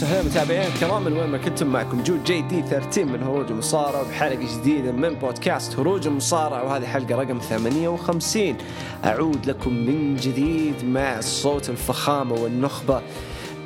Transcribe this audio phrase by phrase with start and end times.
[0.00, 4.58] وسهلا متابعينا الكرام من وين ما كنتم معكم جود JD 13 من هروج المصارعة بحلقة
[4.58, 8.56] جديدة من بودكاست هروج المصارعة وهذه حلقة رقم 58
[9.04, 13.02] أعود لكم من جديد مع الصوت الفخامة والنخبة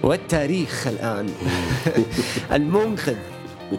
[0.03, 1.27] والتاريخ الآن.
[2.53, 3.17] المنقذ.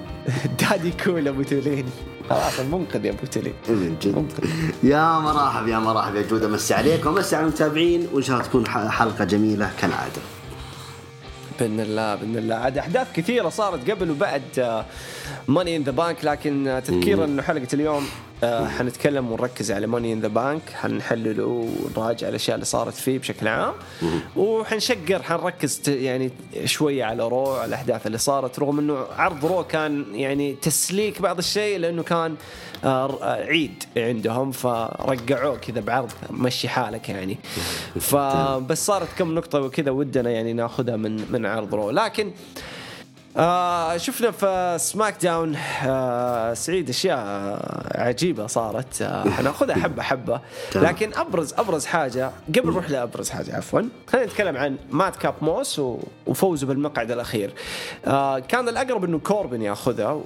[0.59, 1.85] دادي كول أبو تولين.
[2.29, 3.53] خلاص المنقذ يا أبو تولين.
[4.01, 4.31] جد.
[4.83, 6.43] يا مرحب يا مرحب يا جود.
[6.43, 8.07] أمسي عليكم وأمسي على المتابعين.
[8.13, 10.21] وإن شاء الله تكون حلقة جميلة كالعادة.
[11.59, 12.55] بإذن الله بإذن الله.
[12.55, 14.41] عاد أحداث كثيرة صارت قبل وبعد
[15.47, 18.07] Money in the Bank لكن آه، تذكيرا انه حلقه اليوم.
[18.43, 23.47] آه، حنتكلم ونركز على Money in the Bank حنحلله ونراجع الأشياء اللي صارت فيه بشكل
[23.47, 23.73] عام.
[24.35, 26.31] وحنشقر حنركز يعني
[26.65, 31.37] شوية على Raw على الأحداث اللي صارت رغم إنه عرض Raw كان يعني تسليك بعض
[31.37, 32.35] الشيء لأنه كان
[32.83, 34.51] آه، آه، عيد عندهم.
[34.51, 37.37] فرقعوه كذا بعرض مشي حالك يعني.
[37.99, 42.74] فبس صارت كم نقطة وكذا ودنا يعني ناخذها من من عرض Raw لكن آه
[43.97, 49.01] شفنا في SmackDown آه سعيد أشياء آه، عجيبة صارت.
[49.01, 50.41] آه حناخذها حبة حبة.
[50.75, 55.81] لكن أبرز أبرز حاجة قبل نروح لأبرز حاجة عفوا خلينا نتكلم عن مادكاب موس
[56.27, 57.53] وفوزه بالمقعد الأخير.
[58.05, 60.21] آه كان الأقرب إنه كوربن ياخذها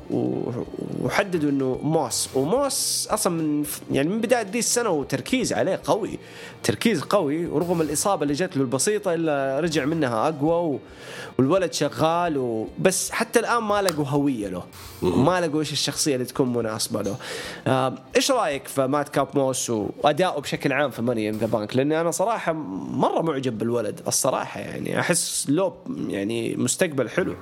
[1.01, 2.29] وحددوا إنه موس.
[2.35, 6.19] وموس أصلا من يعني من بداية دي السنة وتركيز عليه قوي
[6.63, 7.45] تركيز قوي.
[7.45, 10.79] ورغم الإصابة اللي جت له البسيطة إلا رجع منها أقوى
[11.38, 14.64] والولد شغال وبس حتى الآن ما لقوا هوية له.
[15.02, 17.16] ما لقوا إيش الشخصية اللي تكون مناسبة له.
[17.68, 22.01] آه، إيش رأيك في مادكاب موس وادائه بشكل عام في Money in the Bank؟ لأني
[22.01, 25.73] أنا صراحة مرة معجب بالولد الصراحة يعني أحس له
[26.07, 27.35] يعني مستقبل حلو.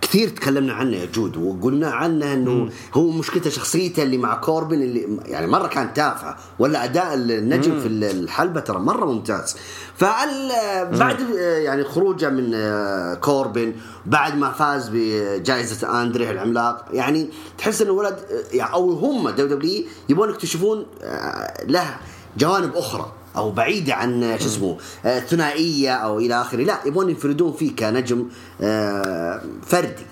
[0.00, 5.18] كثير تكلمنا عنه يا جود وقلنا عنه إنه هو مشكلته شخصيته اللي مع كوربن اللي
[5.26, 9.56] يعني مرة كان تافهه ولا أداء النجم في الحلبة ترى مرة ممتاز.
[9.96, 10.50] فال
[10.98, 13.72] بعد يعني خروجه من آه، كوربن
[14.06, 19.84] بعد ما فاز بجائزة اندريه العملاق يعني تحس إنه ولد آه، يعني أو هم WWE
[20.08, 21.96] يبغون يكتشفون آه، له
[22.36, 23.12] جوانب أخرى.
[23.38, 26.64] أو بعيده عن شو اسمه آه، ثنائية أو إلى آخره.
[26.64, 28.28] لا يبغون ينفردون فيه كنجم
[28.60, 30.06] آه، فردي.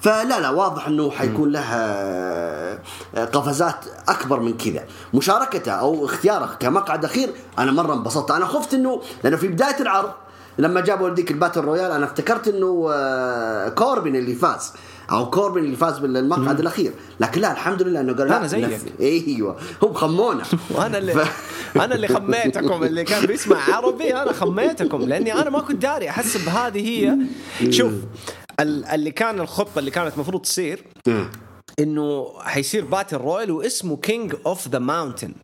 [0.00, 2.78] فلا لا واضح إنه حيكون له آه،
[3.32, 3.76] قفزات
[4.08, 4.84] أكبر من كذا.
[5.14, 8.30] مشاركته أو اختياره كمقعد أخير أنا مرة انبسطت.
[8.30, 10.10] أنا خفت إنه لأنه في بداية العرض
[10.58, 14.72] لما جابوا ذيك ال Battle Royal أنا افتكرت إنه آه، كوربن اللي فاز.
[15.10, 16.92] أو كوربن اللي فاز بالمقعد الأخير.
[17.20, 18.80] لكن لا الحمد لله إنه قال لا أنا زيك.
[19.00, 19.60] إيوه.
[19.82, 20.44] هم خمونا
[20.74, 25.60] وأنا اللي ف- أنا اللي خميتكم اللي كان بيسمع عربي أنا خميتكم لأني أنا ما
[25.60, 27.18] كنت داري احسب هذه هي.
[27.72, 27.92] شوف
[28.60, 30.84] ال- اللي كان الخطة اللي كانت المفروض تصير
[31.80, 35.34] إنه حيصير Battle Royal واسمه King of the Mountain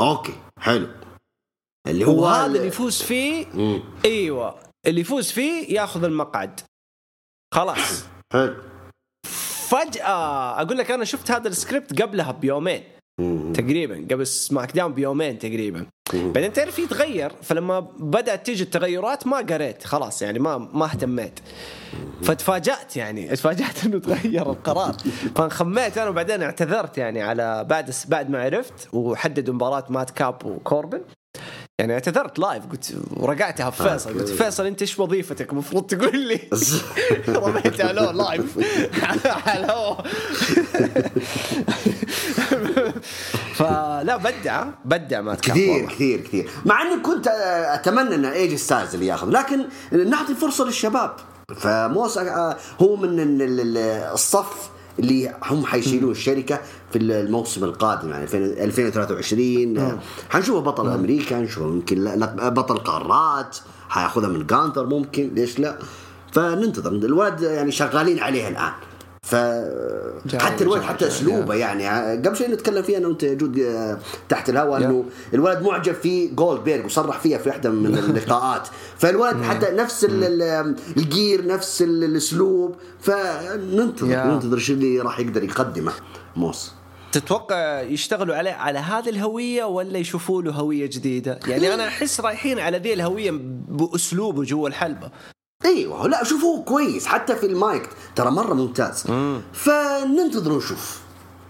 [0.00, 0.32] okay.
[0.58, 0.86] حلو.
[1.86, 3.82] اللي هو وهذا ال- اللي يفوز فيه مم.
[4.04, 4.54] إيوه.
[4.86, 6.60] اللي يفوز فيه ياخذ المقعد.
[7.54, 8.04] خلاص.
[8.32, 8.54] حلو.
[9.68, 12.82] فجأة أقول لك أنا شفت هذا السكريبت قبلها بيومين.
[13.54, 15.86] تقريبا قبل SmackDown بيومين تقريبا.
[16.12, 21.40] بعدين تعرف يتغير فلما بدأت تيجي التغيرات ما قريت خلاص يعني ما ما اهتميت.
[22.22, 24.96] فتفاجأت يعني اتفاجأت إنه تغير القرار.
[25.36, 31.00] فانخميت أنا وبعدين اعتذرت يعني على بعد بعد ما عرفت وحددوا مباراة مادكاب وكوربن.
[31.80, 36.40] يعني اعتذرت live قلت ورقعتها في فيصل قلت فيصل إنت إيش وظيفتك؟ المفروض تقول لي.
[37.28, 38.58] رميتها له live
[39.48, 39.96] حلو
[43.54, 45.86] فلا بدع بدع ما كثير.
[45.88, 46.50] كثير كثير.
[46.64, 51.16] مع إني كنت آه، أتمنى إن إيه جي ستايلز اللي ياخذ لكن نعطي فرصة للشباب.
[51.56, 53.78] فموس آه، هو من ال- ال- ال-
[54.12, 56.60] الصف اللي هم حيشيلون الشركة
[56.92, 58.24] في الموسم القادم يعني
[58.64, 59.98] 2023 آه،
[60.30, 63.56] حنشوفه بطل أمريكا نشوفه يمكن بطل قارات
[63.88, 65.78] حياخذها من جانتر ممكن ليش لا؟
[66.32, 66.90] فننتظر.
[66.90, 68.72] الولد يعني شغالين عليه الآن.
[69.24, 69.34] ف
[70.36, 71.88] حتى الولد حتى أسلوبه يعني
[72.28, 73.98] قبل شوي نتكلم فيها أنا وأنت جود آه،
[74.28, 75.04] تحت الهواء إنه
[75.34, 78.68] الولد معجب في جولد بيرج وصرح فيها في واحدة من اللقاءات.
[78.98, 84.26] فالولد حتى نفس ال- ال- ال gear نفس ال- الأسلوب فننتظر.
[84.26, 85.92] ننتظر شو اللي راح يقدر يقدمه.
[86.36, 86.72] موس.
[87.12, 92.58] تتوقع يشتغلوا عليه على هذه الهوية ولا يشوفوا له هوية جديدة؟ يعني أنا أحس رايحين
[92.58, 93.30] على ذي الهوية
[93.68, 95.10] بأسلوبه جوا الحلبة.
[95.64, 99.02] أيوه لا شوفوه كويس حتى في المايك ترى مرة ممتاز.
[99.52, 101.00] فننتظر ونشوف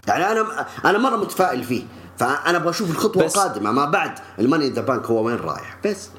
[0.07, 1.83] يعني أنا أنا مرة متفائل فيه.
[2.17, 5.77] فأنا أبغى أشوف الخطوة بس- القادمة ما بعد ال Money the Bank هو وين رايح.
[5.85, 6.09] بس.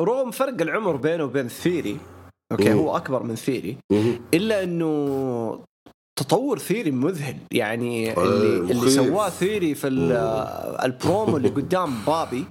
[0.00, 2.00] رغم فرق العمر بينه وبين ثيوري
[2.52, 2.78] okay مم.
[2.78, 4.20] هو أكبر من ثيوري مهم.
[4.34, 5.64] إلا إنه
[6.18, 7.36] تطور ثيوري مذهل.
[7.52, 8.92] يعني اللي اللي مخيف.
[8.92, 10.12] سواه ثيوري في ال-
[10.84, 12.44] البرومو اللي قدام بابي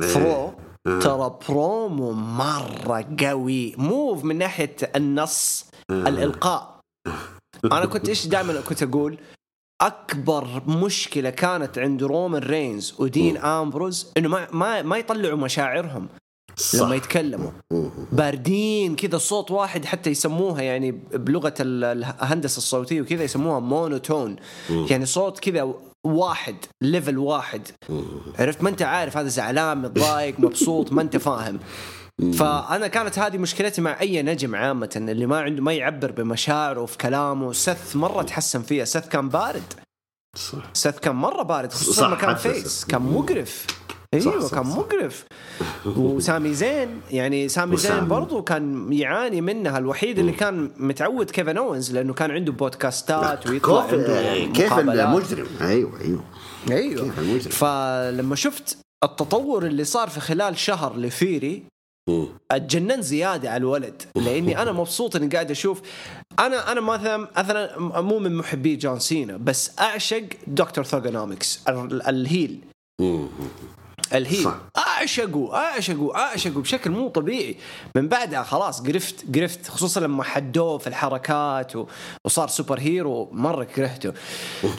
[0.00, 0.52] ثرو
[0.84, 6.80] ترى برومو مرة قوي مو من ناحية النص الإلقاء.
[7.64, 9.18] أنا كنت إيش دائما كنت أقول؟
[9.80, 16.08] أكبر مشكلة كانت عند رومان رينز ودين أمبروز إنه ما ما ما يطلعوا مشاعرهم.
[16.56, 16.78] صح.
[16.78, 17.50] لما يتكلموا.
[18.12, 24.36] باردين كذا صوت واحد حتى يسموها يعني بلغة ال- الهندسة الصوتية وكذا يسموها monotone
[24.70, 25.74] يعني صوت كذا
[26.04, 27.62] واحد level واحد.
[28.38, 31.58] عرفت؟ ما انت عارف هذا زعلان متضايق مبسوط ما انت فاهم.
[32.38, 36.98] فأنا كانت هذه مشكلتي مع أي نجم عامة اللي ما عنده ما يعبر بمشاعره في
[36.98, 37.52] كلامه.
[37.52, 38.84] سث مرة تحسن فيها.
[38.84, 39.72] سث كان بارد.
[40.36, 40.70] صح.
[40.72, 42.84] سث كان مرة بارد خصوصا لما كان face.
[42.84, 43.66] كان مقرف.
[44.14, 44.66] أيوه صح، كان.
[44.66, 45.24] مقرف
[45.96, 48.08] وسامي زين يعني سامي زين.
[48.08, 53.82] برضو كان يعاني منها الوحيد اللي كان متعود كيفن أوينز لأنه كان عنده بودكاستات ويطلع
[53.86, 55.06] كيف عنده كيف مقابلات.
[55.08, 56.24] المجرم أيوه أيوه
[56.70, 57.64] أيوه كيف.
[57.64, 61.62] فلما شفت التطور اللي صار في خلال شهر لثيوري
[62.08, 62.26] مم.
[62.50, 65.82] اتجننت زيادة على الولد لأني أنا مبسوط إني قاعد أشوف
[66.38, 71.60] أنا أنا مثلا مثلا مو من محبي جون سينا بس أعشق Doctor Thuganomics
[72.08, 72.58] ال
[74.12, 74.27] heel.
[74.27, 74.44] ال heel.
[74.44, 74.54] صح.
[74.76, 77.56] أعشقه أعشقه أعشقه بشكل مو طبيعي.
[77.96, 81.72] من بعدها خلاص قرفت قرفت خصوصا لما حدوه في الحركات.
[82.26, 84.12] وصار superhero مرة كرهته.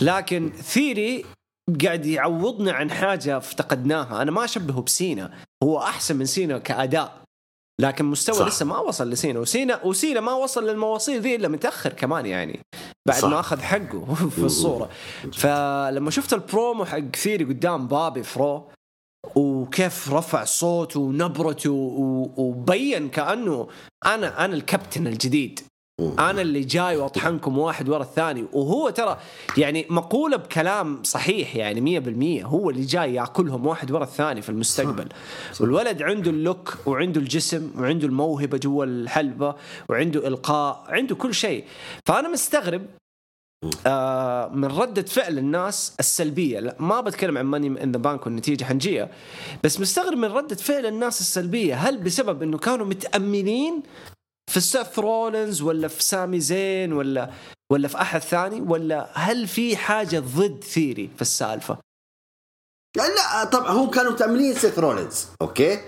[0.01, 1.25] لكن ثيوري
[1.83, 4.22] قاعد يعوضنا عن حاجة افتقدناها.
[4.22, 5.33] أنا ما أشبهه بسينا.
[5.63, 7.25] هو أحسن من سينا كأداء.
[7.81, 8.48] لكن مستوى صح.
[8.48, 9.39] لسه ما وصل لسينا.
[9.39, 12.60] وسينا وسينا ما وصل للمواصيل ذي إلا متأخر كمان يعني.
[13.07, 13.30] بعد صح.
[13.30, 14.89] ما أخذ حقه في الصورة.
[15.33, 18.69] فلما شفت البرومو حق ثيوري قدام بابي فرو
[19.36, 21.72] وكيف رفع صوته ونبرته
[22.38, 23.68] وبين كأنه
[24.06, 25.60] أنا أنا الكابتن الجديد.
[26.19, 28.45] أنا اللي جاي وأطحنكم واحد ورا الثاني.
[28.54, 29.18] وهو ترى
[29.57, 32.45] يعني مقولة بكلام صحيح يعني مية بالمية.
[32.45, 35.07] هو اللي جاي يأكلهم واحد ورا الثاني في المستقبل.
[35.60, 39.56] والولد عنده ال look وعنده الجسم وعنده الموهبة جوا الحلبة
[39.89, 41.63] وعنده إلقاء عنده كل شيء.
[42.06, 42.81] فأنا مستغرب
[43.88, 46.60] آه من ردة فعل الناس السلبية.
[46.60, 49.10] لا ما بتكلم عن Money in the Bank والنتيجة حنجيها.
[49.63, 51.75] بس مستغرب من ردة فعل الناس السلبية.
[51.75, 53.84] هل بسبب إنه كانوا متأملين
[54.52, 57.30] في سيث رولينز ولا في سامي زين ولا
[57.72, 61.78] ولا في أحد ثاني؟ ولا هل في حاجة ضد ثيري في السالفة؟
[62.98, 65.80] لا طبعا هم كانوا متأملين سيث رولينز أوكي؟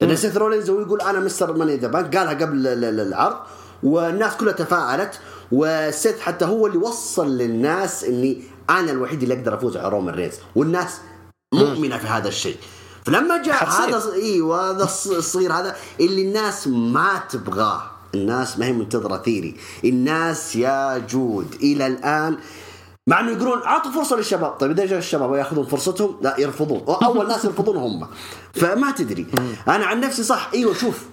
[0.00, 3.36] لأن سيث رولينز هو يقول أنا Mister Money the Bank قالها قبل ال- ال- العرض
[3.82, 5.20] والناس كلها تفاعلت.
[5.52, 10.34] وسيث حتى هو اللي وصل للناس اني أنا الوحيد اللي أقدر أفوز على رومان رينز
[10.56, 10.98] والناس
[11.54, 12.56] مؤمنة في هذا الشيء.
[13.04, 13.96] فلما جاء حتصير.
[13.96, 17.82] هذا أيوه هذا الص- الصغير هذا اللي الناس ما تبغاه
[18.14, 22.38] الناس ما هي منتظرة ثيري الناس يا جود إلى الآن
[23.08, 24.50] مع إنه يقولون أعطوا فرصة للشباب.
[24.50, 26.84] طيب إذا جاء الشباب ويأخذون فرصتهم لا يرفضون.
[27.02, 28.06] اول ناس يرفضون هم.
[28.54, 29.26] فما تدري.
[29.68, 31.04] أنا عن نفسي صح إيوه شوف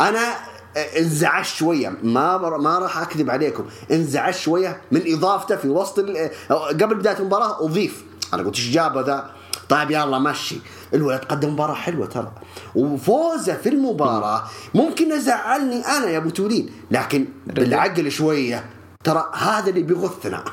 [0.00, 0.34] أنا
[0.76, 1.96] انزعجت شوية.
[2.02, 3.64] ما ما راح أكذب عليكم.
[3.90, 6.00] انزعجت شوية من إضافته في وسط
[6.50, 8.04] قبل بداية المباراة أضيف.
[8.34, 9.30] أنا قلت إيش جابه ذا؟
[9.68, 10.56] طيب يلا مشي.
[10.94, 12.32] الولد قدم مباراة حلوة ترى.
[12.74, 16.70] وفوزه في المباراة ممكن يزعلني أنا يا أبو تولين.
[16.90, 18.64] لكن بالعقل شوية.
[19.04, 20.44] ترى هذا اللي بيغثنا.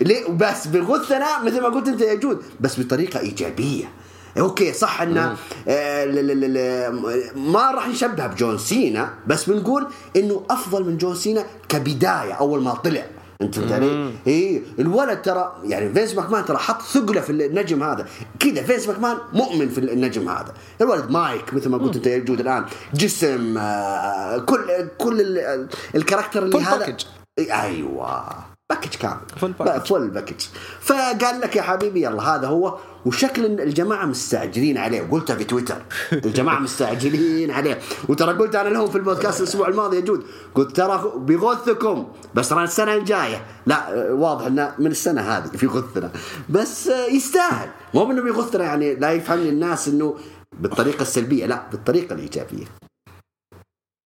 [0.00, 2.42] ليه؟ بس بيغثنا مثل ما قلت أنت يا جود.
[2.60, 3.90] بس بطريقة إيجابية.
[4.38, 5.36] okay صح إن
[5.68, 6.90] آه
[7.36, 12.74] ما راح نشبهه بجون سينا بس بنقول إنه أفضل من جون سينا كبداية أول ما
[12.74, 13.04] طلع.
[13.42, 18.06] أنت فهمت علي؟ إي الولد ترى يعني فينس ماكمان ترى حط ثقله في النجم هذا.
[18.40, 20.54] كذا فينس ماكمان مؤمن في النجم هذا.
[20.80, 22.64] الولد مايك مثل ما قلت أنت يا جود الآن.
[22.94, 26.96] جسم آه كل كل ال- ال character اللي هذا.
[27.38, 28.24] أيوه.
[28.70, 29.20] package كامل.
[29.40, 29.88] Full package.
[29.88, 30.40] full package
[30.80, 32.78] فقال لك يا حبيبي يلا هذا هو.
[33.08, 35.02] وشكل الجماعة مستعجلين عليه.
[35.02, 35.82] وقلتها في تويتر.
[36.12, 37.78] الجماعة مستعجلين عليه.
[38.08, 42.64] وترى قلت أنا لهم في البودكاست الأسبوع الماضي يا جود قلت ترى بيغثكم بس ترى
[42.64, 43.46] السنة الجاية.
[43.66, 46.12] لا واضح إنه من السنة هذه في غثنا.
[46.48, 47.70] بس يستاهل.
[47.94, 50.16] مو إنه بيغثنا يعني لا يفهمني الناس إنه
[50.60, 52.66] بالطريقة السلبية لا بالطريقة الإيجابية.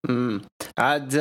[0.09, 0.41] امم
[0.79, 1.15] عاد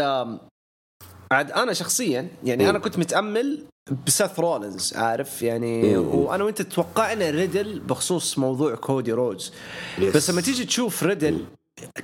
[1.33, 3.65] عاد أنا شخصيا يعني أنا كنت متأمل
[4.07, 6.15] بسيث رولينز عارف؟ يعني مم.
[6.15, 9.53] وأنا وأنت توقعنا ريدل بخصوص موضوع كودي رودز.
[9.99, 10.17] yes.
[10.17, 11.45] بس لما تيجي تشوف ريدل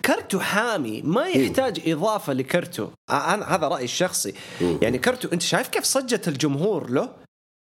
[0.05, 2.89] كرته حامي ما يحتاج إضافة لكرته.
[3.11, 4.35] أنا هذا رأيي الشخصي.
[4.83, 7.09] يعني كرته أنت شايف كيف ضجة الجمهور له؟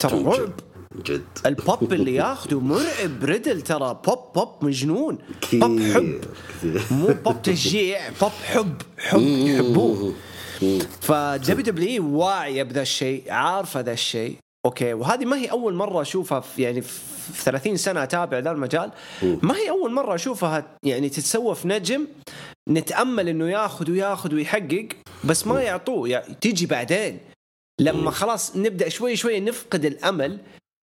[0.03, 0.53] ترى رعب
[1.05, 1.23] جد.
[1.47, 3.25] البوب اللي ياخذه مرعب.
[3.25, 5.19] ريدل ترى pop pop مجنون.
[5.53, 6.21] بوب حب.
[6.91, 8.83] مو بوب تشجيع بوب حب.
[8.99, 10.13] حب يحبوه.
[11.01, 14.37] ف WWE واعيه بذا الشيء عارفه ذا الشيء.
[14.67, 17.01] okay وهذه ما هي أول مرة أشوفها في يعني في
[17.33, 18.91] في 30 سنة أتابع ذا المجال.
[19.23, 22.07] ما هي أول مرة أشوفها يعني تتسوى في نجم
[22.69, 24.89] نتأمل إنه ياخذ وياخذ ويحقق
[25.25, 26.09] بس ما يعطوه.
[26.09, 27.19] يعني تيجي بعدين.
[27.81, 30.39] لما خلاص نبدأ شوي شوي نفقد الأمل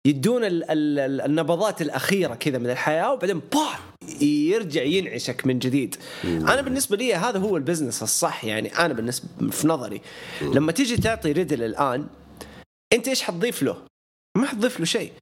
[0.07, 3.67] يدون ال ال النبضات الأخيرة كذا من الحياة وبعدين با
[4.25, 5.97] يرجع ينعشك من جديد.
[6.25, 10.01] أنا بالنسبة لي هذا هو ال business الصح يعني أنا بالنسبة في نظري.
[10.43, 12.07] لما تيجي تعطي ريدل الآن
[12.93, 13.83] أنت إيش حتضيف له؟
[14.37, 15.13] ما حتضيف له شيء.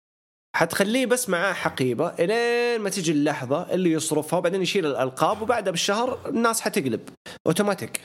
[0.57, 6.18] حتخليه بس معاه حقيبة إلين ما تيجي اللحظة اللي يصرفها وبعدين يشيل الألقاب وبعدها بالشهر
[6.28, 7.00] الناس حتقلب.
[7.47, 8.00] أوتوماتيك.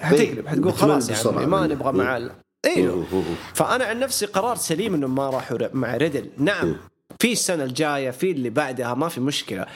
[0.00, 2.30] حتقلب حتقول خلاص يعني ما نبغى معاه.
[2.66, 6.30] أيوه فأنا عن نفسي قرار سليم إنه ما راحوا مع ريدل.
[6.38, 6.76] نعم.
[7.20, 9.66] في السنة الجاية في اللي بعدها ما في مشكلة.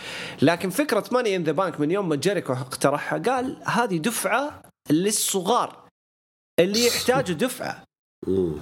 [0.42, 5.86] لكن فكرة Money in the Bank من يوم ما جيريكو اقترحها قال هذه دفعة للصغار.
[6.60, 7.82] اللي يحتاجوا دفعة.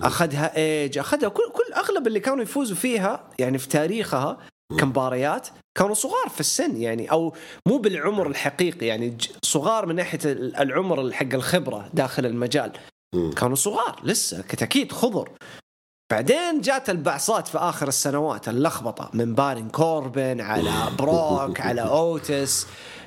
[0.02, 4.38] أخذها ايج أخذها كل كل أغلب اللي كانوا يفوزوا فيها يعني في تاريخها
[4.78, 7.34] كمباريات كانوا صغار في السن يعني أو
[7.68, 12.72] مو بالعمر الحقيقي يعني صغار من ناحية العمر حق الخبرة داخل المجال.
[13.36, 15.30] كانوا صغار لسه كتاكيد خضر.
[16.12, 22.66] بعدين جات البعصات في آخر السنوات اللخبطة من بارين كوربن على بروك على Otis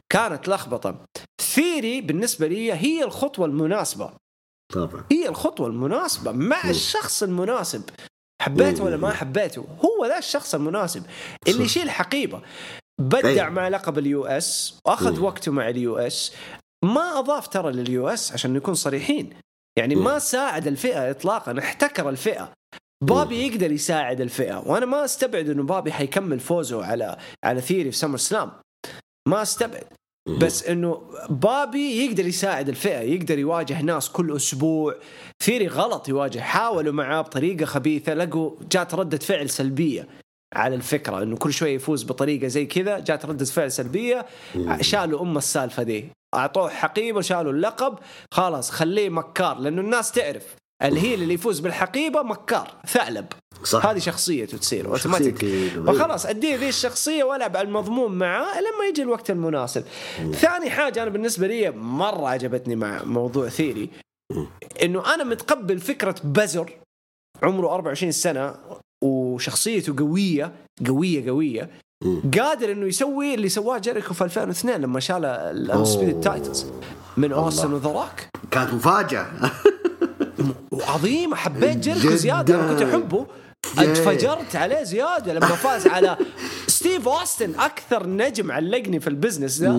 [0.09, 1.05] كانت لخبطة.
[1.41, 4.11] ثيري بالنسبة لي هي الخطوة المناسبة.
[4.73, 5.05] طبعا.
[5.11, 7.83] هي الخطوة المناسبة مع الشخص المناسب.
[8.41, 11.05] حبيته ولا ما حبيته؟ هو ذا الشخص المناسب.
[11.47, 12.41] اللي يشيل حقيبة.
[13.01, 13.49] بدع أيه.
[13.49, 16.33] مع لقب ال US وأخذ وقته مع ال US.
[16.85, 19.33] ما أضاف ترى لل US عشان نكون صريحين.
[19.79, 22.56] يعني ما ساعد الفئة اطلاقا احتكر الفئة.
[23.03, 27.97] بوبي يقدر يساعد الفئة وأنا ما أستبعد إنه بوبي حيكمل فوزه على على ثيري في
[27.97, 28.51] SummerSlam.
[29.27, 29.87] ما أستبعد.
[30.41, 34.95] بس إنه بوبي يقدر يساعد الفئة يقدر يواجه ناس كل أسبوع.
[35.43, 40.07] ثيري غلط يواجه حاولوا معاه بطريقة خبيثة لقوا جات ردة فعل سلبية
[40.53, 44.25] على الفكرة إنه كل شوية يفوز بطريقة زي كذا جات ردة فعل سلبية
[44.81, 47.99] شالوا أم السالفة دي أعطوه حقيبة شالوا اللقب
[48.33, 50.55] خلاص خليه مكار لأنه الناس تعرف.
[50.84, 53.25] الهيل اللي يفوز بالحقيبة مكار ثعلب.
[53.63, 53.86] صح.
[53.86, 55.46] هذه شخصيته تصير أوتوماتيك.
[55.88, 59.84] فخلاص اديه ذي الشخصية والعب على المضمون معاه لما يجي الوقت المناسب.
[60.19, 60.31] مم.
[60.31, 63.89] ثاني حاجة أنا بالنسبة لي مرة عجبتني مع موضوع ثيري
[64.84, 66.74] إنه أنا متقبل فكرة بزر
[67.43, 68.55] عمره 24 سنة
[69.03, 70.51] وشخصيته قوية
[70.88, 71.69] قوية قوية.
[72.39, 76.65] قادر إنه يسوي اللي سواه جيريكو في 2002 لما شال ال undisputed titles
[77.17, 78.12] من اوستن وذا روك
[78.51, 79.27] كانت مفاجأة.
[80.72, 83.25] وعظيمه حبيت جيريكو زيادة أنا كنت أحبه.
[83.77, 86.17] أتفجرت عليه زيادة لما فاز على
[86.77, 89.72] ستيف أوستن أكثر نجم علقني في ال business ده.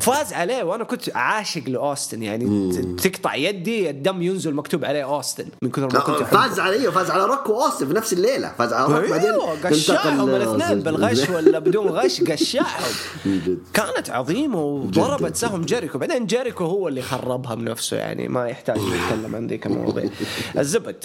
[0.00, 5.70] فاز عليه وأنا كنت عاشق لأوستن يعني تقطع يدي الدم ينزل مكتوب عليه أوستن من
[5.70, 6.22] كثر ما كنت.
[6.22, 8.52] فاز عليه فاز على روك واوستن في نفس الليلة.
[8.58, 9.32] فاز على روك بعدين
[9.64, 12.92] قشعهم الاثنين بالغش ولا بدون غش قشعهم
[13.74, 15.98] كانت عظيمة وضربت سهم جيريكو.
[15.98, 20.10] بعدين جيريكو هو اللي خربها بنفسه يعني ما يحتاج نتكلم عن ذيك المواضيع.
[20.58, 21.04] الزبد.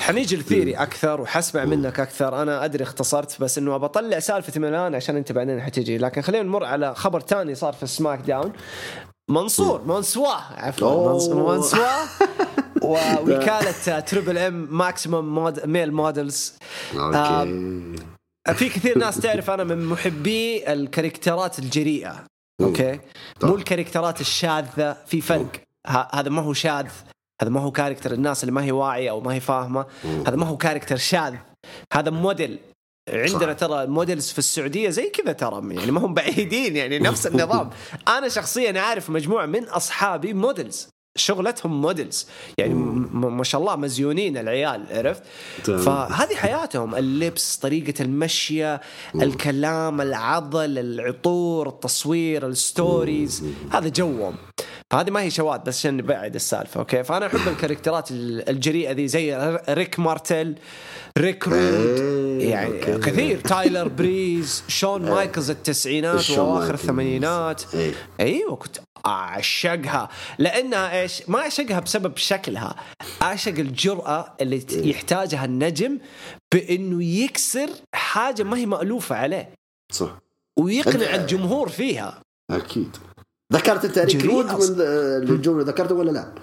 [0.00, 2.42] حنيجي لثيري أكثر وحسمع منك أكثر.
[2.42, 6.42] أنا أدري اختصرت بس إنه بطلع سالفة من الان عشان انت بعدين حتجي لكن خلينا
[6.44, 8.52] نمر على خبر ثاني صار في SmackDown.
[9.30, 11.34] منصور مونسوا عفوا.
[11.34, 11.86] مونسوا
[12.82, 16.54] ووكالة Triple M Maximum Male Models
[18.54, 22.24] في كثير ناس تعرف أنا من محبي الكاركترات الجريئة.
[22.60, 23.00] أوكي؟
[23.42, 25.46] مو الكاركترات الشاذة في فرق
[26.12, 26.86] هذا ما هو شاذ.
[27.42, 29.86] هذا ما هو character الناس اللي ما هي واعية أو ما هي فاهمة.
[30.26, 31.34] هذا ما هو character شاذ.
[31.92, 32.58] هذا موديل
[33.08, 33.58] عندنا صح.
[33.58, 37.70] ترى models في السعودية زي كذا ترى يعني ما هم بعيدين يعني نفس النظام.
[38.08, 42.26] أنا شخصيا عارف مجموعة من أصحابي models شغلتهم models
[42.58, 42.74] يعني
[43.14, 45.22] ما شاء الله مزيونين العيال عرفت؟
[45.64, 48.80] فهذه حياتهم اللبس طريقة المشية
[49.14, 54.34] الكلام العضل العطور التصوير ال stories هذا جوهم.
[54.92, 59.58] فهذه ما هي شواذ بس عشان نبعد السالفة أوكي فأنا أحب الكاركترات الجريئة ذي زي
[59.68, 60.54] ريك مارتل
[61.18, 63.10] ريك رود إيه، يعني أوكي.
[63.10, 65.14] كثير تايلر بريز شون إيه.
[65.14, 67.92] مايكلز التسعينات وأواخر الثمانينات إيه.
[68.20, 72.76] أيوه كنت أعشقها لأنها إيش؟ ما أعشقها بسبب شكلها،
[73.22, 75.98] أعشق الجرأة اللي يحتاجها النجم
[76.54, 79.54] بإنه يكسر حاجة ما هي مألوفة عليه.
[79.92, 80.18] صح
[80.58, 82.20] ويقنع الجمهور فيها.
[82.50, 82.96] أكيد.
[83.52, 86.34] ذكرت أنت ريك رود من الجملة ذكرته ولا لا؟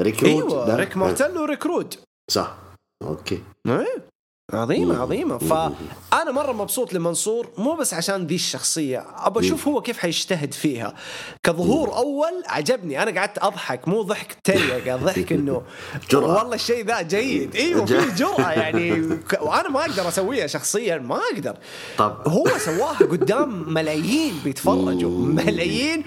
[0.00, 1.94] ريك رود أيوه ريك مارتل وريك رود
[2.30, 2.58] صح.
[3.02, 3.42] أوكي.
[3.66, 4.13] إيه؟
[4.54, 5.38] عظيمة عظيمة.
[5.38, 9.06] فأنا مرة مبسوط لمنصور مو بس عشان ذي الشخصية.
[9.16, 10.94] أبى أشوف هو كيف حيجتهد فيها.
[11.42, 13.02] كظهور أول عجبني.
[13.02, 15.62] أنا قعدت أضحك مو ضحك تريقة ضحك إنه
[16.10, 16.38] جرأة.
[16.38, 17.56] والله الشيء ذا جيد.
[17.56, 18.52] أيوه في جرأة.
[18.52, 18.92] يعني.
[19.46, 21.56] وأنا ما أقدر أسويها شخصيا ما أقدر.
[21.98, 22.16] طب.
[22.28, 25.10] هو سواها قدام ملايين بيتفرجوا.
[25.26, 26.04] ملايين.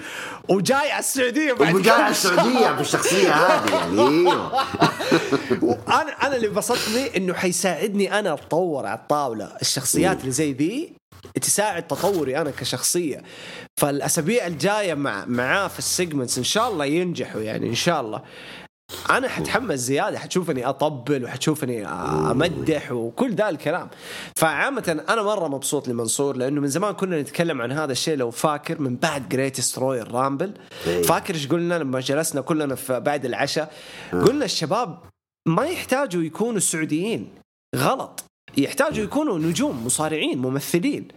[0.48, 4.00] وجاي على السعودية بعد وجاي على السعودية بالشخصيه هذه يعني.
[4.08, 4.62] أيوه
[5.88, 9.56] أنا أنا اللي بسطني إنه حيساعدني أنا أتطور على الطاولة.
[9.62, 10.92] الشخصيات اللي زي ذي
[11.42, 13.22] تساعد تطوري أنا كشخصية.
[13.76, 18.22] فالأسابيع الجاية مع معاه في ال segments إن شاء الله ينجحوا يعني إن شاء الله.
[19.10, 23.88] أنا حتحمس زيادة حتشوفني أطبل وحتشوفني أمدح وكل ذا الكلام.
[24.36, 28.16] فعامة أنا مرة مبسوط لمنصور لأنه من زمان كنا نتكلم عن هذا الشيء.
[28.16, 30.52] لو فاكر من بعد Greatest Royal Rumble.
[31.04, 33.72] فاكر إيش قلنا لما جلسنا كلنا في بعد العشاء؟
[34.12, 34.98] قلنا الشباب
[35.48, 37.28] ما يحتاجوا يكونوا سعوديين
[37.76, 38.24] غلط.
[38.56, 41.08] يحتاجوا يكونوا نجوم مصارعين ممثلين.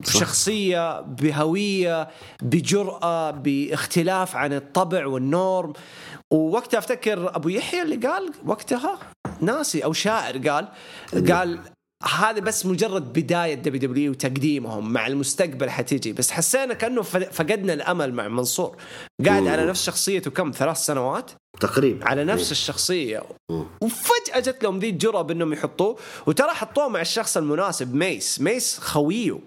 [0.00, 2.08] بشخصية بهوية
[2.42, 5.72] بجرأة باختلاف عن الطبع وال norm.
[6.32, 8.98] ووقتها افتكر أبو يحيى اللي قال وقتها
[9.40, 10.68] ناسي أو شاعر قال
[11.30, 11.58] قال
[12.18, 18.28] هذا بس مجرد بداية WWE وتقديمهم مع المستقبل حتيجي بس حسينا كأنه فقدنا الأمل مع
[18.28, 18.76] منصور.
[19.26, 22.08] قاعد على نفس شخصيته كم ثلاث سنوات؟ تقريبا.
[22.08, 23.22] على نفس الشخصية.
[23.82, 28.40] وفجأة جت لهم ذي الجرأة بأنهم يحطوه وترى حطوه مع الشخص المناسب ميس.
[28.40, 29.38] ميس خويه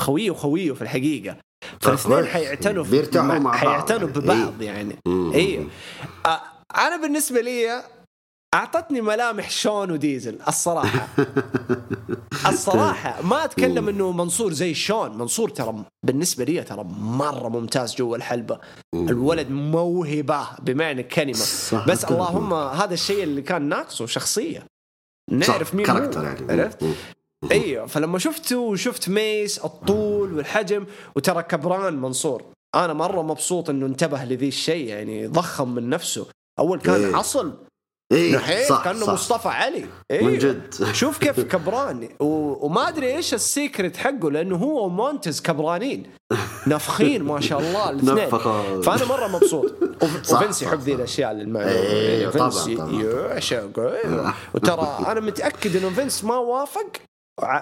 [0.00, 1.36] خويه وخويه في الحقيقة.
[1.80, 2.28] فالاثنين كويس.
[2.28, 4.20] حيعتنوا بيرتاحوا مع حيعتنوا يعني.
[4.20, 5.32] ببعض يعني مم.
[5.32, 5.66] أيوه
[6.26, 6.40] آه،
[6.76, 7.82] أنا بالنسبة لي
[8.54, 11.08] أعطتني ملامح شون وديزل الصراحة
[12.52, 18.16] الصراحة ما أتكلم إنه منصور زي شون منصور ترى بالنسبة لي ترى مرة ممتاز جوا
[18.16, 18.58] الحلبة
[18.94, 21.86] الولد موهبة بمعنى الكلمة صح.
[21.86, 24.66] بس اللهم هذا الشيء اللي كان ناقصه شخصية
[25.30, 26.62] نعرف مين character يعني.
[26.62, 26.84] عرفت؟
[27.52, 32.42] أيوه فلما شفته وشفت ميس الطول والحجم وترى كبران منصور.
[32.74, 36.26] أنا مرة مبسوط إنه انتبه لذي الشيء يعني ضخم من نفسه.
[36.58, 37.16] أول كان إيه.
[37.16, 37.52] عصل.
[38.12, 39.12] نحيف صح كأنه صح.
[39.12, 39.86] مصطفى علي.
[40.10, 40.24] إيه.
[40.24, 40.74] من جد.
[40.92, 42.08] شوف كيف كبران.
[42.20, 42.26] و...
[42.66, 46.02] وما أدري إيش ال secret حقه لأنه هو ومونتز كبرانين.
[46.66, 48.30] نفخين ما شاء الله الاثنين.
[48.82, 49.72] فأنا مرة مبسوط.
[50.02, 50.94] وفنس يحب ذي.
[50.94, 52.66] الأشياء للمعنى إيه، فنس.
[52.68, 54.34] يعشق إيه.
[54.54, 56.86] وترى أنا متأكد إنه فنس ما وافق.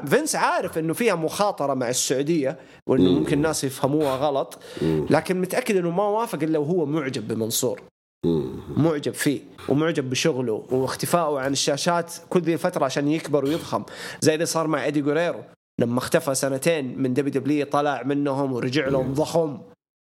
[0.07, 5.91] فينس عارف إنه فيها مخاطرة مع السعودية وإنه ممكن الناس يفهموها غلط لكن متأكد إنه
[5.91, 7.83] ما وافق إلا وهو معجب بمنصور.
[8.27, 8.61] مم.
[8.77, 13.83] معجب فيه ومعجب بشغله واختفائه عن الشاشات كل ذي الفترة عشان يكبر ويضخم.
[14.21, 15.41] زي اللي صار مع إيدي جوريرو
[15.81, 19.59] لما اختفى سنتين من WWE طلع منهم ورجع لهم ضخم.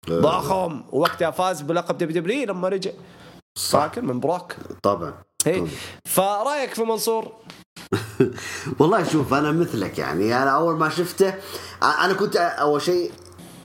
[0.10, 0.84] ضخم.
[0.92, 2.92] ووقتها فاز بلقب WWE لما رجع.
[3.60, 4.56] فاكر من بروك.
[4.84, 5.14] طبعا.
[5.46, 5.68] هي
[6.06, 7.32] فرأيك في منصور؟
[8.80, 11.34] والله شوف أنا مثلك يعني أنا أول ما شفته
[11.84, 13.12] أنا كنت أول شيء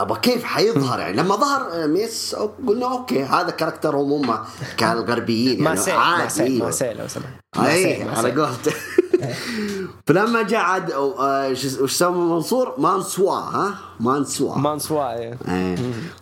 [0.00, 2.36] أبغى كيف حيظهر يعني لما ظهر ميس
[2.66, 4.38] قلنا أوكي هذا كاركترهم هم
[4.76, 6.70] كالغربيين يعني عادي ما.
[6.70, 7.26] سيل لو سمحت
[7.58, 8.30] أي على.
[8.30, 8.72] قولته
[10.06, 15.38] فلما جاء عاد وش سمى منصور مانسوا ها مانسوا مانسوا إيه.
[15.48, 15.76] إيه.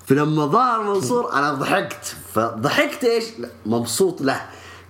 [0.07, 3.25] فلما ظهر منصور أنا ضحكت فضحكت إيش؟
[3.67, 4.41] مبسوط له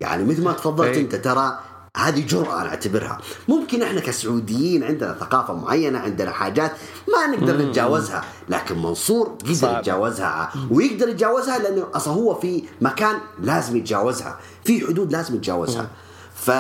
[0.01, 1.01] يعني مثل ما تفضلت إيه.
[1.01, 1.59] أنت ترى
[1.97, 3.19] هذه جرأة أنا أعتبرها.
[3.49, 6.73] ممكن إحنا كسعوديين عندنا ثقافة معينة عندنا حاجات
[7.15, 9.79] ما نقدر نتجاوزها لكن منصور قدر صعب.
[9.79, 15.91] يتجاوزها ويقدر يتجاوزها لأنه أصلا هو في مكان لازم يتجاوزها في حدود لازم يتجاوزها.
[16.35, 16.51] ف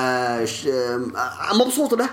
[1.55, 2.09] مبسوط له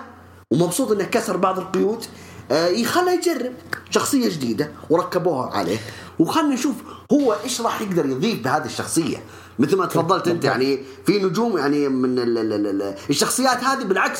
[0.52, 2.06] ومبسوط إنه كسر بعض القيود.
[2.52, 3.54] آه، يخلى يجرب
[3.90, 5.78] شخصية جديدة وركبوها عليه.
[6.20, 6.76] وخلنا نشوف
[7.12, 9.18] هو إيش راح يقدر يضيف بهذه الشخصية.
[9.60, 13.84] مثل ما تفضلت أنت يعني في نجوم يعني من ال ال ال ال الشخصيات هذه
[13.84, 14.20] بالعكس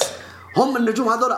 [0.58, 1.34] هم النجوم هذول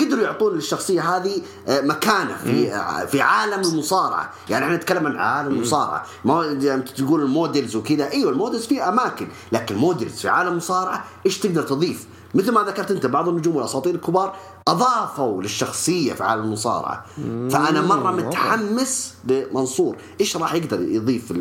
[0.00, 5.16] قدروا يعطون للشخصية هذه آه، مكانة في آه، في عالم المصارعة، يعني إحنا نتكلم عن
[5.16, 6.56] عالم المصارعة، ما
[6.96, 11.04] تقول ال models وكذا، أيوه ال models في أماكن، لكن ال models في عالم المصارعة
[11.26, 14.36] إيش تقدر تضيف؟ مثل ما ذكرت أنت بعض النجوم والأساطير الكبار
[14.68, 17.04] أضافوا للشخصية في عالم المصارعة.
[17.50, 19.96] فأنا مرة متحمس لمنصور.
[20.20, 21.32] إيش راح يقدر يضيف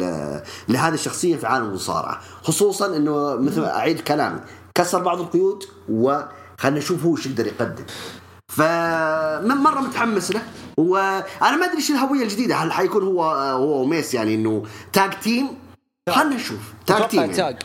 [0.69, 4.39] لهذه الشخصية في عالم المصارعة؟ خصوصا إنه مثل ما أعيد كلامي
[4.75, 7.83] كسر بعض القيود وخلنا نشوف هو إيش يقدر يقدم.
[8.47, 10.41] فمن مرة متحمس له.
[10.77, 12.55] وأنا ما أدري إيش الهوية الجديدة.
[12.55, 15.47] هل حيكون هو هو وميس يعني إنه tag team
[16.09, 16.59] خلنا نشوف.
[16.85, 17.33] tag team يعني.
[17.33, 17.57] tag.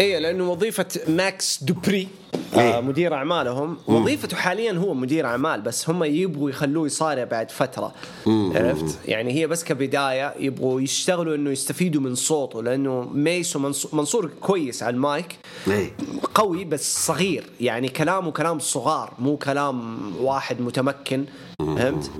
[0.00, 2.08] اي لأنه وظيفة ماكس دوبري
[2.54, 2.78] إيه.
[2.78, 3.76] آه مدير أعمالهم.
[3.86, 7.94] وظيفته حاليا هو مدير أعمال بس هم يبغوا يخلوه يصارع بعد فترة.
[8.26, 14.30] عرفت؟ يعني هي بس كبداية يبغوا يشتغلوا إنه يستفيدوا من صوته لأنه ميس ومنصور منصور
[14.40, 15.38] كويس على المايك.
[15.68, 15.90] إيه.
[16.34, 17.44] قوي بس صغير.
[17.60, 21.24] يعني كلامه كلام صغار مو كلام واحد متمكن.
[21.58, 22.10] فهمت؟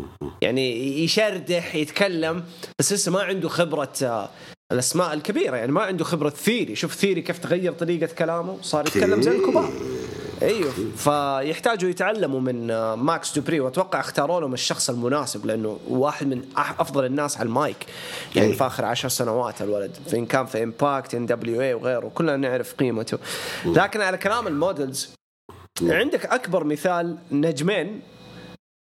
[0.42, 2.44] يعني يشردح يتكلم
[2.78, 4.28] بس لسه ما عنده خبرة آه،
[4.72, 6.74] الأسماء الكبيرة يعني ما عنده خبرة ثيري.
[6.74, 9.72] شوف ثيري كيف تغير طريقة كلامه صار يتكلم زي الكبار.
[10.42, 10.72] أيوه.
[10.96, 17.37] فيحتاجوا يتعلموا من ماكس دوبري وأتوقع اختاروا لهم الشخص المناسب لأنه واحد من أفضل الناس
[17.37, 17.87] على المايك.
[18.37, 18.57] يعني إيه.
[18.57, 19.96] في آخر عشر سنوات الولد.
[20.11, 22.11] فان كان في Impact NWA وغيره.
[22.14, 23.18] كلنا نعرف قيمته.
[23.66, 25.11] لكن على كلام ال models
[25.83, 28.00] عندك أكبر مثال نجمين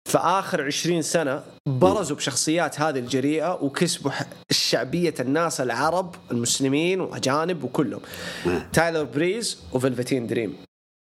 [0.05, 4.11] في اخر 20 سنة برزوا بشخصيات هذه الجريئة وكسبوا
[4.51, 8.01] شعبيه الناس العرب المسلمين وأجانب وكلهم.
[8.73, 10.55] تايلر بريز و Velveteen Dream.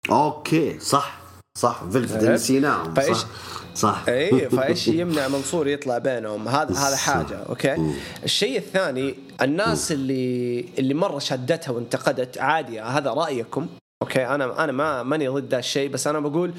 [0.09, 1.17] أوكي صح
[1.57, 1.83] صح.
[1.95, 3.27] عرفت؟ نسيناهم فإيش- صح.
[3.75, 10.65] صح إي فإيش يمنع منصور يطلع بينهم؟ هذا هذا حاجة أوكي؟ الشيء الثاني الناس اللي
[10.79, 13.67] اللي مرة شدتها وانتقدت عادي هذا رأيكم؟
[14.01, 16.53] أوكي أنا أنا ما ماني ضد هالشيء بس أنا بقول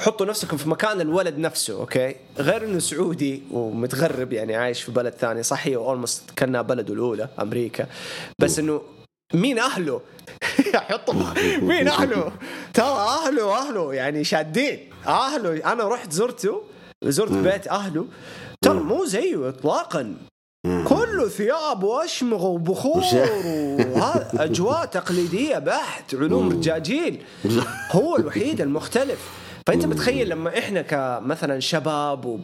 [0.00, 5.12] حطوا نفسكم في مكان الولد نفسه أوكي؟ غير إنه سعودي ومتغرب يعني عايش في بلد
[5.12, 7.86] ثاني صح هي almost كأنها بلده الأولى أمريكا
[8.38, 8.82] بس إنه
[9.34, 10.00] مين أهله؟
[10.74, 11.14] حطوا
[11.62, 12.32] مين أهله؟
[12.74, 14.90] ترى أهله أهله يعني شادين.
[15.06, 16.62] أهله أنا رحت زرته
[17.04, 18.06] زرت بيت أهله
[18.62, 20.16] ترى مو زيه اطلاقا.
[20.64, 23.02] كله ثياب واشمغ وبخور
[23.94, 27.22] وهذا أجواء تقليدية بحت علوم رجاجيل.
[27.96, 29.30] هو الوحيد المختلف.
[29.66, 32.38] فأنت متخيل لما إحنا كمثلا شباب و...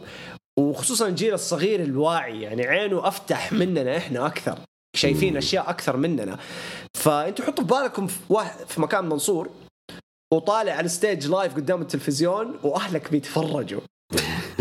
[0.59, 4.57] وخصوصا الجيل الصغير الواعي يعني عينه أفتح مننا إحنا أكثر
[4.95, 6.37] شايفين أشياء أكثر مننا.
[6.93, 9.49] فانتوا حطوا في بالكم في, واحد في مكان منصور
[10.33, 13.81] وطالع على ال stage live قدام التلفزيون وأهلك بيتفرجوا.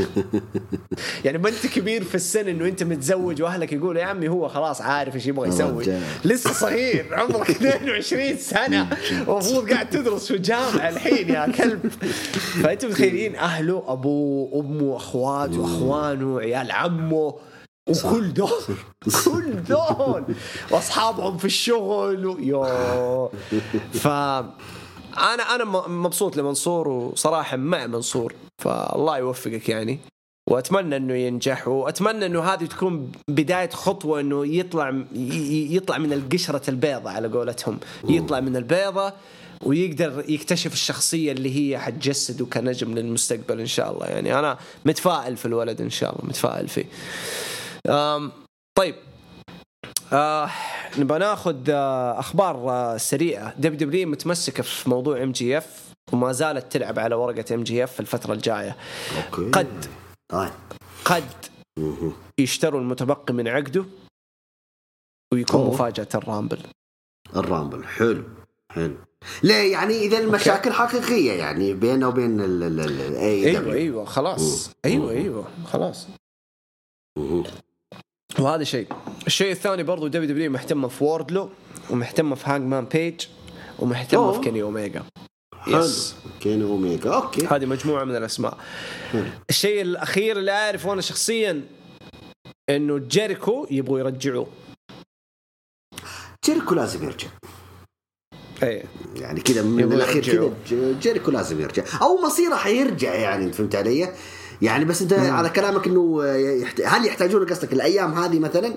[1.25, 4.81] يعني ما انت كبير في السن انه انت متزوج واهلك يقولوا يا عمي هو خلاص
[4.81, 5.85] عارف إيش يبغى يسوي.
[6.25, 8.89] لسه صغير عمرك 22 سنة.
[9.27, 11.89] ومفروض قاعد تدرس في جامعه الحين يا كلب.
[12.63, 17.35] فأنتم متخيلين أهله أبوه أمه أخواته أخوانه عيال عمه
[17.89, 18.51] وكل دول.
[19.25, 20.25] كل دول.
[20.71, 22.39] وأصحابهم في الشغل و...
[22.39, 23.31] يو
[23.93, 24.09] ف
[25.18, 29.99] أنا أنا مبسوط لمنصور وصراحة مع منصور فالله يوفقك يعني.
[30.51, 35.03] وأتمنى إنه ينجح وأتمنى إنه هذه تكون بداية خطوة إنه يطلع
[35.70, 37.79] يطلع من القشرة البيضة على قولتهم.
[38.09, 39.12] يطلع من البيضة
[39.64, 44.07] ويقدر يكتشف الشخصية اللي هي حتجسده كنجم للمستقبل إن شاء الله.
[44.07, 46.85] يعني أنا متفائل في الولد إن شاء الله متفائل فيه.
[48.75, 48.94] طيب.
[50.12, 50.51] آه
[50.99, 53.55] نبغى ناخذ آه أخبار آه سريعة.
[53.59, 58.77] WWE متمسكة في موضوع MJF وما زالت تلعب على ورقة MJF في الفترة الجاية.
[59.16, 59.51] okay.
[59.51, 59.87] قد
[60.29, 60.51] طيب.
[61.05, 61.25] قد.
[62.38, 63.85] يشتروا المتبقي من عقده
[65.33, 65.75] ويكون أوه.
[65.75, 66.59] مفاجأة ال Rumble.
[67.37, 67.87] ال Rumble.
[67.87, 68.25] حلو.
[68.70, 68.96] حلو.
[69.42, 74.70] ليه؟ يعني إذا المشاكل حقيقية يعني بينه وبين ال ال ال اي أيوه أيوه خلاص.
[74.85, 76.07] أيوه أيوه خلاص.
[78.40, 78.87] وهذا شيء.
[79.26, 81.50] الشيء الثاني برضو WWE مهتمه في ووردلو
[81.90, 83.26] ومهتمه في هانج مان بيج
[83.79, 84.33] ومهتمه أوه.
[84.33, 85.03] في كيني اوميجا
[85.66, 87.46] yes كيني اوميجا okay.
[87.46, 88.59] هذه مجموعة من الأسماء.
[89.50, 91.62] الشيء الأخير اللي أعرفه أنا شخصيا
[92.70, 94.46] إنه جيريكو يبغوا يرجعوه.
[96.44, 97.29] جيريكو لازم يرجع.
[98.62, 98.85] إيه.
[99.16, 100.22] يعني كذا من الأخير.
[100.24, 101.85] كذا جيريكو لازم يرجع.
[102.03, 104.14] أو مصيره حيرجع يعني فهمت علي؟
[104.62, 106.81] يعني بس انت على كلامك انه يحت...
[106.81, 108.75] هل يحتاجون قصدك الأيام هذه مثلا؟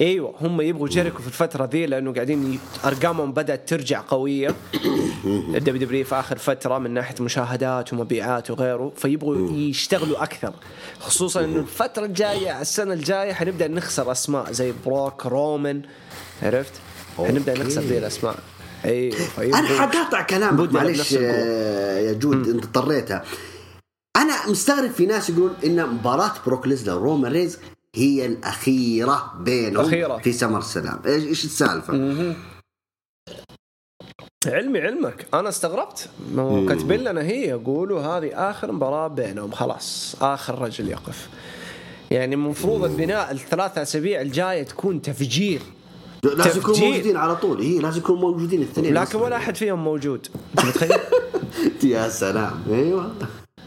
[0.00, 4.54] أيوه هم يبغوا جيريكو في الفترة ذي لأنه قاعدين ي- أرقامهم بدأت ترجع قوية.
[5.24, 10.52] ال WWE في آخر فترة من ناحية مشاهدات ومبيعات وغيره فيبغوا يشتغلوا أكثر.
[11.00, 15.82] خصوصا إنه الفترة الجاية السنة الجاية حنبدأ نخسر أسماء زي بروك رومان
[16.42, 16.72] عرفت؟
[17.18, 17.58] حنبدأ.
[17.58, 18.36] نخسر ذي الأسماء.
[18.84, 23.24] أيوه أنا حقاطع كلامك معلش يا جود أنت اضطريتها.
[24.16, 27.58] أنا مستغرب في ناس يقولون إن مباراة بروك ليزنر ورومان ريز
[27.94, 30.18] هي الأخيرة بينهم أخيرة.
[30.18, 31.92] في سمر السلام إيش إيش السالفة؟
[34.46, 35.26] علمي علمك.
[35.34, 36.08] أنا استغربت.
[36.68, 39.50] كاتبين لنا هي يقولوا هذه آخر مباراة بينهم.
[39.52, 40.16] خلاص.
[40.20, 41.28] آخر رجل يقف.
[42.10, 45.60] يعني المفروض البناء الثلاث أسابيع الجاية تكون تفجير.
[46.24, 46.80] لازم يكونوا.
[46.80, 47.60] موجودين على طول.
[47.60, 48.94] هي لازم يكونوا موجودين الاثنين.
[48.94, 50.26] لكن ولا أحد فيهم موجود.
[50.54, 50.98] متخيل؟
[51.92, 52.62] يا سلام.
[52.70, 53.14] أيوه.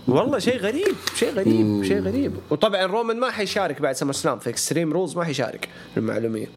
[0.07, 2.33] والله شيء غريب شيء غريب شيء غريب.
[2.49, 6.47] وطبعا رومان ما حيشارك بعد SummerSlam في Extreme Rules ما حيشارك للمعلومية.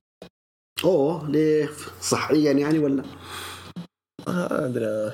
[0.84, 1.70] أوه ليه؟
[2.02, 3.02] صحيا يعني ولا؟
[4.26, 5.12] ما أدري.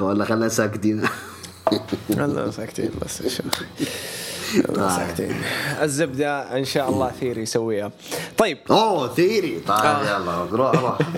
[0.00, 1.08] ولا خلنا ساكتين.
[2.16, 3.30] خلنا ساكتين بس الله.
[3.30, 3.66] خلنا
[4.76, 5.34] ساكتين.
[5.82, 7.90] الزبدة إن شاء الله ثيري يسويها.
[8.38, 8.58] طيب.
[8.70, 9.60] أوه ثيري.
[9.60, 10.16] طيب آه.
[10.16, 10.98] يلا روح روح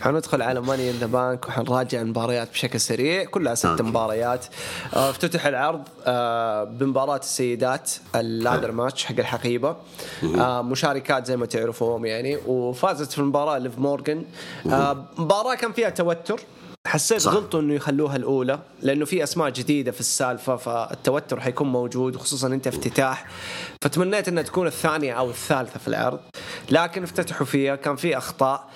[0.00, 3.24] حندخل على Money in the Bank وحنراجع المباريات بشكل سريع.
[3.24, 3.66] كلها ست.
[3.66, 4.46] مباريات.
[4.94, 9.76] آه، افتتح العرض آه، بمباراة السيدات ال ladder match حق الحقيبة.
[10.38, 12.36] آه، مشاركات زي ما تعرفوهم يعني.
[12.46, 14.24] وفازت في المباراة ليف مورجان
[14.70, 16.40] آه، مباراة كان فيها توتر.
[16.86, 17.32] حسيت صح.
[17.32, 22.66] غلطوا إنه يخلوها الأولى لأنه في أسماء جديدة في السالفة فالتوتر حيكون موجود وخصوصا أنت
[22.66, 23.26] افتتاح.
[23.82, 26.20] فتمنيت إنها تكون الثانية أو الثالثة في العرض
[26.70, 28.68] لكن افتتحوا فيها كان في أخطاء.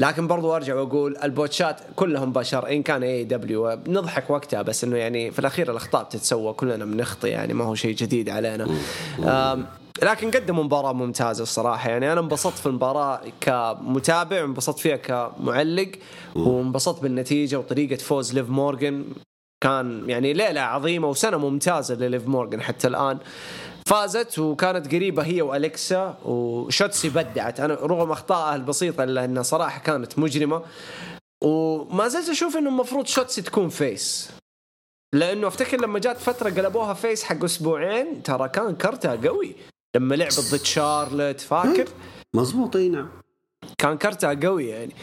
[0.00, 4.84] لكن برضو أرجع وأقول ال botch ات كلهم بشر إن كان AEW نضحك وقتها بس
[4.84, 8.68] إنه يعني في الأخير الأخطاء بتتسوى كلنا بنخطي يعني ما هو شيء جديد علينا.
[10.02, 11.90] لكن قدموا مباراة ممتازة الصراحة.
[11.90, 15.90] يعني أنا انبسطت في المباراة كمتابع وانبسطت فيها كمعلق
[16.34, 19.04] وانبسطت بالنتيجة وطريقة فوز ليف مورغان.
[19.64, 23.18] كان يعني ليلة عظيمة وسنة ممتازة لليف مورغان حتى الآن.
[23.86, 27.60] فازت وكانت قريبة هي وأليكسا وشوتسي بدعت.
[27.60, 30.62] أنا رغم أخطائها البسيطة إلا أنها صراحة كانت مجرمة.
[31.44, 34.30] وما زلت أشوف أنه المفروض شوتسي تكون face.
[35.14, 39.54] لأنه أفتكر لما جات فترة قلبوها face حق أسبوعين ترى كان كرتها قوي.
[39.96, 41.88] لما لعبت ضد شارلت فاكر؟
[42.36, 43.08] مزبوط إي نعم.
[43.78, 44.94] كان كرتها قوي يعني.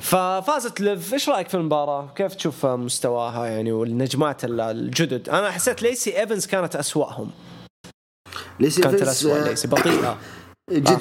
[0.00, 1.14] ففازت ليف.
[1.14, 6.46] إيش رأيك في المباراة؟ كيف تشوف مستواها يعني والنجمات ال- الجدد؟ أنا حسيت ليسي إيفنز
[6.46, 7.30] كانت أسوأهم.
[8.60, 10.18] ليس كانت الاسوء آه، ليسي بطيئة.
[10.72, 10.94] جدا.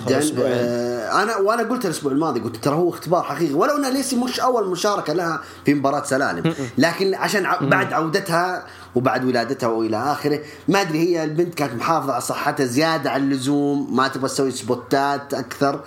[0.48, 3.54] آه أنا وأنا قلت الأسبوع الماضي قلت ترى هو اختبار حقيقي.
[3.54, 6.54] ولو أن ليسي مش أول مشاركة لها في مباراة سلالم.
[6.78, 12.12] لكن عشان ع- بعد عودتها وبعد ولادتها وإلى آخره ما أدري هي البنت كانت محافظة
[12.14, 15.80] على صحتها زيادة عن اللزوم ما تبغى تسوي سبوتات أكثر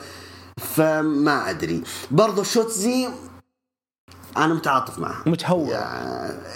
[0.74, 1.82] فما أدري.
[2.10, 3.08] برضو شوتزي
[4.36, 5.22] أنا متعاطف معها.
[5.26, 5.74] متهور.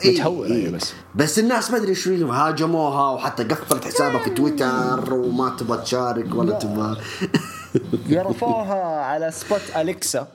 [0.05, 0.67] إيه، متهور إيه.
[0.67, 0.93] هي بس.
[1.15, 6.59] بس الناس ما أدري فيهم هاجموها وحتى قفلت حسابها في تويتر وما تبغى تشارك ولا
[6.59, 6.97] تبغى.
[8.11, 10.27] رفعوها على سبوت أليكسا.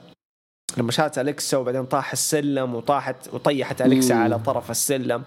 [0.77, 5.23] لما شافت أليكسا وبعدين طاح السلم وطاحت وطيحت أليكسا على طرف السلم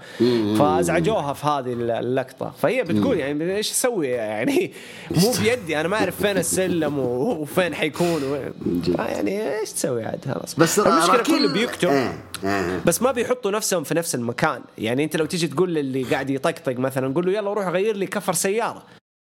[0.59, 2.53] فأزعجوها في هذه اللقطة.
[2.59, 4.73] فهي بتقول يعني إيش أسوي يعني؟
[5.11, 8.53] مو بيدي أنا ما أعرف فين السلم وفين حيكون و-
[8.99, 10.55] يعني إيش تسوي عاد؟ خلاص.
[10.55, 12.13] بس المشكلة كله بيكتب إيه،
[12.45, 12.81] إيه.
[12.87, 14.63] بس ما بيحطوا نفسهم في نفس المكان.
[14.79, 18.07] يعني أنت لو تيجي تقول للي قاعد يطقطق مثلا قول له يلا روح غير لي
[18.07, 18.83] كفر سيارة.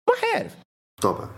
[0.09, 0.51] ما حيعرف.
[1.01, 1.29] طبعا.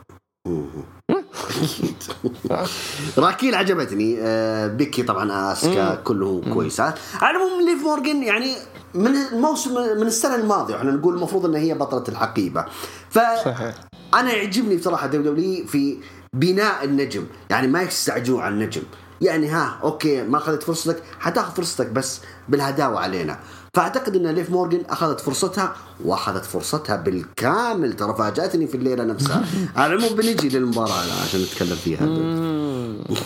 [3.17, 4.17] راكيل عجبتني.
[4.19, 8.55] آه، بيكي طبعا آسكا كلهم كويسات على العموم ليف مورجن يعني
[8.93, 12.65] من الموسم من السنة الماضية إحنا نقول المفروض إن هي بطلة الحقيبه
[13.09, 13.75] ف صحيح.
[14.13, 15.97] أنا يعجبني بصراحة WWE في
[16.33, 17.25] بناء النجم.
[17.49, 18.81] يعني ما يستعجلون على النجم.
[19.21, 23.39] يعني ها okay ما أخذت فرصتك حتاخذ فرصتك بس بالهداوة علينا.
[23.75, 27.93] فأعتقد أن ليف مورجن أخذت فرصتها وأخذت فرصتها بالكامل.
[27.93, 29.45] ترى فاجأتني في الليلة نفسها.
[29.77, 32.05] على العموم بنجي للمباراة عشان نتكلم فيها.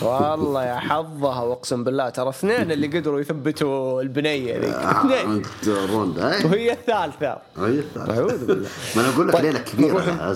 [0.02, 2.08] والله يا حظها واقسم بالله.
[2.08, 4.74] ترى اثنين اللي قدروا يثبتوا البنية ذيك.
[4.74, 5.42] اثنين.
[5.68, 6.46] آه، روندا إيه.
[6.46, 7.38] وهي الثالثة.
[7.58, 8.18] هي الثالثة.
[8.18, 8.68] أعوذ بالله.
[8.96, 10.34] ما أنا أقول لك طيب، ليلة كبيرة نروح-.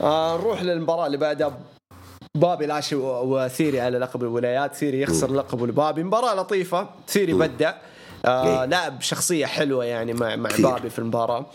[0.02, 1.58] آه، نروح للمباراة اللي بعدها.
[2.34, 4.74] بابي لاشلي وثيري على لقب الولايات.
[4.74, 6.88] ثيري يخسر لقبه لبابي مباراة لطيفة.
[7.08, 7.74] ثيري بدع
[8.24, 8.64] آه إيه.
[8.64, 10.66] لعب شخصية حلوة يعني مع مع كثير.
[10.68, 11.46] بابي في المباراة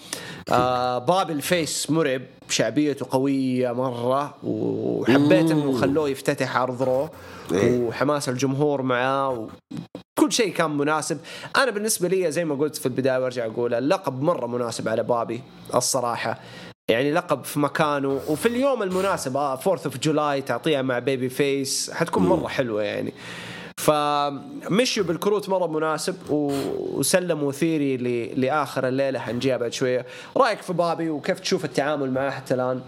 [0.52, 7.10] آه بابي ال face مرعب شعبيته قوية مرة وحبيت إنه خلوه يفتتح عرض Raw
[7.52, 7.80] إيه.
[7.82, 9.48] وحماس الجمهور معاه.
[10.20, 11.18] كل شيء كان مناسب
[11.56, 15.42] أنا بالنسبة لي زي ما قلت في البداية وأرجع أقول اللقب مرة مناسب على بابي
[15.76, 16.40] الصراحة
[16.90, 21.92] يعني لقب في مكانه وفي اليوم المناسب آه 4 of July تعطيها مع baby face
[21.92, 23.14] حتكون مرة حلوة يعني
[23.84, 27.98] فمشوا بالكروت مرة مناسب وسلموا ثيري
[28.36, 29.20] لآخر الليلة.
[29.20, 30.06] حنجيها بعد شوية.
[30.38, 32.82] رأيك في بابي وكيف تشوف التعامل معاه حتى الآن؟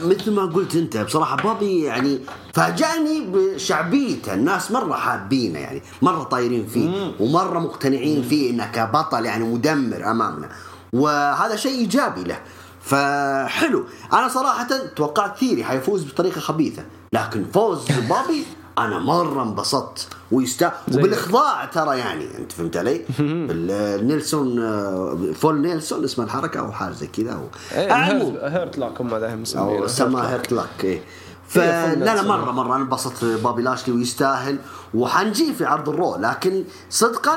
[0.00, 2.20] مثل ما قلت أنت بصراحة بابي يعني
[2.54, 4.34] فاجأني بشعبيته.
[4.34, 10.48] الناس مرة حابينه يعني مرة طايرين فيه ومرة مقتنعين فيه إنه كبطل يعني مدمر أمامنا.
[10.92, 12.40] وهذا شيء إيجابي له.
[12.80, 13.84] فحلو.
[14.12, 16.82] أنا صراحة توقعت ثيري حيفوز بطريقة خبيثة.
[17.12, 18.44] لكن فوز بابي
[18.78, 20.08] أنا مرة انبسطت.
[20.32, 23.04] ويستاهل وبالإخضاع ترى يعني أنت فهمت علي؟
[24.06, 27.32] نيلسون آه، Full Nelson اسم الحركة أو حاجة زي كذا.
[27.32, 28.36] أو- المهم.
[28.42, 30.98] Hurt Lock هم ذا أو مسمينه سماه Hurt Lock إيه.
[30.98, 31.02] هي
[31.48, 32.22] فلا فل لا.
[32.22, 34.58] مرة مرة أنا انبسطت بابي لاشلي ويستاهل.
[34.94, 37.36] وحنجي في عرض ال Raw لكن صدقا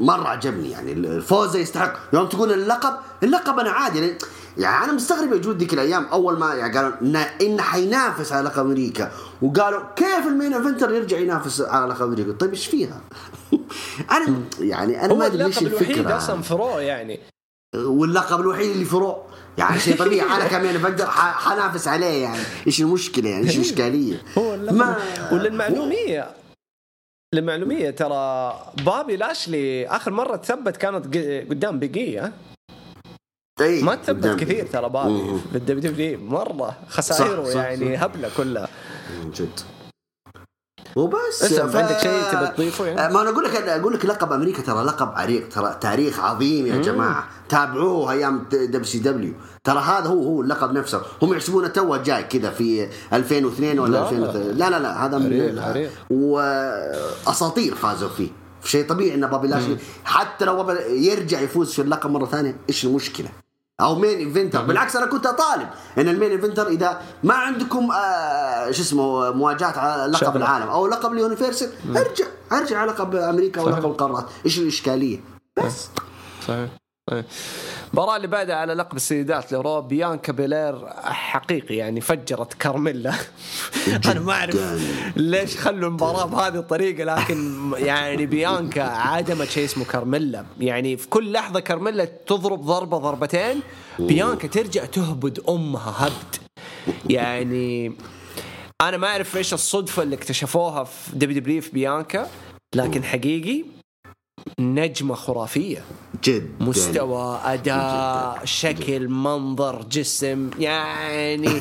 [0.00, 0.92] مرة عجبني يعني.
[0.92, 1.92] الفوز يستحق.
[2.12, 4.18] يوم تقول اللقب اللقب أنا عادي يعني
[4.58, 8.48] يعني أنا مستغرب يا جود ذيك الأيام أول ما يعني قالوا إن- انه حينافس على
[8.48, 9.12] لقب أمريكا.
[9.42, 13.00] وقالوا كيف ال main eventer يرجع ينافس على لقب أمريكا؟ طيب إيش فيها؟
[14.10, 17.20] أنا يعني أنا ما أدري ليش اللقب الوحيد الفكرة أصلا في Raw يعني.
[17.76, 19.16] واللقب الوحيد اللي في Raw
[19.58, 22.42] يعني شيء طبيعي أنا كمان بقدر حنافس عليه يعني.
[22.66, 24.96] إيش المشكلة يعني؟ إيش الاشكاليه؟ هو اللقب ما
[25.32, 26.30] وللمعلومية.
[27.34, 28.54] للمعلومية ترى
[28.86, 31.16] بابي لاشلي آخر مرة تثبت كانت
[31.50, 32.22] قدام بيجي
[33.60, 34.36] إيه، ما تثبت قدام.
[34.36, 35.38] كثير ترى بابي مم.
[35.52, 38.02] في الدبليو دبليو مرة خسائره يعني صح.
[38.02, 38.68] هبلة كلها
[39.24, 39.60] من جد
[40.96, 44.62] وبس اسلم، عندك شيء تبي تضيفه يعني؟ ما أنا أقول لك أقول لك لقب أمريكا
[44.62, 49.32] ترى لقب عريق ترى تاريخ عظيم يا جماعة تابعوه أيام دبليو سي دبليو
[49.64, 54.10] ترى هذا هو هو اللقب نفسه هم يحسبونه توه جاي كذا في 2002 ولا لا.
[54.10, 55.90] 2000 لا لا لا هذا عريق، من عريق.
[56.10, 58.28] وأساطير فازوا فيه
[58.64, 63.28] شيء طبيعي إن بابي لاشلي حتى لو يرجع يفوز في اللقب مرة ثانية إيش المشكلة؟
[63.80, 68.70] أو main eventer بالعكس أنا كنت أطالب إن ال main eventer إذا ما عندكم آه
[68.70, 70.36] شو اسمه مواجهات على لقب.
[70.36, 73.68] العالم أو لقب ال Universal ارجع ارجع على لقب أمريكا أو.
[73.68, 75.20] لقب القارات إيش الإشكالية؟
[75.56, 75.88] بس
[76.48, 76.68] صحيح
[77.10, 83.14] المباراة اللي بعدها على لقب السيدات ل Raw بيانكا بيلير حقيقي يعني فجرت كارميلا.
[84.06, 84.56] أنا ما أعرف
[85.16, 90.44] ليش خلوا المباراة بهذه الطريقة لكن يعني بيانكا عدمت شيء اسمه كارميلا.
[90.60, 93.60] يعني في كل لحظة كارميلا تضرب ضربة ضربتين
[93.98, 96.36] بيانكا ترجع تهبد أمها هبد.
[97.10, 97.92] يعني
[98.80, 102.28] أنا ما أعرف إيش الصدفة اللي اكتشفوها في WW في بيانكا
[102.74, 103.64] لكن حقيقي
[104.60, 105.82] نجمة خرافية.
[106.24, 111.50] جد مستوى أداء شكل منظر جسم يعني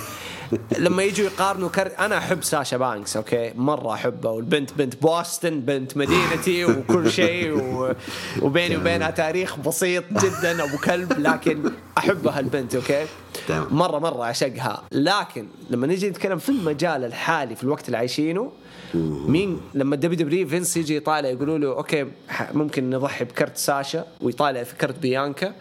[0.79, 1.91] لما يجوا يقارنوا كر...
[1.99, 7.93] أنا أحب ساشا بانكس okay؟ مرة احبها والبنت بنت بوسطن بنت مدينتي وكل شيء و...
[8.41, 13.05] وبيني وبينها تاريخ بسيط جدا أبو كلب لكن أحبها البنت okay.
[13.49, 18.51] مرة مرة اعشقها لكن لما نيجي نتكلم في المجال الحالي في الوقت اللي عايشينه
[18.93, 22.11] مين لما WW فينس يجي يطالع يقولوا له okay
[22.53, 25.53] ممكن نضحي بكرت ساشا ويطالع في كرت بيانكا.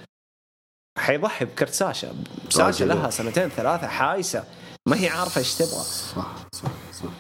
[0.98, 2.14] حيضحي بكرت ساشا.
[2.50, 2.84] ساشا.
[2.84, 4.44] لها سنتين ثلاثة حايسة.
[4.88, 5.84] ما هي عارفة إيش تبغى.
[6.14, 7.10] صح صح صح.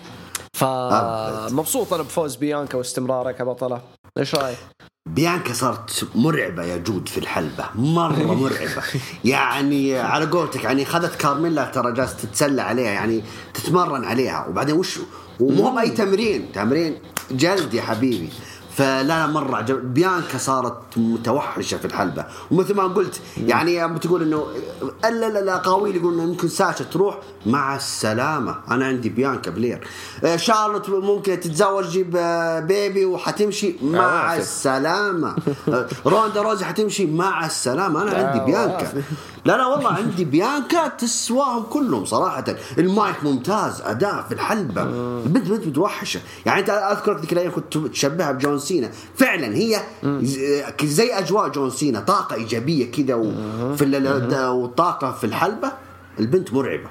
[0.54, 3.82] فمبسوط أنا بفوز بيانكا واستمرارها كبطلة
[4.18, 4.58] إيش رأيك؟
[5.08, 7.64] بيانكا صارت مرعبة يا جود في الحلبة.
[7.74, 8.82] مرة مرعبة.
[9.24, 13.22] يعني على قولتك يعني خذت كارميلا ترى جالسة تتسلى عليها يعني
[13.54, 14.46] تتمرن عليها.
[14.46, 14.98] وبعدين وش
[15.40, 16.52] ومو بأي تمرين.
[16.52, 16.94] تمرين
[17.30, 18.28] جلد يا حبيبي.
[18.78, 22.24] فلا لا مرة عجب بيانكا صارت متوحشة في الحلبة.
[22.50, 24.46] ومثل ما قلت يعني بتقول إنه
[25.02, 28.54] لا لا لا قاويل يقول إنه ممكن ساشا تروح مع السلامة.
[28.70, 29.86] أنا عندي بيانكا بلير.
[30.24, 34.40] آه، شارلوت ممكن تتزوج ب- baby وحتمشي مع عوافي.
[34.40, 35.36] السلامة.
[36.06, 38.02] روندا روزي حتمشي مع السلامة.
[38.02, 39.02] أنا عندي آه، بيانكا.
[39.44, 42.44] لا لا والله عندي بيانكا تسواهم كلهم صراحة.
[42.78, 44.82] المايك ممتاز أداء في الحلبة.
[44.82, 46.20] البنت بنت متوحشة.
[46.46, 48.90] يعني أنت أذكرك ذيك الأيام كنت تشبهها بجون سينا.
[49.16, 49.80] فعلا هي
[50.82, 53.84] زي أجواء جون سينا طاقة إيجابية كذا وفي
[54.48, 55.72] والطاقة في الحلبة
[56.18, 56.88] البنت مرعبة.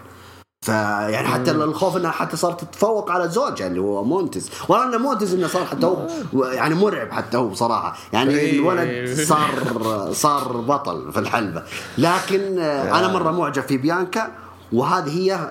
[0.65, 4.49] فيعني حتى الخوف إنها حتى صارت تتفوق على زوجها اللي هو مونتز.
[4.67, 6.07] والله إن مونتز إنه صار حتى هو
[6.45, 7.97] يعني مرعب حتى هو بصراحة.
[8.13, 8.59] يعني إيه.
[8.59, 11.63] الولد صار صار بطل في الحلبة.
[11.97, 14.31] لكن أنا مرة معجب في بيانكا
[14.73, 15.49] وهذه هي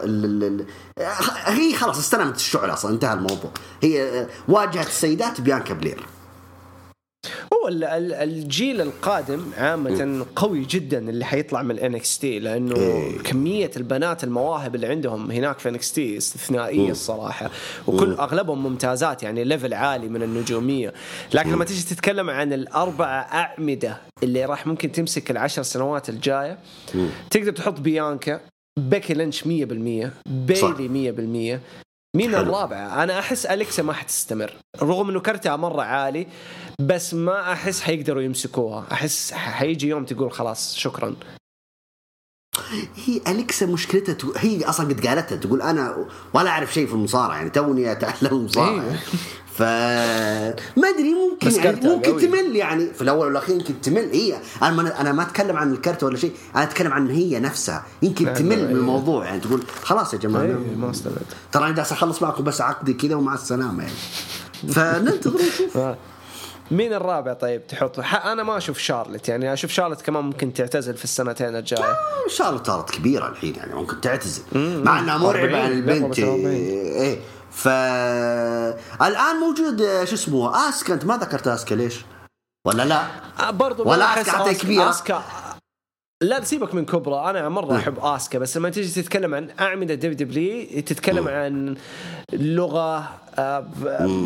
[1.45, 3.51] هي خلاص استلمت الشعله أصلا انتهى الموضوع.
[3.83, 6.07] هي واجهت السيدات بيانكا بلير.
[7.68, 15.31] الجيل القادم عامة قوي جدا اللي حيطلع من NXT لأنه كمية البنات المواهب اللي عندهم
[15.31, 17.50] هناك في NXT استثنائية الصراحة.
[17.87, 20.92] وكل أغلبهم ممتازات يعني level عالي من النجومية.
[21.35, 26.59] لكن لما تيجي تتكلم عن الاربعة أعمدة اللي راح ممكن تمسك العشر سنوات الجاية
[27.31, 28.40] تقدر تحط بيانكا
[28.79, 29.46] بيكي لينش 100%
[30.26, 31.12] بيلي
[31.59, 31.86] 100%
[32.16, 32.40] مين حلو.
[32.40, 34.52] الرابعة؟ أنا أحس أليكسا ما حتستمر
[34.83, 36.26] رغم أنه كرتها مرة عالي
[36.81, 41.14] بس ما أحس حيقدروا يمسكوها أحس حيجي يوم تقول خلاص شكرا
[43.07, 47.37] هي أليكسا مشكلتها تو- هي أصلا قد قالتها تقول أنا ولا أعرف شيء في المصارعة
[47.37, 49.00] يعني توني اتعلم المصارعه إيه.
[49.59, 52.27] ف ما أدري ممكن بس يعني ممكن قوي.
[52.27, 52.87] تمل يعني.
[52.95, 54.11] في الأول والأخير يمكن تمل.
[54.12, 57.85] هي أنا ما أنا ما أتكلم عن الكرت ولا شيء أنا أتكلم عن هي نفسها.
[58.03, 58.72] يمكن تمل من إيه.
[58.74, 60.43] الموضوع يعني تقول خلاص يا جماعة.
[60.43, 60.93] إيه، ما
[61.53, 63.95] ترى أنا جالس أخلص معكم بس عقدي كذا ومع السلامة يعني.
[64.72, 65.78] فننتظر ونشوف.
[66.70, 70.97] مين الرابع طيب تحط؟ ح- أنا ما أشوف شارلت يعني أشوف شارلت كمان ممكن تعتزل
[70.97, 71.97] في السنتين الجاية.
[72.28, 74.43] شارلوت صارت كبيرة الحين يعني ممكن تعتزل.
[74.55, 76.47] مع إنها مرعبة 40 عن البنت قربت 40.
[76.47, 77.18] إيه.
[77.57, 77.68] ف
[79.02, 81.94] الآن موجود آه، شو اسمه؟ اسكا أنت ما ذكرت اسكا ليش؟
[82.66, 83.02] ولا لا؟
[83.40, 84.90] آه، برضو ولا أسكا حتى أسكا- كبيرة.
[84.90, 85.22] أسكا
[86.22, 87.30] لا سيبك من كبرى.
[87.30, 91.76] أنا مرة أحب اسكا بس لما تيجي تتكلم عن أعمدة دب دبليو تتكلم عن
[92.32, 93.66] لغة آه،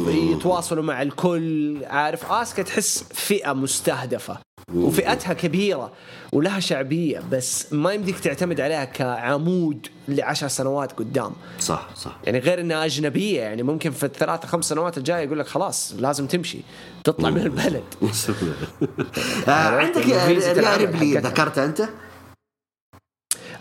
[0.08, 4.38] يتواصلوا مع الكل عارف؟ اسكا تحس فئة مستهدفة.
[4.74, 5.92] وفئتها كبيرة
[6.32, 12.60] ولها شعبية بس ما يمديك تعتمد عليها كعمود لعشر سنوات قدام صح صح يعني غير
[12.60, 16.58] إنها أجنبية يعني ممكن في الثلاث خمس سنوات الجاية يقول لك خلاص لازم تمشي
[17.04, 17.84] تطلع من البلد
[19.48, 21.18] آه عندك ريا ريبلي.
[21.18, 21.88] ذكرتها أنت؟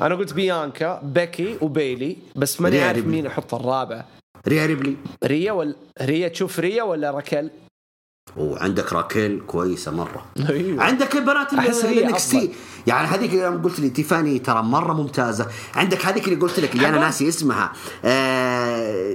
[0.01, 3.05] أنا قلت بيانكا بيكي وبيلي بس ماني عارف.
[3.05, 4.05] مين أحط الرابع
[4.47, 7.49] ريا ريبلي ريا ولا ريا تشوف ريا ولا راكيل؟
[8.38, 10.84] وعندك راكيل كويسة مرة أيوة.
[10.84, 12.50] عندك البنات ال NXT أفضل.
[12.88, 15.48] يعني هذيك يوم قلت لي تيفاني ترى مرة ممتازة.
[15.76, 17.00] عندك هذيك اللي قلت لك اللي أنا.
[17.00, 17.72] ناسي اسمها.
[18.06, 19.14] آه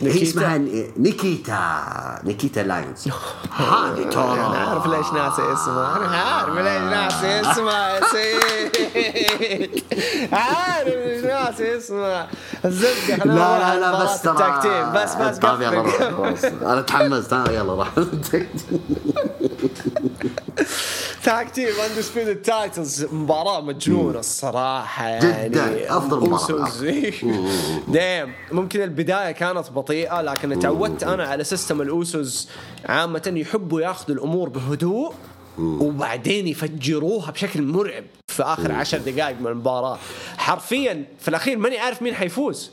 [0.00, 0.22] هي نيكيتا.
[0.30, 0.58] اسمها
[0.96, 2.20] نيكيتا.
[2.24, 3.08] نيكيتا لاينز
[3.56, 5.96] هذه ترى أنا عارف ليش ناسي اسمها.
[5.96, 7.88] أنا عارف ليش ناسي اسمها.
[7.96, 9.82] يا سيد
[10.32, 12.28] عارف ليش ناسي اسمها.
[12.64, 13.24] الزبدة.
[13.24, 16.38] لا لا لا بس ترى بس بس طيب يلا روح.
[16.62, 17.88] أنا تحمست ها يلا راح
[21.24, 25.48] Tag Team Undisputed Titles مباراة مجنونة الصراحة يعني.
[25.48, 25.96] جداً.
[25.96, 26.70] أفضل مباراة.
[27.88, 32.48] دايم ممكن البداية كانت بطيئة لكن تعودت أنا على سيستم الأوسوس
[32.84, 35.14] عامة يحبوا ياخذوا الأمور بهدوء
[35.58, 39.98] وبعدين يفجروها بشكل مرعب في آخر عشر دقائق من المباراة.
[40.36, 42.70] حرفيا في الأخير ماني عارف مين حيفوز.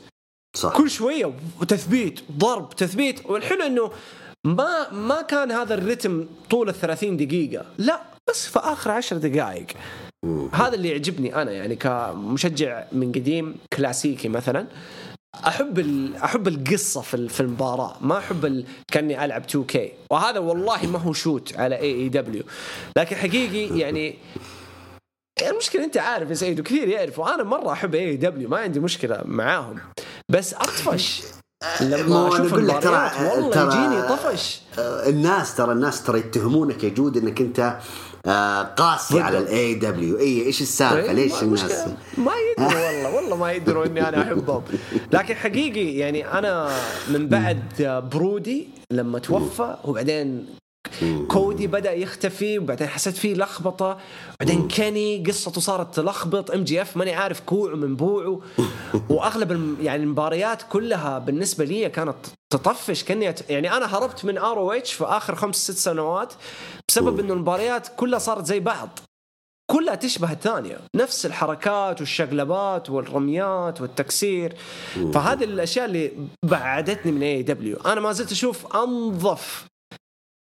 [0.56, 0.72] صح.
[0.76, 3.26] كل شوية وتثبيت ضرب تثبيت.
[3.26, 3.90] والحلو إنه
[4.44, 7.64] ما ما كان هذا الرتم طول ال 30 دقيقة.
[7.78, 9.66] لا بس في آخر 10 دقائق.
[10.52, 14.66] هذا اللي يعجبني أنا يعني كمشجع من قديم كلاسيكي مثلا
[15.46, 16.16] أحب ال...
[16.16, 18.64] أحب القصة في في المباراة ما أحب ال...
[18.92, 22.42] كأني ألعب 2K وهذا والله ما هو shoot على AEW
[22.96, 24.18] لكن حقيقي يعني
[25.50, 27.34] المشكلة أنت عارف يا سيد وكثير يعرفوا.
[27.34, 29.78] أنا مرة أحب AEW ما عندي مشكلة معاهم.
[30.28, 31.22] بس أطفش.
[31.80, 34.60] لما أشوف لك ترى- والله ترى- يجيني طفش.
[34.78, 37.78] الناس ترى الناس ترى يتهمونك يا جود إنك أنت
[38.26, 39.20] آه، قاسي.
[39.20, 41.86] على ال AEW إيش السالفة ليش ما- الناس.
[42.18, 44.62] ما يدروا والله والله ما يدروا إني أنا احبهم
[45.12, 46.70] لكن حقيقي يعني أنا
[47.10, 47.62] من بعد
[48.12, 50.46] برودي لما توفى وبعدين
[51.28, 53.98] كودي بدأ يختفي وبعدين حسيت فيه لخبطة.
[54.40, 56.50] بعدين كيني قصته صارت تلخبط.
[56.50, 58.40] MJF ماني عارف كوعه من بوعه.
[59.10, 62.16] وأغلب يعني المباريات كلها بالنسبة لي كانت
[62.50, 63.04] تطفش.
[63.04, 66.32] كأني يعني أنا هربت من ROH في آخر خمس ست سنوات
[66.88, 68.98] بسبب إنه المباريات كلها صارت زي بعض.
[69.70, 70.78] كلها تشبه الثانية.
[70.96, 74.56] نفس الحركات والشقلبات والرميات والتكسير.
[75.14, 76.12] فهذه الأشياء اللي
[76.44, 79.70] بعدتني من اي دبليو أنا ما زلت أشوف أنظف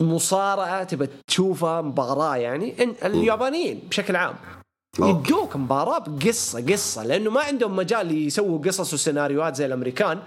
[0.02, 4.34] مصارعة تبى تشوفها مباراة يعني إن اليابانيين بشكل عام.
[5.00, 10.22] يدوك مباراة بقصة قصة لأنه ما عندهم مجال يسووا قصص وسيناريوهات زي الأمريكان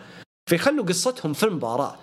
[0.49, 1.95] فيخلوا قصتهم في المباراة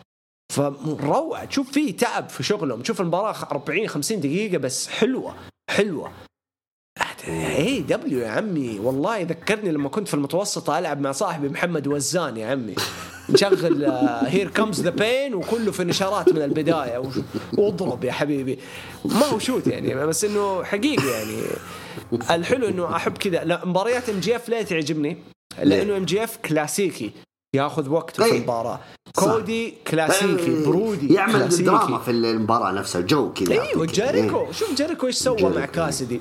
[0.52, 5.34] فروعة تشوف فيه تعب في شغلهم تشوف المباراة 40 50 دقيقة بس حلوة
[5.70, 6.12] حلوة
[7.28, 12.46] AEW يا عمي والله ذكرني لما كنت في المتوسطة ألعب مع صاحبي محمد وزان يا
[12.46, 12.74] عمي
[13.30, 13.84] نشغل
[14.26, 17.14] Here Comes the Pain وكله في نشارات من البداية وش-
[17.58, 18.58] واضرب يا حبيبي
[19.04, 21.36] ما هو shoot يعني بس إنه حقيقي يعني
[22.30, 25.16] الحلو إنه أحب كذا لا مباريات MJF ليه تعجبني؟
[25.62, 27.10] لأنه MJF كلاسيكي
[27.56, 28.36] ياخذ وقته في أي.
[28.38, 28.80] المباراة
[29.16, 29.24] صح.
[29.24, 31.62] كودي كلاسيكي برودي يعمل كلاسيكي.
[31.62, 33.86] دراما في المباراة نفسها جو كذا أيوه.
[33.86, 35.42] جيريكو شوف جيريكو إيش سوى.
[35.42, 36.20] مع كاسدي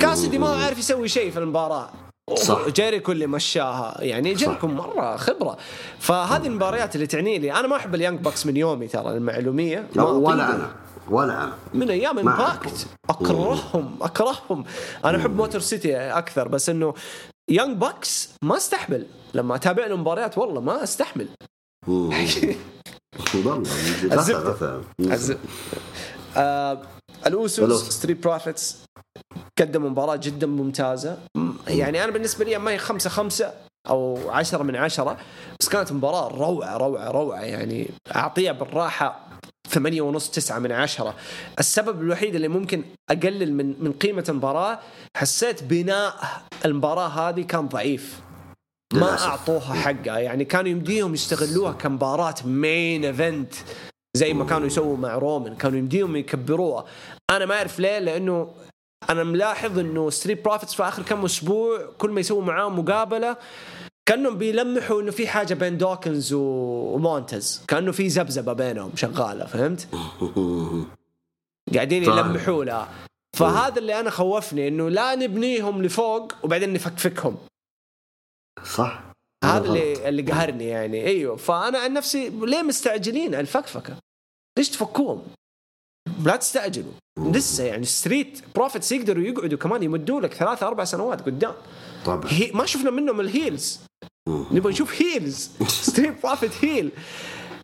[0.00, 1.90] كاسدي ما عارف يسوي شيء في المباراة.
[2.34, 2.68] صح.
[2.68, 3.96] جيريكو اللي مشاها.
[4.04, 5.56] يعني جيريكو مرة خبرة.
[5.98, 9.86] فهذه المباريات اللي تعني لي أنا ما أحب ال Young Bucks من يومي ترى المعلومية.
[9.96, 10.54] ما ولا.
[10.54, 10.70] أنا
[11.10, 11.52] ولا أنا.
[11.74, 12.86] من أيام Impact.
[13.10, 14.64] أكرههم أكرههم.
[15.04, 16.94] أنا أحب Motor City أكثر بس إنه
[17.50, 19.06] Young Bucks ما أستحمل.
[19.34, 21.28] لما أتابع له مباريات والله ما أستحمل.
[21.88, 22.24] والله
[24.12, 24.80] الزبدة.
[26.36, 26.82] آه
[27.26, 27.88] ال Usos.
[27.88, 28.76] Street Profits
[29.58, 31.18] قدموا مباراة جدا ممتازة.
[31.68, 33.54] يعني أنا بالنسبة لي ما هي خمسة خمسة
[33.88, 35.18] أو عشرة من عشرة
[35.60, 37.40] بس كانت مباراة روعة روعة روعة.
[37.40, 39.28] يعني أعطيها بالراحة
[39.68, 41.14] ثمانية ونص تسعة من عشرة.
[41.58, 44.78] السبب الوحيد اللي ممكن أقلل من من قيمة المباراة
[45.16, 46.14] حسيت بناء
[46.64, 48.20] المباراة هذه كان ضعيف.
[48.92, 49.24] ما.
[49.24, 50.18] أعطوها حقها.
[50.18, 53.54] يعني كانوا يمديهم يستغلوها كمباراة main event
[54.16, 56.84] زي ما كانوا يسووا مع رومان كانوا يمديهم يكبروها.
[57.30, 58.54] أنا ما أعرف ليه لأنه
[59.08, 63.36] أنا ملاحظ إنه Street Profits في آخر كم أسبوع كل ما يسووا معاهم مقابلة
[64.06, 69.88] كأنهم بيلمحوا إنه في حاجة بين دوكنز ومونتز كأنه في زبزبه بينهم شغالة فهمت؟
[71.74, 72.02] قاعدين.
[72.04, 72.88] يلمحوا لها
[73.36, 77.36] فهذا اللي أنا خوفني إنه لا نبنيهم لفوق وبعدين نفكفكهم
[78.64, 79.02] صح
[79.44, 83.96] هذا اللي اللي قهرني يعني إيوه فأنا عن نفسي ليه مستعجلين على الفكفكة؟
[84.58, 85.22] ليش تفكوهم؟
[86.26, 91.52] لا تستعجلوا لسه يعني Street Profits يقدروا يقعدوا كمان يمدوا لك ثلاثة أربع سنوات قدام.
[92.04, 92.22] طبعا.
[92.28, 93.80] هي ما شفنا منهم ال heels
[94.28, 96.90] نبغى نشوف heels Street Profit heel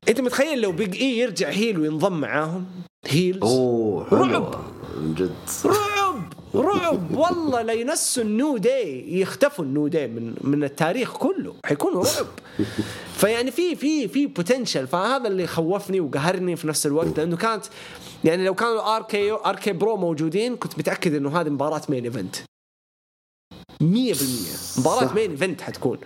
[0.09, 2.66] أنت متخيل لو Big E يرجع heel وينضم معاهم؟
[3.07, 4.22] heels أوه حلو.
[4.24, 4.64] رعب.
[4.96, 5.34] من جد.
[5.64, 6.26] رعب.
[6.55, 11.55] رعب والله لا ينسوا ال New Day يختفوا ال New Day من من التاريخ كله.
[11.64, 12.26] حيكونوا رعب.
[13.16, 17.64] فيعني في في في potential فهذا اللي خوفني وقهرني في نفس الوقت لأنه كانت
[18.24, 22.37] يعني لو كانوا RK RK-Bro موجودين كنت متأكد إنه هذه مباراة main event
[23.82, 25.14] 100% مباراة.
[25.14, 25.99] main event حتكون.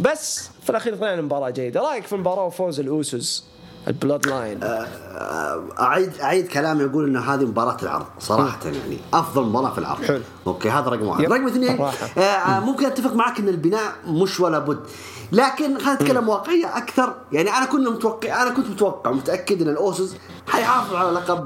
[0.00, 1.80] بس في الأخير طلعنا مباراة جيدة.
[1.80, 3.44] رأيك في المباراة وفوز ال Usos؟
[3.88, 4.60] ال Bloodline
[5.80, 10.04] اعيد أعيد كلامي أقول إنه هذه مباراة العرض صراحة يعني أفضل مباراة في العرض.
[10.04, 10.20] حلو.
[10.46, 11.24] أوكي هذا رقم واحد.
[11.24, 12.06] رقم اثنين صراحة.
[12.20, 14.80] آه ممكن أتفق معك إن البناء مش ولا بد.
[15.32, 17.14] لكن خلينا نتكلم واقعية أكثر.
[17.32, 20.14] يعني أنا كنا متوقع أنا كنت متوقع متاكد إن ال Usos
[20.46, 21.44] حيحافظ على لقب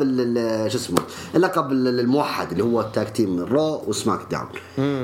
[0.68, 0.98] شو اسمه
[1.34, 4.48] اللقب ال- الموحد اللي هو ال tag team Raw و SmackDown.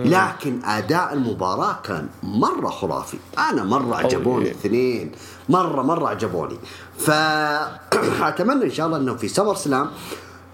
[0.05, 3.17] لكن أداء المباراة كان مرة خرافي.
[3.51, 4.45] أنا مرة عجبوني أوي.
[4.51, 5.13] الاثنين.
[5.49, 6.59] مرة مرة عجبوني.
[6.99, 9.91] فاتمنى إن شاء الله انه في SummerSlam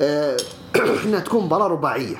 [0.00, 0.36] آه،
[1.04, 2.16] إنها تكون مباراة رباعية.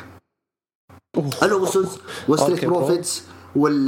[1.43, 2.65] ال Usos و Street.
[2.65, 3.23] Profits
[3.57, 3.87] وال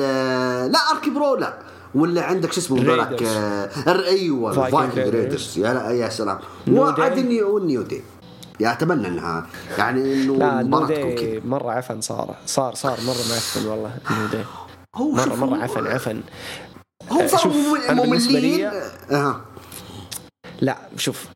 [0.72, 1.58] لا RK-Bro لا.
[1.94, 3.22] ولا عندك شو اسمه Raiders.
[3.28, 5.58] آه، أيوه Viking Raiders.
[5.58, 6.38] يا يا سلام.
[6.66, 7.18] New وعاد.
[7.18, 8.02] ال New Day
[8.60, 9.46] يا أتمنى إنها
[9.78, 12.36] يعني إنه المباراه تكون كذا مرة عفن صار.
[12.46, 13.98] صار صار مرة معفن والله.
[14.10, 14.44] ال New Day.
[14.94, 16.20] هو مرة مرة عفن عفن.
[17.10, 17.52] هم صاروا
[17.88, 18.60] بالنسبة مملين.
[18.70, 19.44] لي- أها.
[20.60, 21.26] لا شوف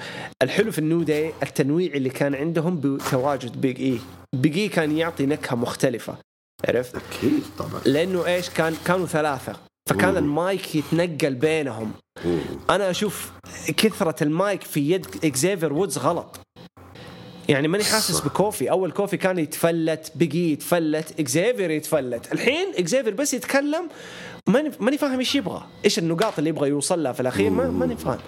[0.42, 3.60] الحلو في ال New Day التنويع اللي كان عندهم بتواجد.
[3.60, 3.98] Big E
[4.36, 6.14] Big E كان يعطي نكهة مختلفة
[6.68, 7.80] عرفت؟ أكيد طبعا.
[7.84, 9.56] لأنه إيش؟ كان كانوا ثلاثة
[9.90, 11.92] فكان المايك يتنقل بينهم.
[12.70, 13.30] أنا أشوف
[13.76, 16.40] كثرة المايك في يد إكزيفير وودز غلط.
[17.48, 18.20] يعني ماني حاسس.
[18.20, 18.70] بكوفي.
[18.70, 22.32] أول كوفي كان يتفلت Big E يتفلت إكزيفير يتفلت.
[22.32, 23.88] الحين إكزيفير بس يتكلم
[24.46, 25.62] ماني ماني فاهم إيش يبغى.
[25.84, 28.18] إيش النقاط اللي يبغى يوصل لها في الأخير؟ ما ماني فاهم.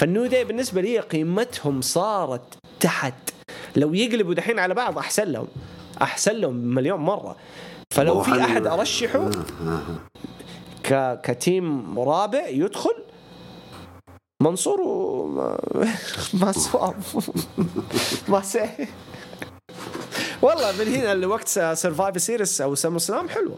[0.00, 3.14] فال New Day بالنسبة لي قيمتهم صارت تحت.
[3.76, 5.46] لو يقلبوا دحين على بعض أحسن لهم.
[6.02, 7.36] أحسن لهم مليون مرة.
[7.90, 9.30] فلو في أحد أرشحه آه،
[9.66, 9.82] آه.
[10.84, 11.20] ك...
[11.20, 12.94] ك team رابع يدخل
[14.42, 15.58] منصور وما
[16.40, 16.96] ما صار.
[18.28, 18.42] ما
[20.42, 23.56] والله من هنا لوقت Survivor Series أو SummerSlam حلو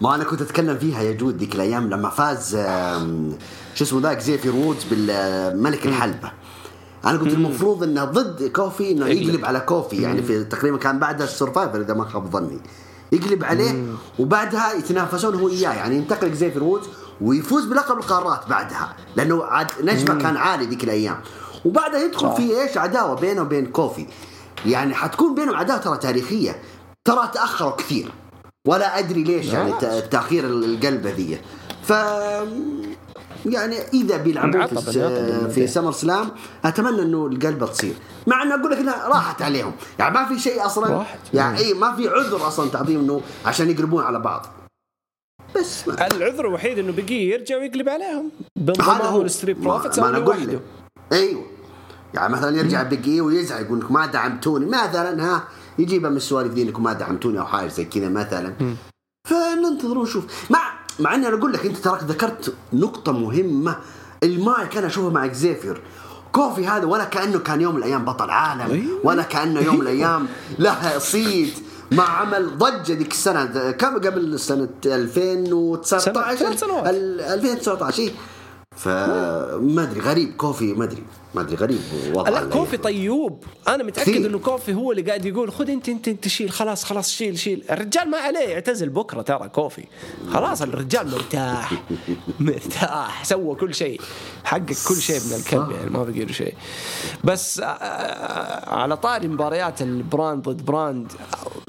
[0.00, 2.56] ما أنا كنت أتكلم فيها يا جود ذيك الأيام لما فاز
[3.74, 6.32] شو اسمه ذاك زيفير وودز بالملك الحلبة.
[7.04, 9.44] أنا قلت المفروض إنه ضد كوفي إنه يقلب.
[9.44, 12.58] على كوفي يعني في تقريبا كان بعد ال Survivor إذا ما خاب ظني.
[13.12, 13.84] يقلب عليه
[14.18, 16.86] وبعدها يتنافسون هو اياه يعني ينتقل زيفير وودز
[17.20, 21.20] ويفوز بلقب القارات بعدها لأنه عاد نجمة كان عالي ذيك الأيام.
[21.64, 22.36] وبعدها يدخل.
[22.36, 24.06] في إيش؟ عداوة بينه وبين كوفي.
[24.66, 26.62] يعني حتكون بينهم عداوة ترى تاريخية
[27.04, 28.12] ترى تأخروا كثير.
[28.68, 29.72] ولا أدري ليش يعني
[30.10, 31.38] تأخير القلبه ذي
[31.82, 31.90] ف
[33.46, 36.30] يعني إذا بيلعبون في, في SummerSlam
[36.64, 37.94] أتمنى إنه القلبه تصير.
[38.26, 39.72] مع إنه أقول لك إنها راحت عليهم.
[39.98, 41.18] يعني ما في شيء أصلا راحت.
[41.34, 44.46] يعني اي ما في عذر أصلا تعطيهم إنه عشان يقلبون على بعض.
[45.56, 48.30] بس ما العذر الوحيد إنه بقي يرجع ويقلب عليهم.
[48.58, 49.22] هذا بانضمام هو.
[49.22, 50.60] ال Street Profits ما أنا أقول لك.
[51.12, 51.46] أيوه.
[52.14, 54.66] يعني مثلا يرجع بقي ويزعل يقول لك ما دعمتوني.
[54.66, 55.44] مثلا ها
[55.78, 58.54] يجيبها من السوالف ذي إنكم ما دعمتوني أو حاجة زي كذا مثلا.
[59.28, 60.24] فننتظر ونشوف.
[60.50, 63.76] مع مع إني أنا أقول لك أنت تراك ذكرت نقطة مهمة
[64.22, 65.80] المايك أنا اشوفه مع إكزيفير.
[66.32, 69.00] كوفي هذا ولا كأنه كان يوم من الأيام بطل عالم أيوة.
[69.04, 70.26] ولا كأنه يوم من الأيام
[70.58, 71.54] له صيت
[71.90, 73.70] ما عمل ضجة ذيك السنة.
[73.70, 76.86] كم قبل سنة 2019 ثلاث سنوات.
[76.94, 78.10] ال- 2019 إيه.
[78.76, 80.36] فما أدري غريب.
[80.36, 81.02] كوفي ما أدري.
[81.34, 81.80] ما أدري غريب
[82.14, 82.82] وضعه لا كوفي الأيام.
[82.82, 83.44] طيوب.
[83.68, 84.24] أنا متأكد.
[84.24, 87.64] إنه كوفي هو اللي قاعد يقول خذ أنت أنت أنت شيل خلاص خلاص شيل شيل.
[87.70, 89.84] الرجال ما عليه يعتزل بكرة ترى كوفي.
[90.32, 91.72] خلاص الرجال مرتاح
[92.40, 94.00] مرتاح سوى كل شيء.
[94.44, 96.54] حقق كل شيء من الكلب يعني ما بقي له شيء.
[97.24, 101.12] بس آه، آه، على طاري مباريات ال brand ضد brand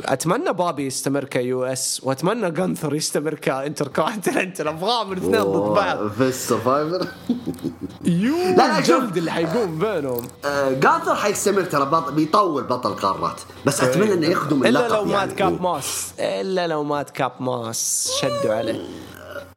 [0.05, 6.07] أتمنى بابي يستمر ك US وأتمنى جانثر يستمر كانتر كونتننتال ابغاهم الاثنين ضد بعض.
[6.07, 7.07] في السرفايفر
[8.05, 8.77] يو لا،.
[8.79, 10.27] الجلد اللي حيقوم بينهم.
[10.79, 15.35] جانثر حيستمر ترى بيطول بطل قارات بس أتمنى إنه يخدم إلا لو مات يعني.
[15.35, 16.13] كاب ماس.
[16.19, 18.11] إلا لو مات كاب ماس.
[18.21, 18.87] شدوا عليه.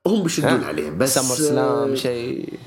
[0.07, 2.59] هم بيشدون؟ عليه بس سمر سلام آه، شيء.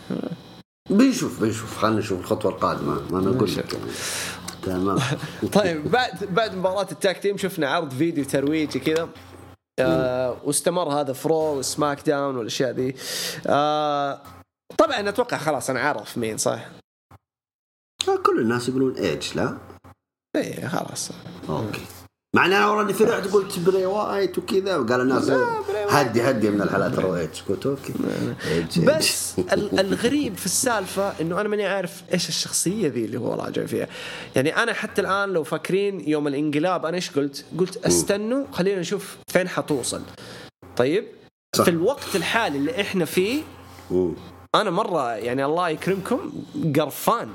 [0.90, 1.78] بنشوف بنشوف.
[1.78, 3.02] خلينا نشوف الخطوة القادمة.
[3.12, 3.74] ما أنا أقول لك.
[3.74, 3.86] يعني.
[4.64, 5.00] تمام.
[5.54, 9.10] طيب بعد بعد مباراة ال tag team شفنا عرض فيديو ترويجي كذا.
[9.80, 12.96] آه واستمر هذا في رو وسماك داون والأشياء ذي.
[13.48, 14.22] آه
[14.78, 16.60] طبعا أتوقع خلاص أنا عارف مين صح؟
[18.24, 19.58] كل الناس يقولون ايج لا؟
[20.36, 21.12] إيه خلاص.
[21.50, 21.82] okay.
[22.36, 25.30] مع إن أنا وراني فرحت قلت براي وايت وكذا وقال الناس.
[25.90, 27.94] هدي هدي من الحالات ايج قلت okay.
[28.86, 33.66] بس ال- الغريب في السالفة إنه أنا ماني عارف إيش الشخصية ذي اللي هو راجع
[33.66, 33.88] فيها.
[34.36, 39.18] يعني أنا حتى الآن لو فاكرين يوم الانقلاب أنا إيش قلت؟ قلت أستنوا خلينا نشوف
[39.28, 40.02] فين حتوصل.
[40.78, 41.06] طيب؟
[41.56, 41.64] صح.
[41.64, 43.42] في الوقت الحالي اللي إحنا فيه.
[44.56, 46.32] أنا مرة يعني الله يكرمكم
[46.76, 47.30] قرفان.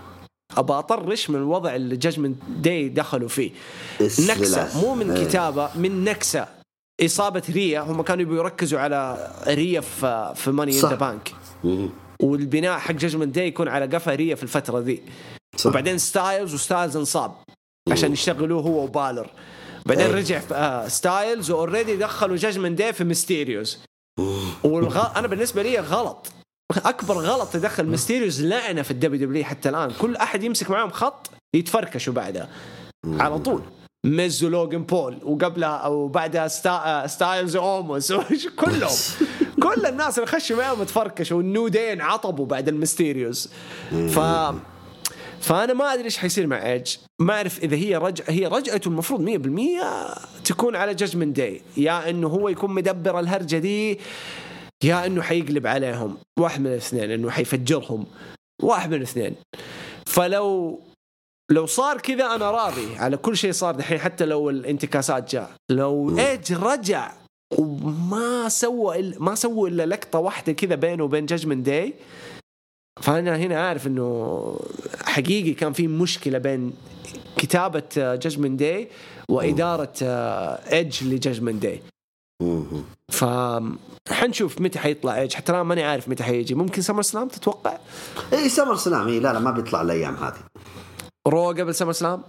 [0.56, 3.50] ابى أطرش من الوضع اللي جاجمنت داي دخلوا فيه.
[4.00, 5.24] نكسة مو من إيه.
[5.26, 6.46] كتابة من نكسة
[7.04, 10.78] إصابة ريا هم كانوا يبغوا يركزوا على ريا في في ماني ان.
[10.78, 11.32] ذا بانك.
[12.22, 15.02] والبناء حق جاجمنت داي يكون على قفا ريا في الفترة ذي
[15.56, 15.66] صح.
[15.70, 17.34] وبعدين ستايلز وستايلز انصاب
[17.90, 19.30] عشان يشتغلوه هو وبالر
[19.86, 20.14] بعدين إيه.
[20.14, 23.78] رجع في آه ستايلز و already دخلوا جاجمنت داي في ميستيريوز
[24.64, 25.18] والغ...
[25.18, 26.32] أنا بالنسبة لي غلط
[26.84, 29.90] أكبر غلط تدخل ميستيريوز لعنه في الدبليو دبليو حتى الآن.
[30.00, 32.48] كل أحد يمسك معاهم خط يتفركشوا بعدها.
[33.06, 33.62] على طول.
[34.06, 37.06] ميز ولوجن بول وقبلها أو بعدها ستا...
[37.06, 38.10] ستايلز وأوموس.
[38.10, 38.90] وش- كلهم.
[39.62, 41.36] كل الناس اللي خشوا معاهم تفركشوا.
[41.36, 43.48] والنو دين عطبوا بعد الميستيريوز
[43.90, 44.18] ف
[45.40, 49.30] فأنا ما أدري إيش حيصير مع ايج ما أعرف إذا هي رجع هي رجعته المفروض
[49.30, 53.98] 100% تكون على جاجمنت داي يا إنه هو يكون مدبر الهرجة دي.
[54.82, 58.06] يا إنه حيقلب عليهم واحد من الاثنين إنه حيفجرهم
[58.62, 59.34] واحد من الاثنين.
[60.06, 60.80] فلو
[61.50, 65.50] لو صار كذا أنا راضي على كل شيء صار دحين حتى لو الانتكاسات جاء.
[65.70, 67.12] لو إيج رجع
[67.58, 71.94] وما سوى إلا ما سوى إلا لقطة واحدة كذا بينه وبين جاجمنت داي
[73.02, 74.60] فأنا هنا عارف إنه
[75.04, 76.72] حقيقي كان في مشكلة بين
[77.36, 78.88] كتابة جاجمنت داي
[79.28, 79.92] وإدارة
[80.72, 81.82] ايدج لجاجمنت داي.
[83.12, 83.24] ف
[84.10, 85.34] حنشوف متى حيطلع إيج.
[85.34, 86.54] حتى الآن ماني عارف متى حيجي.
[86.54, 87.78] ممكن سمر سلام تتوقع؟
[88.32, 89.08] اي سمر سلام.
[89.08, 90.40] إيه لا لا ما بيطلع الأيام هذه.
[91.28, 92.22] رو قبل سمر سلام؟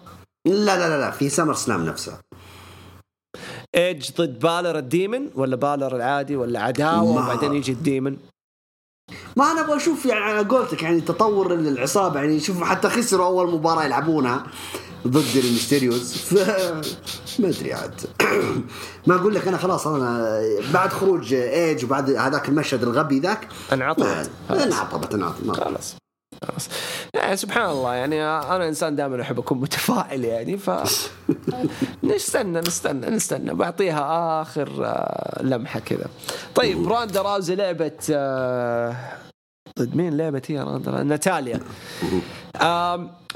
[0.47, 2.19] لا لا لا لا في سمر سلام نفسه.
[3.75, 8.17] إيج ضد بالر ال demon ولا بالر العادي ولا عداوة وبعدين يجي ال demon؟
[9.35, 12.19] ما أنا أبغى أشوف يعني على قولتك يعني تطور العصابة.
[12.19, 14.43] يعني شوف حتى خسروا أول مباراة يلعبونها.
[15.07, 16.33] ضد الميستيريوز ف
[17.39, 18.01] ما أدري عاد.
[19.07, 20.39] ما أقول لك أنا خلاص أنا
[20.73, 25.95] بعد خروج إيج وبعد هذاك المشهد الغبي ذاك انعطبت انعطبت انعطبت خلاص.
[26.47, 26.69] خلاص.
[27.13, 30.69] يعني سبحان الله يعني أنا إنسان دائما أحب أكون متفائل يعني ف
[32.03, 33.53] نستنى نستنى نستنى.
[33.53, 36.05] بعطيها آخر آه، لمحة كذا.
[36.55, 38.95] طيب راندا راوزي لعبت آه،
[39.79, 41.59] ضد مين لعبت هي؟ ناتاليا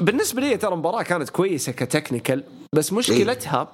[0.02, 2.44] بالنسبة لي ترى المباراة كانت كويسة ك technical
[2.76, 3.68] بس مشكلتها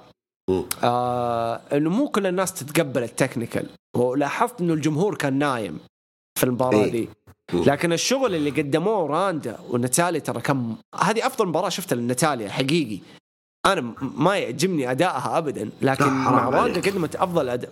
[0.50, 0.64] مم.
[0.82, 3.66] آه إنه مو كل الناس تتقبل ال technical
[3.96, 5.78] ولاحظت إنه الجمهور كان نايم
[6.38, 6.90] في المباراة إيه.
[6.90, 7.08] دي
[7.52, 12.98] لكن الشغل اللي قدموه راندا وناتاليا ترى كم هذه أفضل مباراة شفتها لناتاليا حقيقي
[13.66, 16.88] أنا ما يعجبني أدائها ابدا لكن مع راندا عليك.
[16.88, 17.70] قدمت أفضل أداء.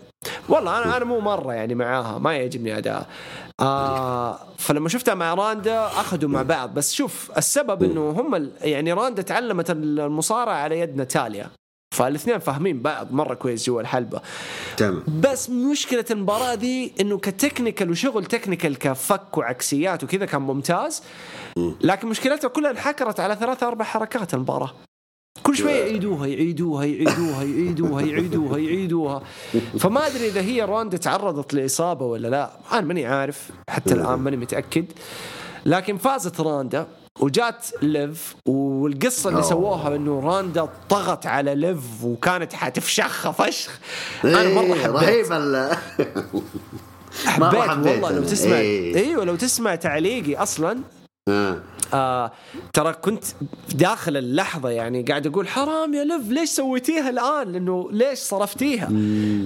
[0.48, 3.06] والله أنا أنا مو مرة يعني معاها ما يعجبني ادائها
[3.60, 6.74] آه فلما شفتها مع راندا أخذوا مع بعض.
[6.74, 11.50] بس شوف السبب إنه هم يعني راندا تعلمت المصارعة على يد ناتاليا
[11.94, 14.20] فالاثنين فاهمين بعض مرة كويس جوا الحلبة.
[14.76, 15.04] تمام.
[15.20, 21.02] بس مشكلة المباراة دي إنه ك technical وشغل technical كفك وعكسيات وكذا كان ممتاز.
[21.80, 24.70] لكن مشكلتها كلها انحكرت على ثلاثة أربع حركات المباراة.
[25.42, 29.22] كل شوية يعيدوها يعيدوها يعيدوها يعيدوها يعيدوها يعيدوها.
[29.78, 32.50] فما أدري إذا هي راندا تعرضت لإصابة ولا لا.
[32.72, 33.50] أنا ماني عارف.
[33.70, 34.84] حتى الآن ماني متأكد.
[35.66, 36.86] لكن فازت راندا
[37.20, 38.34] وجات ليف.
[38.46, 39.42] والقصة اللي.
[39.42, 43.80] سووها إنه راندا طغت على ليف وكانت حتفشخها فشخ.
[44.24, 45.02] أنا مرة إيه، حبيت.
[45.02, 45.76] رهيب ال
[47.26, 48.22] حبيت حبيت والله لو.
[48.22, 48.56] تسمع.
[48.56, 48.96] إيه.
[48.96, 50.78] إيوه لو تسمع تعليقي أصلا
[51.28, 51.58] آه.
[51.94, 52.32] آه
[52.72, 53.24] ترى كنت
[53.74, 58.88] داخل اللحظة يعني قاعد أقول حرام يا ليف ليش سويتيها الآن؟ لأنه ليش صرفتيها؟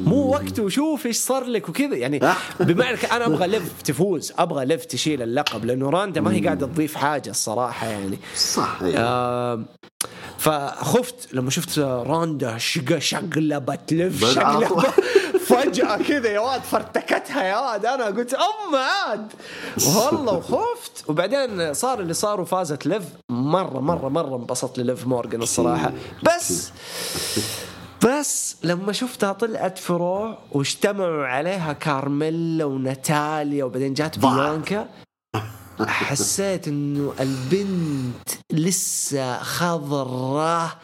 [0.07, 1.97] مو وقته شوف إيش صار لك وكذا.
[1.97, 2.21] يعني
[2.61, 6.67] بمعنى ك- أنا أبغى ليف تفوز أبغى ليف تشيل اللقب لأنه راندا ما هي قاعدة
[6.67, 8.19] تضيف حاجة الصراحة يعني.
[8.37, 8.79] صح.
[8.83, 9.65] آه
[10.39, 14.87] فخفت لما شفت راندا شق شقلبت ليف شقلبت.
[15.47, 17.87] فجأة كذا يا واد فرتكتها يا واد.
[17.87, 19.33] أنا قلت ام عاد.
[19.97, 21.05] والله وخفت.
[21.09, 25.93] وبعدين صار اللي صار وفازت ليف مرة مرة مرة انبسطت لليف مورجان الصراحة.
[26.23, 26.71] بس
[28.05, 34.19] بس لما شفتها طلعت فروع واجتمعوا عليها كارميلا وناتاليا وبعدين جات.
[34.19, 34.89] بيانكا
[35.87, 40.79] حسيت إنه البنت لسه خضرة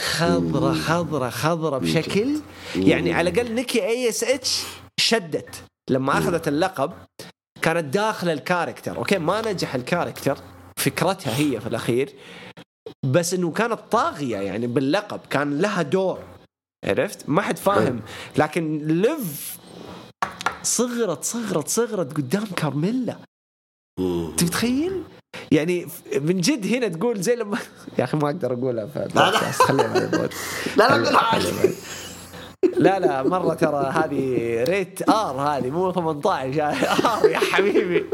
[0.00, 2.40] خضرة خضرة خضرة بشكل
[2.76, 4.64] يعني على الأقل نيكي إي إس إتش
[5.00, 5.64] شدت.
[5.90, 6.92] لما أخذت اللقب
[7.62, 10.38] كانت داخله ال character okay؟ ما نجح ال character
[10.78, 12.14] فكرتها هي في الأخير.
[13.04, 16.18] بس إنه كانت طاغية يعني باللقب كان لها دور
[16.84, 18.00] عرفت؟ ما حد فاهم.
[18.36, 19.58] لكن ليف
[20.62, 23.16] صغرت صغرت صغرت قدام كارميلا.
[24.00, 24.36] مم.
[25.52, 25.86] يعني
[26.20, 27.58] من جد هنا تقول زي لما
[27.98, 29.40] يا أخي ما أقدر أقولها في لا، لا.
[30.76, 31.70] لا لا.
[32.76, 38.04] لا لا مرة ترى هذه rated R هذه مو 18 R يا حبيبي.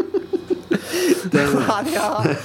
[1.35, 2.37] هذه ار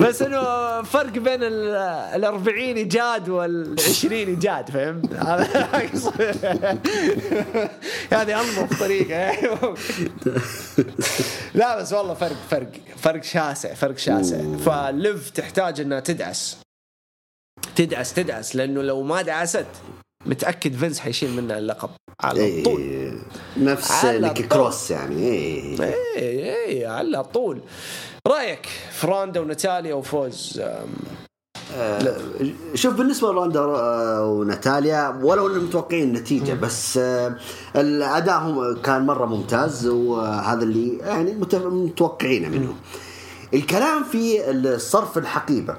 [0.00, 1.74] بس إنه فرق بين ال
[2.14, 5.44] ال 40 إيجاد وال 20 إيجاد فهمت؟ هذا
[8.12, 9.32] هذه انظف طريقة.
[11.54, 14.56] لا بس والله فرق فرق فرق شاسع فرق شاسع.
[14.56, 16.56] فليف تحتاج إنها تدعس.
[17.76, 19.66] تدعس تدعس لأنه لو ما دعست
[20.26, 21.90] متأكد فينس حيشيل منها اللقب.
[22.20, 22.80] على طول.
[22.80, 23.12] إيه
[23.56, 24.28] نفس طول.
[24.28, 25.22] كروس يعني.
[25.22, 25.80] إيه.
[26.16, 27.60] إيه إيه على طول.
[28.26, 30.88] رأيك فراندا وناتاليا وفوز أم،
[32.74, 37.36] شوف بالنسبة لروندا آه، وناتاليا ولو إنهم متوقعين النتيجه بس آه،
[37.76, 42.76] الأداء هم كان مرة ممتاز وهذا اللي يعني مت- متوقعينه منهم.
[43.54, 45.76] الكلام في الصرف الحقيبة.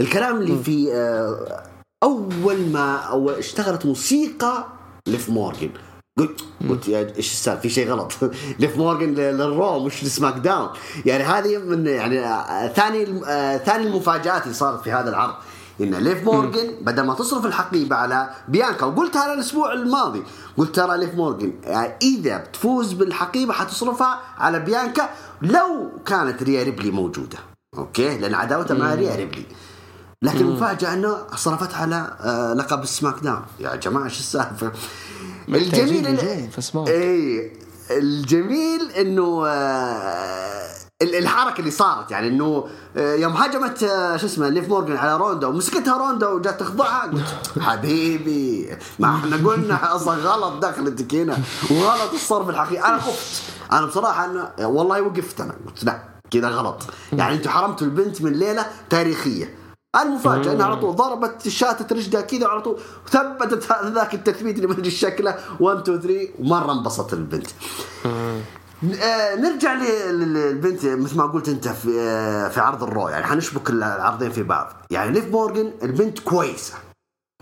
[0.00, 1.62] الكلام اللي في آه،
[2.02, 3.00] أول ما
[3.38, 4.66] اشتغلت موسيقى
[5.06, 5.70] ليف مورجن
[6.18, 8.12] قلت قلت يا إيش السالفة؟ في شيء غلط.
[8.60, 10.68] ليف مورجن للرو مش لسماك داون.
[11.06, 15.34] يعني هذه من يعني آه، ثاني آه، ثاني المفاجآت اللي صارت في هذا العرض.
[15.80, 20.22] إن ليف مورجن بدل ما تصرف الحقيبة على بيانكا وقلتها الأسبوع الماضي
[20.56, 25.08] قلت ترى ليف مورجن يعني إذا بتفوز بالحقيبة حتصرفها على بيانكا
[25.42, 27.38] لو كانت ريا ريبلي موجودة.
[27.78, 29.46] okay؟ لأن عداوتها مع ريا ريبلي.
[30.22, 33.42] لكن المفاجأة إنه صرفتها على آه، لقب السماك داون.
[33.60, 34.72] يا جماعة شو السالفة؟
[35.48, 36.88] الجميل نجوم في سماك.
[36.88, 37.52] اي
[37.90, 40.68] الجميل إنه آه،
[41.02, 42.64] ال- الحركة اللي صارت يعني إنه
[42.96, 47.60] آه، يوم هجمت آه، شو اسمه ليف مورجن على روندا ومسكتها روندا وجات تخضعها قلت
[47.60, 51.38] حبيبي ما إحنا قلنا أصلا غلط دخلتك هنا
[51.70, 52.88] وغلط صرف الحقيبة.
[52.88, 53.42] أنا خفت.
[53.72, 55.54] أنا بصراحة أنا والله وقفت أنا.
[55.66, 56.82] قلت لا كذا غلط.
[57.12, 59.54] يعني أنتم حرمتوا البنت من ليلة تاريخية.
[60.00, 62.80] المفاجأة إنها على طول ضربت شاتت رجلها كذا وعلى طول
[63.10, 65.38] ثبتت ذاك التثبيت اللي ما أدري شكله.
[65.60, 67.46] 1 2 3 ومرة انبسطت البنت.
[69.02, 74.30] آه، نرجع للبنت مثل ما قلت أنت في آه، في عرض الرو يعني حنشبك العرضين
[74.30, 74.72] في بعض.
[74.90, 76.74] يعني ليف مورجن البنت كويسة.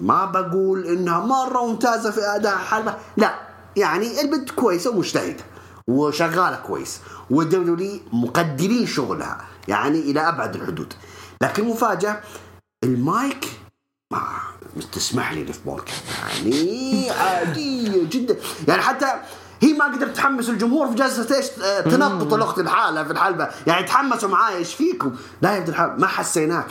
[0.00, 3.34] ما بقول إنها مرة ممتازة في أداء حلبة لا
[3.76, 5.44] يعني البنت كويسة ومجتهدة
[5.88, 7.00] وشغالة كويس.
[7.30, 9.40] والدولي مقدرين شغلها.
[9.68, 10.94] يعني إلى أبعد الحدود.
[11.42, 12.20] لكن مفاجأة
[12.84, 13.48] المايك
[14.12, 14.20] ما
[14.92, 15.84] تسمح لي ليف مورجن
[16.18, 18.36] يعني عادية جدا.
[18.68, 19.06] يعني حتى
[19.62, 23.48] هي ما قدرت تحمس الجمهور في جلسة إيش آه، تنطط الأخت الحالة في الحلبة.
[23.66, 25.12] يعني تحمسوا معايا إيش فيكم؟
[25.42, 26.66] لا يا ابن الحلال ما حسيناك.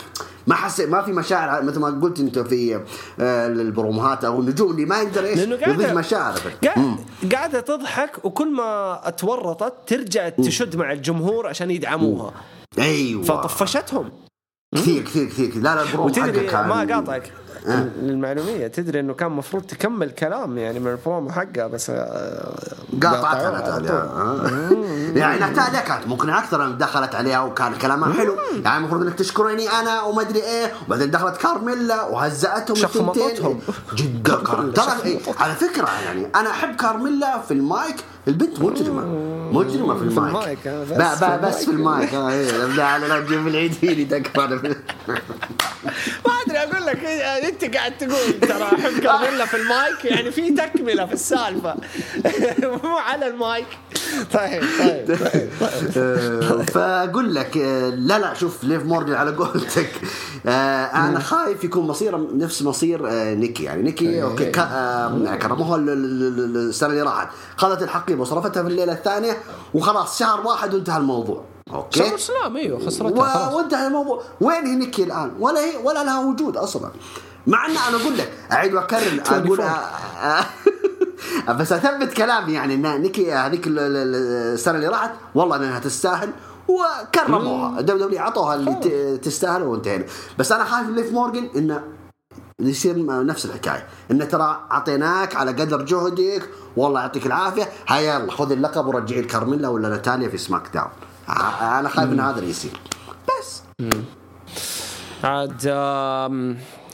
[0.46, 2.84] ما حسي ما في مشاعر مثل ما قلت أنت في
[3.20, 6.40] آه، البروموهات أو النجوم اللي ما يقدر إيش يضيف مشاعر.
[6.64, 6.96] قاعد
[7.32, 12.32] قاعدة تضحك وكل ما اتورطت ترجع تشد مع الجمهور عشان يدعموها.
[12.78, 13.22] أيوه.
[13.22, 14.10] فطفشتهم.
[14.74, 15.54] كثير كثير كثير.
[15.56, 17.32] لا لا البرومو وتدري حقه كان- ما قاطعك.
[18.02, 22.54] للمعلوميه تدري إنه كان المفروض تكمل كلام يعني من البرومو حقها بس آه،
[23.02, 23.98] قاطعتها ناتاليا طول.
[23.98, 25.18] آه.
[25.18, 28.36] يعني ناتاليا كانت مقنعه أكثر أن دخلت عليها وكان كلامها حلو.
[28.64, 33.60] يعني المفروض إنك تشكريني أنا وما أدري إيه وبعدين دخلت كارميلا وهزأتهم شخمطتهم.
[33.96, 34.34] جدا
[34.76, 37.96] ترى إيه، على فكرة يعني أنا أحب كارميلا في المايك
[38.30, 39.04] البنت مجرمة.
[39.52, 40.68] مجرمة في المايك.
[40.68, 40.98] بس.
[40.98, 42.14] ب- في ب- بس في المايك.
[42.14, 42.50] آه، إيه.
[42.66, 44.74] لا لا لا تجيب العيد فيني في-
[46.26, 46.58] ما أدري.
[46.58, 51.12] أقول لك إيه، أنت قاعد تقول ترى أحب كارميلا في المايك يعني في تكملة في
[51.12, 51.74] السالفة.
[52.84, 53.66] مو على المايك.
[54.32, 55.18] طيب طيب طيب,
[55.60, 55.90] طيب.
[55.96, 59.90] آه، فأقول لك آه، لا لا شوف ليف مورجن على قولتك.
[60.46, 63.64] أنا خايف يكون مصيره نفس مصير نيكي.
[63.64, 64.44] يعني نيكي okay.
[65.38, 67.28] كرموها ال- ال- ال- السنة اللي راحت.
[67.60, 69.38] خذت الحقيبه وصرفتها في الليلة الثانية
[69.74, 71.44] وخلاص شهر واحد وانتهى الموضوع.
[71.72, 74.22] okay؟ سلام أيوه خسرتها و- وانتهى الموضوع.
[74.40, 76.90] وين هي نيكي الآن؟ ولا هي ولا لها وجود أصلا.
[77.46, 79.60] مع إن أنا أقول لك أعيد وأكرر أقول
[81.58, 84.14] بس أثبت كلامي يعني إن نيكي هذيك ال- ال-
[84.54, 86.30] السنة اللي راحت والله إنها تستاهل
[86.68, 87.80] وكرموها.
[87.80, 90.04] دبليو دبليو عطوها اللي تستاهل وانتهينا.
[90.38, 91.82] بس أنا خايف من ليف مورجن إنه
[92.68, 93.86] يصير نفس الحكاية.
[94.10, 97.68] انه ترى أعطيناك على قدر جهدك والله يعطيك العافية.
[97.88, 100.90] هيا يلا خذ اللقب ورجعي الكارميلا ولا ناتاليا في سماك داون.
[101.60, 102.80] أنا خايف إن هذا اللي يصير.
[103.28, 103.62] بس.
[105.24, 105.66] عاد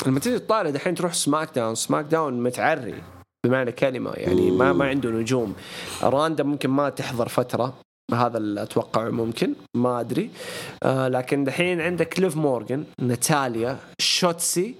[0.07, 3.03] لما تيجي تطالع دحين تروح سماك داون سماك داون متعري
[3.47, 5.55] بمعنى كلمة يعني ما ما عنده نجوم.
[6.03, 7.75] روندا ممكن ما تحضر فترة
[8.15, 10.31] هذا اللي أتوقع ممكن ما أدري.
[10.83, 14.75] آه لكن دحين عندك ليف مورجان ناتاليا شوتسي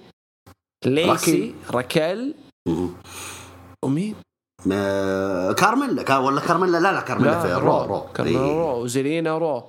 [0.85, 2.33] ليسي راكيل.
[3.85, 4.15] ومين؟
[4.71, 8.51] آه، كارميلا كا- ولا كارميلا لا لا كارميلا في رو رو كارميلا إيه.
[8.51, 9.63] رو وزيلينا رو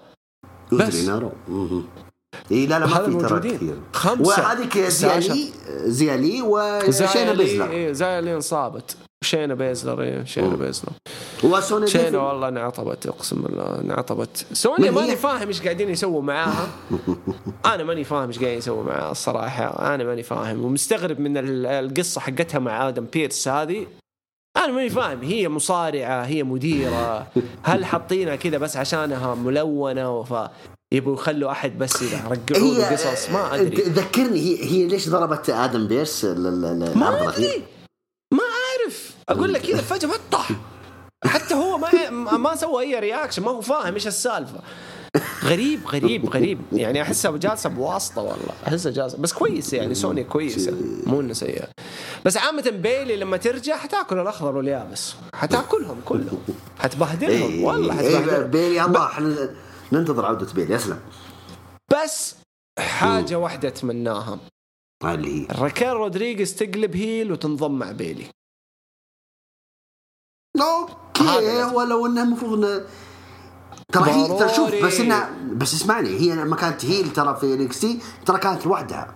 [0.73, 0.95] بس.
[0.95, 1.31] يوزرينا رو.
[2.53, 3.41] اي لا لا ما في ترى.
[3.41, 4.29] كثير خمسة.
[4.43, 4.79] وهذيك.
[4.79, 5.51] زيالي
[5.87, 10.57] زيالي وشينا بيزلر إيه زي اللي انصابت شينا بيزلر إيه شينا.
[10.57, 10.93] بيزلر
[11.45, 12.19] وسوني شينا.
[12.19, 16.69] والله انعطبت أقسم بالله انعطبت سوني ماني؟ فاهم إيش قاعدين يسووا معاها
[17.75, 22.21] أنا ماني فاهم إيش قاعدين يسووا معاها الصراحة أنا ماني فاهم ومستغرب من ال- القصة
[22.21, 23.87] حقتها مع آدم بيرس هذه
[24.57, 27.27] أنا ماني فاهم هي مصارعة هي مديرة
[27.63, 30.49] هل حاطينها كذا بس عشانها ملونة ف
[30.93, 36.25] يبغوا يخلوا أحد بس يرقعوا قصص ما أدري ذكرني هي هي ليش ضربت آدم بيرس
[36.25, 37.63] ما؟ أدري
[39.29, 40.51] أقول لك كذا فجأة بطح
[41.25, 44.61] حتى هو ما ما سوى أي reaction ما هو فاهم إيش السالفة.
[45.45, 46.61] غريب غريب غريب.
[46.73, 48.53] يعني أحسها جالسة بواسطة والله.
[48.67, 49.19] أحسها جالسة.
[49.19, 50.77] بس كويس يعني سوني كويسه
[51.07, 51.69] مو إنه سيئة.
[52.25, 55.15] بس عامة بيلي لما ترجع حتأكل الأخضر واليابس.
[55.35, 56.39] حتأكلهم كلهم.
[56.79, 57.53] حتبهدلهم.
[57.53, 58.51] إيه، والله إيه، حتبهدلهم.
[58.51, 59.51] بيلي الله إحنا
[59.93, 60.77] ننتظر عودة بيلي.
[60.77, 61.01] أسلم.
[61.93, 62.37] بس
[62.79, 64.39] حاجة واحدة أتمناها.
[65.05, 68.25] اللي هي؟ راكيل رودريغيز تقلب heel وتنضم مع بيلي.
[70.65, 71.75] أوكي.
[71.75, 72.83] ولو إنه المفروض
[73.93, 74.85] ترى هي ترى شوف.
[74.85, 79.15] بس انها بس اسمعني هي لما كانت heel ترى في NXT ترى كانت لوحدها.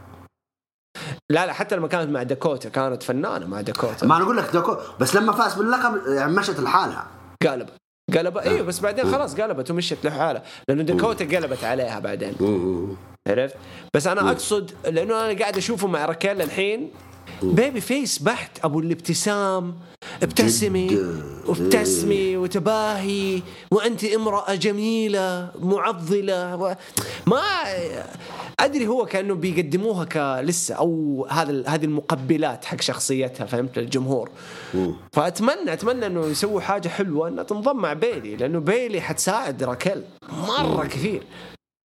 [1.31, 4.51] لا لا حتى لما كانت مع داكوتا كانت فنانة مع داكوتا ما أنا أقول لك
[4.53, 7.07] دوكو بس لما فاز باللقب يعني مشت لحالها.
[7.43, 7.69] قلب.
[8.17, 10.43] قلب أيوه بس بعدين خلاص قلبت ومشت لحالها.
[10.69, 12.35] لأنه داكوتا قلبت عليها بعدين.
[13.29, 13.57] عرفت؟
[13.95, 16.91] بس أنا أقصد لأنه أنا قاعد أشوفه مع راكيل الحين
[17.43, 19.75] بيبي فيس بحت أبو الابتسام
[20.23, 20.99] ابتسمي.
[21.47, 26.77] وابتسمي وتباهي وانت امرأة جميلة معضلة.
[27.27, 27.43] ما
[28.61, 34.31] أدري هو كأنه بيقدموها كلسه أو هذا هذه المقبلات حق شخصيتها فهمت؟ للجمهور
[35.13, 40.87] فأتمنى أتمنى إنه يسووا حاجة حلوة إنها تنضم مع بيلي لأنه بيلي حتساعد راكيل مرة
[40.87, 41.23] كثير.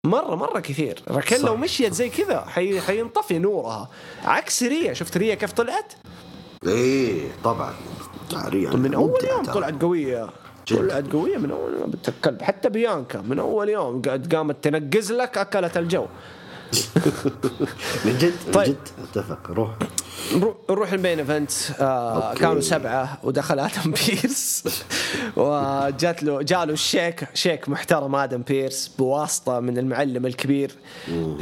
[0.05, 0.99] مره مرة كثير.
[1.09, 1.33] صح.
[1.33, 2.81] لو مشيت زي كذا حي...
[2.81, 3.89] حينطفي نورها.
[4.23, 4.93] عكس ريا.
[4.93, 5.93] شفت ريا كيف طلعت؟
[6.67, 7.73] إيه طبعا.
[8.45, 9.43] ريا من أول يوم.
[9.45, 10.29] طلعت قوية.
[10.67, 11.91] طلعت قوية من أول يوم.
[12.07, 16.05] الكلب حتى بيانكا من أول يوم قاعد قامت تنقز لك اكلت الجو.
[18.05, 18.67] من جد من طيب.
[18.67, 18.77] جد.
[19.03, 19.51] أتفق.
[19.51, 19.69] روح.
[20.69, 22.33] نروح ال main event آه.
[22.33, 24.63] كانوا سبعة ودخل آدم بيرس.
[25.35, 30.71] وجات له جاء له الشيك شيك محترم آدم بيرس بواسطة من المعلم الكبير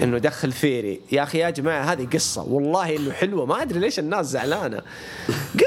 [0.04, 2.42] إنه دخل ثيري يا أخي يا جماعة هذه قصة.
[2.44, 3.46] والله إنه حلوة.
[3.46, 4.82] ما أدري ليش الناس زعلانة.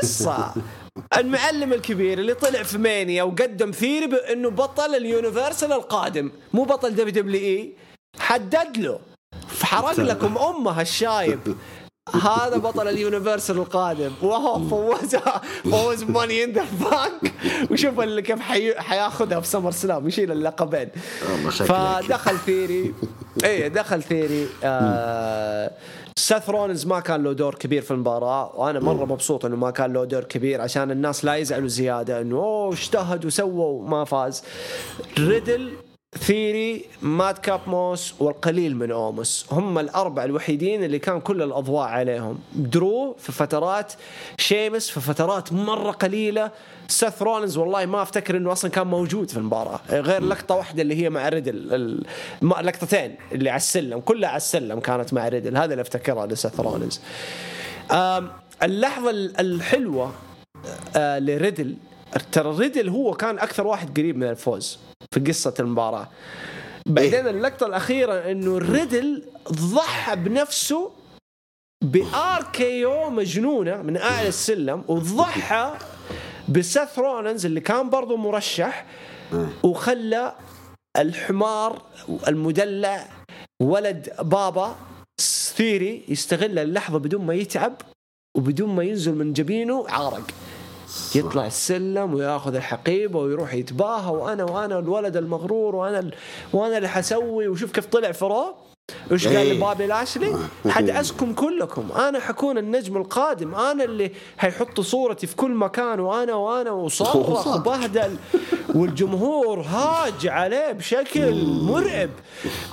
[0.02, 0.54] قصة.
[1.18, 6.30] المعلم الكبير اللي طلع في Mania وقدم ثيري بأنه بطل ال Universal القادم.
[6.52, 7.72] مو بطل WWE.
[8.18, 8.98] حدد له.
[9.62, 11.40] حرق لكم أمه الشايب.
[12.12, 14.12] هذا بطل ال Universal القادم.
[14.22, 15.16] وهو فوز
[15.70, 17.34] فوز Money in the Bank.
[17.70, 18.74] وشوف اللي كيف حي...
[18.74, 20.88] حياخذها في SummerSlam يشيل اللقبين.
[21.48, 21.68] شكلك.
[21.68, 22.94] فدخل ثيري.
[23.44, 24.48] إيه دخل ثيري.
[24.64, 25.70] آه
[26.16, 28.52] سيث رولنز ما كان له دور كبير في المباراة.
[28.56, 32.36] وأنا مرة مبسوط إنه ما كان له دور كبير عشان الناس لا يزعلوا زيادة إنه
[32.36, 34.42] أوه اجتهد وسوى وما فاز.
[35.18, 35.72] ريدل
[36.18, 42.38] ثيري ماد كاب موس والقليل من اوموس هم الأربع الوحيدين اللي كان كل الأضواء عليهم.
[42.54, 43.92] درو في فترات
[44.38, 46.50] شيمس في فترات مرة قليلة.
[46.88, 49.80] سيث رولنز والله ما أفتكر إنه أصلا كان موجود في المباراة.
[49.90, 52.02] غير لقطة واحدة اللي هي مع ريدل
[52.42, 54.00] لقطتين اللي على السلم.
[54.00, 57.00] كلها على السلم كانت مع ريدل هذا اللي افتكرها لسيث رولنز
[58.62, 60.12] اللحظة ال- الحلوة
[60.96, 61.76] آه، لريدل
[62.32, 64.78] ترى ريدل هو كان أكثر واحد قريب من الفوز.
[65.12, 66.08] في قصة المباراة.
[66.86, 70.90] بعدين اللقطة الأخيرة إنه ريدل ضحى بنفسه
[71.84, 75.74] ب RKO مجنونة من اعلى السلم وضحى
[76.48, 78.86] بسيث رولنز اللي كان برضه مرشح
[79.62, 80.34] وخلى
[80.96, 81.82] الحمار
[82.28, 83.06] المدلع
[83.62, 84.76] ولد بابا
[85.56, 87.74] ثيري يستغل اللحظة بدون ما يتعب
[88.36, 90.30] وبدون ما ينزل من جبينه عارق.
[91.14, 96.14] يطلع السلم وياخذ الحقيبه ويروح يتباهى وأنا وأنا الولد المغرور وأنا ال...
[96.52, 98.54] وأنا اللي حسوي وشوف كيف طلع في رو
[99.10, 99.52] وش قال إيه.
[99.52, 100.36] لبابي لاشلي
[100.68, 101.92] حدعسكم كلكم.
[101.92, 103.54] أنا حكون النجم القادم.
[103.54, 107.46] أنا اللي حيحط صورتي في كل مكان وأنا وأنا وصرخ.
[107.46, 108.16] وبهدل.
[108.74, 112.10] والجمهور هاج عليه بشكل مرعب.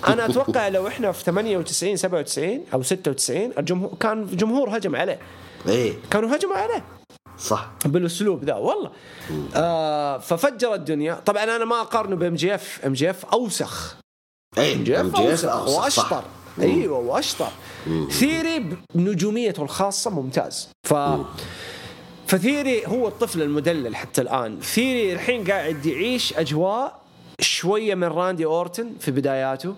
[0.08, 5.20] أنا أتوقع لو إحنا في 98 97 أو 96 الجمهور كان جمهور هجم عليه.
[5.68, 5.94] إيه.
[6.12, 6.84] كانوا هجموا عليه.
[7.42, 7.70] صح.
[7.86, 8.92] بالأسلوب ذا والله.
[9.56, 11.14] آه ففجر الدنيا.
[11.14, 12.86] طبعا أنا ما أقارنه ب MJF.
[12.86, 13.98] MJF أوسخ.
[14.58, 15.68] إيه MJF أوسخ.
[15.68, 16.24] وأشطر.
[16.60, 17.52] أيوه وأشطر.
[18.10, 20.70] ثيري بنجوميته الخاصة ممتاز.
[20.90, 20.94] ف
[22.28, 24.60] فثيري هو الطفل المدلل حتى الآن.
[24.60, 27.02] ثيري الحين قاعد يعيش أجواء
[27.42, 29.76] شوية من راندي أورتن في بداياته.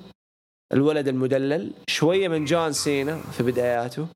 [0.74, 4.08] الولد المدلل شوية من جون سينا في بداياته.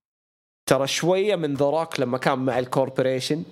[0.68, 3.44] ترى شوية من ذا روك لما كان مع الكوربوريشن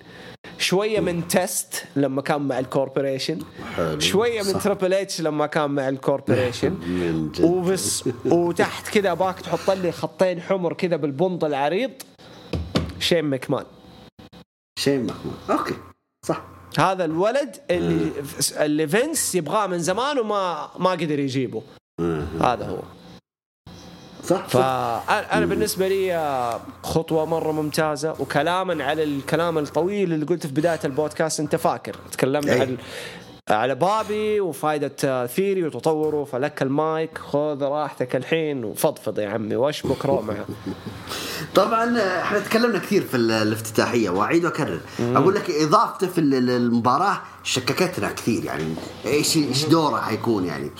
[0.58, 3.38] شوية من تيست لما كان مع الكوربوريشن.
[3.98, 4.62] شوية من صح.
[4.64, 6.78] تريبل اتش لما كان مع الكوربوريشن
[7.46, 11.90] وبس وتحت كذا باك تحط لي خطين حمر كذا بالبنط العريض.
[13.00, 13.64] شين مكمان
[14.78, 15.74] شيء محمود أوكي.
[16.26, 16.42] صح.
[16.78, 18.12] هذا الولد اللي
[18.60, 21.62] اللي فينس يبغاه من زمان وما ما قدر يجيبه.
[22.40, 22.95] هذا هو.
[24.26, 30.54] صح؟ فانا بالنسبة لي آه، خطوة مرة ممتازة وكلاما على الكلام الطويل اللي قلته في
[30.54, 31.96] بداية البودكاست أنت فاكر.
[32.12, 32.60] تكلمنا أي.
[32.60, 32.76] عن
[33.50, 40.06] على بابي وفائدة آه، ثيري وتطوره فلك المايك خذ راحتك الحين وفضفض يا عمي وأشبك
[40.06, 40.34] رومع
[41.54, 44.80] طبعا آه، إحنا تكلمنا كثير في ال- الافتتاحية وأعيد وأكرر.
[45.00, 48.74] أقول لك إضافته في ال- ال- المباراه شككتنا كثير يعني
[49.06, 50.70] إيش إيش دوره حيكون يعني.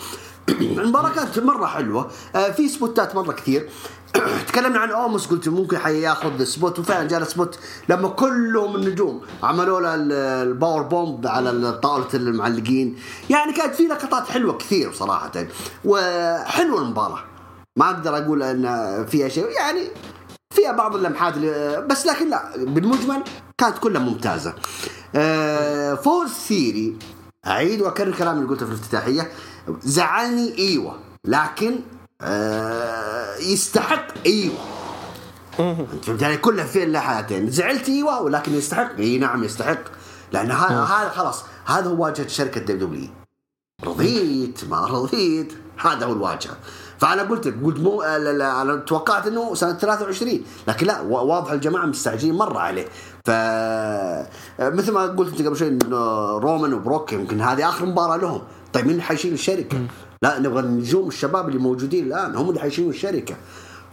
[0.81, 2.11] المباراه كانت مرة حلوة.
[2.35, 3.69] آه، في سبوتات مرة كثير.
[4.49, 9.95] تكلمنا عن أوموس قلت ممكن حياخذ spot وفعلا جاء spot لما كلهم النجوم عملوا له
[9.95, 10.13] ال-
[10.49, 12.97] ال powerbomb على طاولة المعلقين.
[13.31, 15.33] يعني كانت في لقطات حلوة كثير صراحة.
[15.85, 17.25] وحلوة المباراة.
[17.79, 19.47] ما أقدر أقول إن فيها شيء.
[19.51, 19.81] يعني
[20.55, 21.35] فيها بعض اللمحات
[21.87, 23.23] بس لكن لا بالمجمل
[23.59, 24.55] كانت كلها ممتازة.
[25.15, 26.97] آه، فوز ثيري
[27.47, 29.31] أعيد وأكرر كلام اللي قلته في الافتتاحية.
[29.83, 31.81] زعلني أيوه لكن
[32.21, 34.55] آه، يستحق أيوه.
[36.03, 37.51] فهمت علي؟ كلها في له حالتين.
[37.51, 38.97] زعلت أيوه ولكن يستحق.
[38.99, 39.79] إي نعم يستحق.
[40.33, 43.09] لأن هذا هذا خلاص هذا هو واجهة شركة WWE.
[43.85, 45.53] رضيت ما رضيت.
[45.79, 46.57] هذا هو الواجهة.
[46.99, 51.21] فأنا قلت لك قلت مو لا لا أنا توقعت إنه سنة 23 لكن لا وا-
[51.21, 52.85] واضح الجماعة مستعجلين مرة عليه.
[53.25, 53.31] ف
[54.61, 55.97] مثل ما قلت أنت قبل شوي إنه
[56.39, 58.43] رومان وبروك يمكن هذه آخر مباراة لهم.
[58.77, 59.79] طيب مين اللي حيشيل الشركة؟
[60.23, 63.35] لا نبغى النجوم الشباب اللي موجودين الآن هم اللي حيشيلوا الشركة.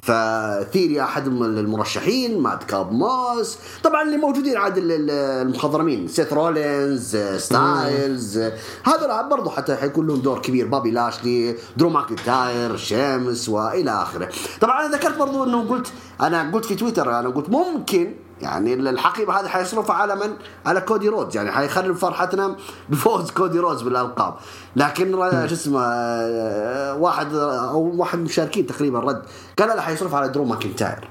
[0.02, 5.10] فثيري أحد من المرشحين ماد كاب موس طبعا اللي موجودين عاد ال- ال-
[5.48, 8.38] المخضرمين سيث رولينز ستايلز.
[8.84, 14.30] هذول برضو حتى حيكون لهم دور كبير بوبي لاشلي درو ماكنتاير شيمس وإلى آخره.
[14.62, 15.88] طبعا أنا ذكرت برضو إنه قلت
[16.22, 20.34] أنا قلت في تويتر أنا قلت ممكن يعني الحقيبة هذه حيصرفها على من؟
[20.66, 22.56] على كودي رودز يعني حيخرب فرحتنا
[22.90, 24.36] بفوز كودي رودز بالألقاب.
[24.76, 25.12] لكن
[25.48, 29.22] شو اسمه آه، واحد أو واحد من المشاركين تقريبا رد.
[29.60, 31.10] قال لا حيصرف على درو ماكنتاير.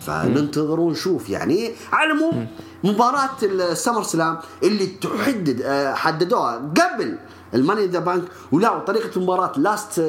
[0.00, 1.72] فننتظر ونشوف يعني.
[1.92, 2.46] على العموم
[2.84, 7.18] مباراة ال SummerSlam اللي تحدد آه، حددوها قبل
[7.54, 8.24] ال Money in the Bank.
[8.52, 10.00] ولا طريقة المباراة last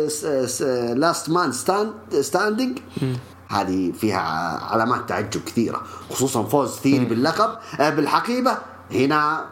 [0.96, 1.92] last man stand
[2.22, 2.80] standing
[3.52, 4.20] هذه فيها
[4.72, 5.82] علامات تعجب كثيرة
[6.12, 7.50] خصوصا فوز ثيري باللقب
[7.80, 8.58] آه، بالحقيبة.
[8.92, 9.46] هنا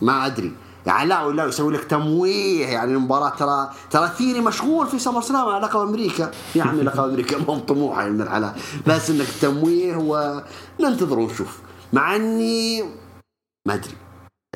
[0.00, 0.52] ما- أدري.
[0.86, 2.66] يعني لا ولا يسوي لك تمويه.
[2.66, 6.30] يعني المباراة ترى ترى ثيري مشغول في SummerSlam على لقب أمريكا.
[6.54, 8.52] يا عمي لقب أمريكا مو طموح من الحلال
[8.86, 11.58] بس إنك تمويه وننتظر ونشوف.
[11.92, 12.82] مع إني
[13.66, 13.94] ما أدري.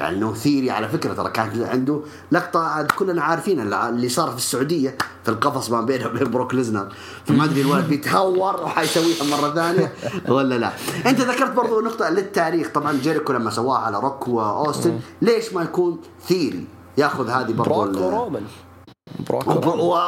[0.01, 2.01] يعني إنه ثيري على فكرة ترى كانت عنده
[2.33, 6.89] لقطة عاد كلنا عارفين اللي صار في السعودية في القفص ما بينه وبين بروك ليزنر.
[7.25, 9.93] فما أدري الولد بيتهور وحيسويها مرة ثانية
[10.29, 10.73] ولا لا.
[11.07, 16.01] أنت ذكرت برضو نقطة للتاريخ طبعا جيريكو لما سواها على روك وأوستن ليش ما يكون
[16.29, 16.67] ثيري؟
[16.99, 18.43] يأخذ هذه برضو بروك ورومان.
[19.29, 19.47] بروك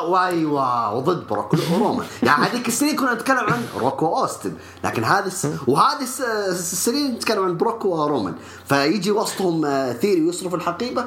[0.08, 4.52] وايوه وضد بروك ورومان يعني هذيك السنين كنا نتكلم عن روك واوستن
[4.84, 5.48] لكن هذه الس...
[5.68, 8.34] وهذه الس- السنين نتكلم عن بروك ورومان
[8.64, 11.06] فيجي وسطهم آه، ثيري ويصرف الحقيبة.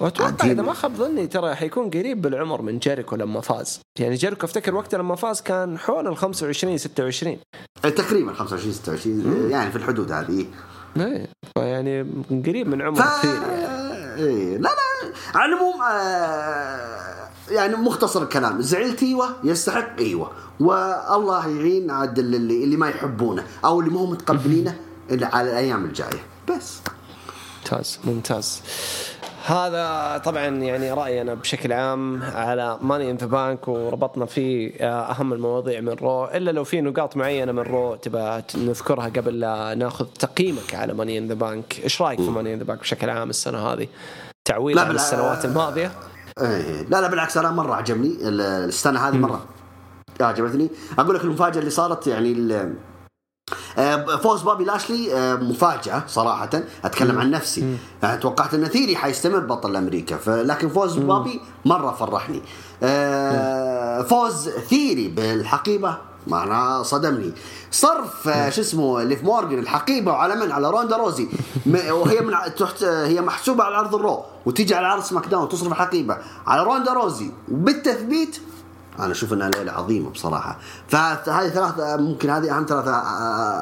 [0.00, 0.46] واتوقع.
[0.46, 3.80] إذا ما خاب ظني ترى حيكون قريب بالعمر من جيريكو لما فاز.
[3.98, 7.36] يعني جيريكو أفتكر وقتها لما فاز كان حول ال 25 26
[7.84, 10.46] آه، تقريبا 25 26 يعني في الحدود هذه.
[10.96, 11.26] إيه
[11.58, 12.00] فيعني
[12.46, 13.89] قريب من عمر ف كثير يعني.
[14.16, 18.60] إيه، لا لا على العموم آه، يعني مختصر الكلام.
[18.62, 20.30] زعلت إيوه يستحق إيوه.
[20.60, 24.76] والله يعين عاد اللي, اللي ما يحبونه أو اللي ما هم متقبلينه
[25.10, 26.22] على الأيام الجاية.
[26.48, 26.78] بس.
[27.64, 28.62] ممتاز ممتاز.
[29.46, 35.10] هذا طبعا يعني رأيي أنا بشكل عام على Money in the Bank وربطنا فيه آه،
[35.10, 36.24] أهم المواضيع من Raw.
[36.24, 41.18] إلا لو في نقاط معينة من Raw تبى نذكرها قبل لا ناخذ تقييمك على Money
[41.18, 43.88] in the Bank إيش رأيك في ماني ان ذا بانك بشكل عام السنة هذه؟
[44.44, 45.92] تعويض عن السنوات الماضية؟
[46.40, 46.82] إيه.
[46.82, 49.44] لا لا بالعكس أنا مرة عجبني ال- السنة هذه مرة.
[50.20, 50.70] عجبتني.
[50.98, 52.32] أقول لك المفاجأة اللي صارت يعني
[54.22, 56.50] فوز بابي لاشلي آه، مفاجأة صراحة
[56.84, 57.76] أتكلم عن نفسي.
[58.02, 62.42] يعني توقعت أن ثيري حيستمر بطل أمريكا ف- لكن فوز بابي مرة فرحني.
[62.82, 65.96] آه، فوز ثيري بالحقيبة
[66.26, 67.32] معناه صدمني.
[67.70, 71.28] صرف آه، شو اسمه ليف مورجن الحقيبة وعلى من؟ على روندا روزي.
[71.90, 76.16] وهي من تحت هي محسوبة على عرض ال Raw وتيجي على عرض SmackDown تصرف الحقيبة
[76.46, 77.30] على روندا روزي.
[77.52, 78.36] وبالتثبيت
[78.98, 80.58] أنا أشوف إنها ليلة عظيمة بصراحة.
[80.88, 82.88] فهذه ثلاث ممكن هذه أهم ثلاث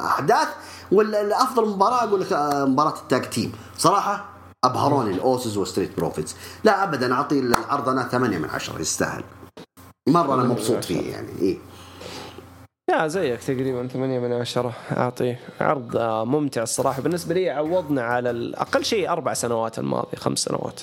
[0.05, 0.47] أحداث
[0.91, 3.51] والأفضل مباراة أقول لك آه، مباراة ال tag team.
[3.77, 4.25] صراحة
[4.63, 6.35] أبهروني ال Usos و Street Profits.
[6.63, 9.23] لا ابدا أعطي العرض أنا 8 من 10 يستاهل.
[10.07, 11.57] مرة أنا مبسوط فيه يعني إيه.
[12.89, 17.01] يا زيك تقريبا 8 من 10 اعطيه عرض ممتع الصراحة.
[17.01, 20.81] بالنسبة لي عوضنا على الاقل شيء أربع سنوات الماضية خمس سنوات.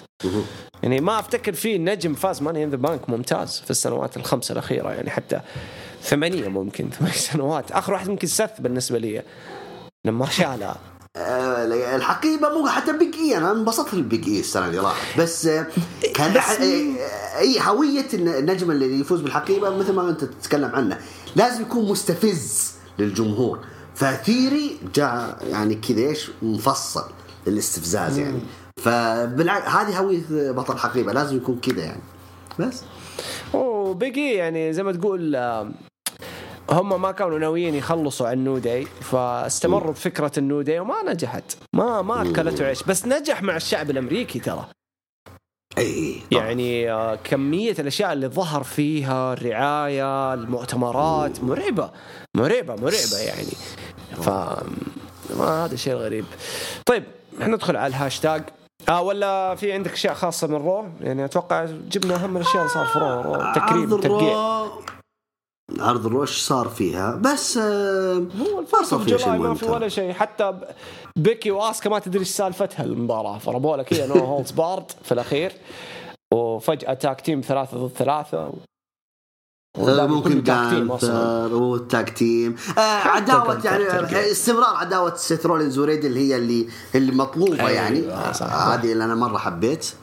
[0.82, 4.90] يعني ما أفتكر في نجم فاز Money in the Bank ممتاز في السنوات الخمسة الأخيرة.
[4.92, 5.40] يعني حتى
[6.02, 7.72] ثمانية ممكن ثمان سنوات.
[7.72, 9.22] آخر واحد يمكن سث بالنسبة لي.
[10.06, 10.76] لما شالها
[11.16, 15.18] آه، الحقيبة مو حتى Big E أنا انبسطت بال Big E السنة اللي راحت.
[15.18, 15.66] بس آه،
[16.14, 16.36] كان
[17.38, 20.98] أي هوية النجم اللي يفوز بالحقيبة مثل ما أنت تتكلم عنه.
[21.36, 23.58] لازم يكون مستفز للجمهور.
[23.94, 27.04] فثيري جاء يعني كذا إيش؟ مفصل
[27.46, 28.40] للاستفزاز يعني.
[28.76, 32.00] فبالعكس هذه هوية بطل الحقيبه لازم يكون كذا يعني.
[32.58, 32.82] بس.
[33.54, 35.36] وبقي يعني زي ما تقول
[36.70, 41.56] هم ما كانوا ناويين يخلصوا عن New Day فاستمروا بفكرة ال New Day وما نجحت.
[41.72, 42.82] ما ما أكلته عيش.
[42.82, 44.66] بس نجح مع الشعب الأمريكي ترى.
[45.78, 51.90] اي يعني آه، كمية الأشياء اللي ظهر فيها الرعاية المؤتمرات مرعبة
[52.36, 53.52] مرعبة مرعبة يعني.
[54.22, 54.28] ف
[55.38, 56.24] ما هذا شيء غريب.
[56.86, 57.04] طيب
[57.40, 58.42] ندخل على الهاشتاج.
[58.88, 62.86] آه ولا في عندك أشياء خاصة من Raw؟ يعني أتوقع جبنا أهم الأشياء اللي صار
[62.86, 64.66] في Raw, Raw تكريم عرض ترقيع.
[65.78, 69.66] عرض ال Raw إيش صار فيها بس آه، هو صار في شيء ما في.
[69.66, 70.12] ولا شيء.
[70.12, 70.60] حتى
[71.16, 75.52] بيكي واسكا ما تدري إيش سالفتها المباراة؟ ضربوا لك كذا no holds barred في الأخير
[76.34, 78.52] وفجأة tag team ثلاثة ضد ثلاثة.
[79.78, 84.18] آه، ممكن جانثر وال tag team آه عداوة يعني team.
[84.18, 88.08] استمرار عداوة سيث رولينز وريدل هي اللي اللي مطلوبة أيوة، يعني.
[88.10, 89.94] آه، هذه اللي أنا مرة حبيت.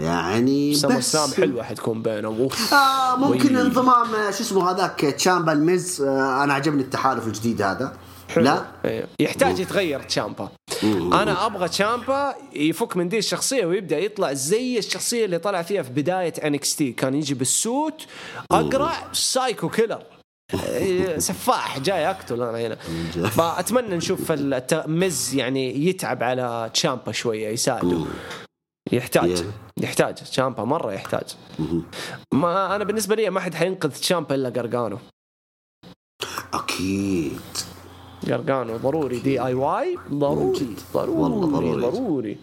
[0.00, 1.34] يعني بس.
[1.34, 2.40] حلوة حتكون بينهم.
[2.40, 2.74] أوف.
[2.74, 3.62] آه ممكن وي.
[3.62, 6.02] انضمام آه، شو اسمه هذاك تشامبا الميز.
[6.02, 7.96] آه أنا عجبني التحالف الجديد هذا.
[8.28, 8.44] حلو.
[8.44, 9.06] لا؟ إيه.
[9.20, 10.48] يحتاج يتغير تشامبا.
[10.82, 15.90] أنا أبغى تشامبا يفك من دي الشخصية ويبدأ يطلع زي الشخصية اللي طلع فيها في
[15.90, 18.06] بداية NXT كان يجي بالسوت
[18.52, 20.02] اقرع psycho killer
[21.18, 22.76] سفاح جاي أقتل أنا هنا.
[23.28, 24.32] فأتمنى نشوف
[24.72, 28.04] مز يعني يتعب على تشامبا شوية يساعده.
[28.92, 29.44] يحتاج
[29.76, 30.14] يحتاج.
[30.14, 31.36] تشامبا مرة يحتاج.
[32.32, 34.98] ما أنا بالنسبة لي ما حد حينقذ تشامبا إلا قرقانو
[36.54, 37.40] أكيد.
[38.28, 39.18] قرقانو ضروري.
[39.18, 41.80] DIY ضروري ضروري ضروري.
[41.80, 42.36] ضروري.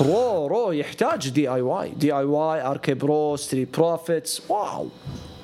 [0.00, 1.90] رو رو يحتاج دي آي واي.
[1.90, 4.42] دي آي واي اركي برو ستري بروفيتس.
[4.50, 4.88] واو.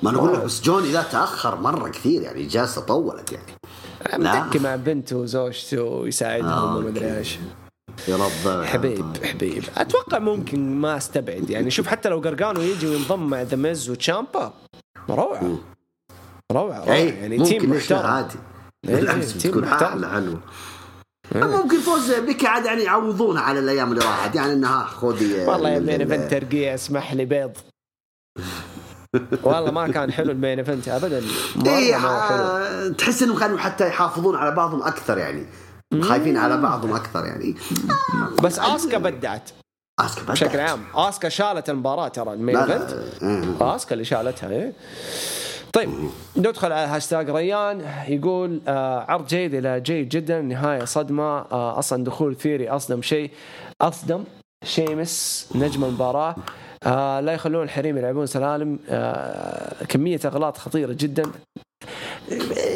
[0.03, 3.51] ما أنا أقول لك بس جوني ذا تأخر مرة كثير يعني جالسة طولت يعني.
[4.23, 4.43] لا.
[4.43, 7.17] متكي مع بنته وزوجته يساعدهم آه، ومدري.
[7.17, 7.37] إيش.
[8.07, 8.63] يا رب.
[8.65, 9.63] حبيب حبيب.
[9.77, 11.49] أتوقع ممكن ما أستبعد.
[11.49, 14.53] يعني شوف حتى لو قرقانو يجي وينضم مع The Miz وتشامبا
[15.09, 15.59] روعة.
[16.51, 16.93] روعة.
[16.93, 18.05] اي يعني team محترم.
[18.05, 18.35] عادي.
[18.89, 19.89] إيه، بالعكس بتكون محترم.
[19.89, 20.39] حالة حلوة
[21.33, 24.35] ممكن فوز بيكي عاد يعني يعوضونها على الأيام اللي راحت.
[24.35, 27.51] يعني إنها خذي والله يا main event ترقيع اسمح لي بيض.
[29.43, 31.21] والله ما كان حلو ال main event ابدا.
[31.65, 32.07] حلو.
[32.07, 35.45] آه، تحس إنهم كانوا حتى يحافظون على بعضهم أكثر يعني.
[36.01, 37.55] خايفين على بعضهم أكثر يعني.
[38.43, 39.49] بس آسكا بدعت.
[39.99, 40.31] آسكا بدعت.
[40.31, 40.83] بشكل عام.
[40.95, 43.11] آسكا شالت المباراة ترى ال main event.
[43.61, 44.73] آسكا اللي شالتها إيه.
[45.73, 45.89] طيب
[46.37, 47.81] ندخل على هاشتاج ريان.
[48.07, 50.41] يقول آه عرض جيد إلى جيد جدا.
[50.41, 51.23] نهاية صدمة.
[51.23, 53.31] آه أصلا دخول ثيري أصدم شيء.
[53.81, 54.23] أصدم
[54.63, 56.35] شيمس نجم المباراة.
[56.83, 58.79] آه لا يخلون الحريم يلعبون سلالم.
[58.89, 61.23] آه كمية إغلاط خطيرة جدا.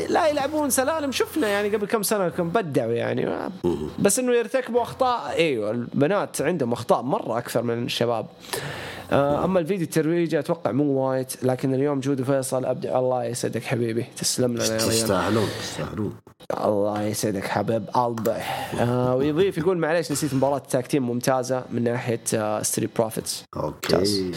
[0.10, 1.12] لا يلعبون سلالم.
[1.12, 3.50] شفنا يعني قبل كم سنة كم بدعوا يعني.
[4.00, 5.36] بس إنه يرتكبوا أخطاء.
[5.36, 8.26] إيوه البنات عندهم أخطاء مرة أكثر من الشباب.
[9.12, 13.00] آه، أما الفيديو الترويجي أتوقع مو وايد لكن اليوم جود وفيصل أبدع.
[13.00, 14.06] الله يسعدك حبيبي.
[14.18, 14.90] تسلم لنا يا ريان.
[14.90, 16.16] تستاهلون تستاهلون
[16.64, 17.90] الله يسعدك حبيب.
[17.90, 18.32] قلبي
[18.80, 24.32] آه ويضيف يقول معليش نسيت مباراة tag team ممتازة من ناحية آه ستريت بروفيتس okay.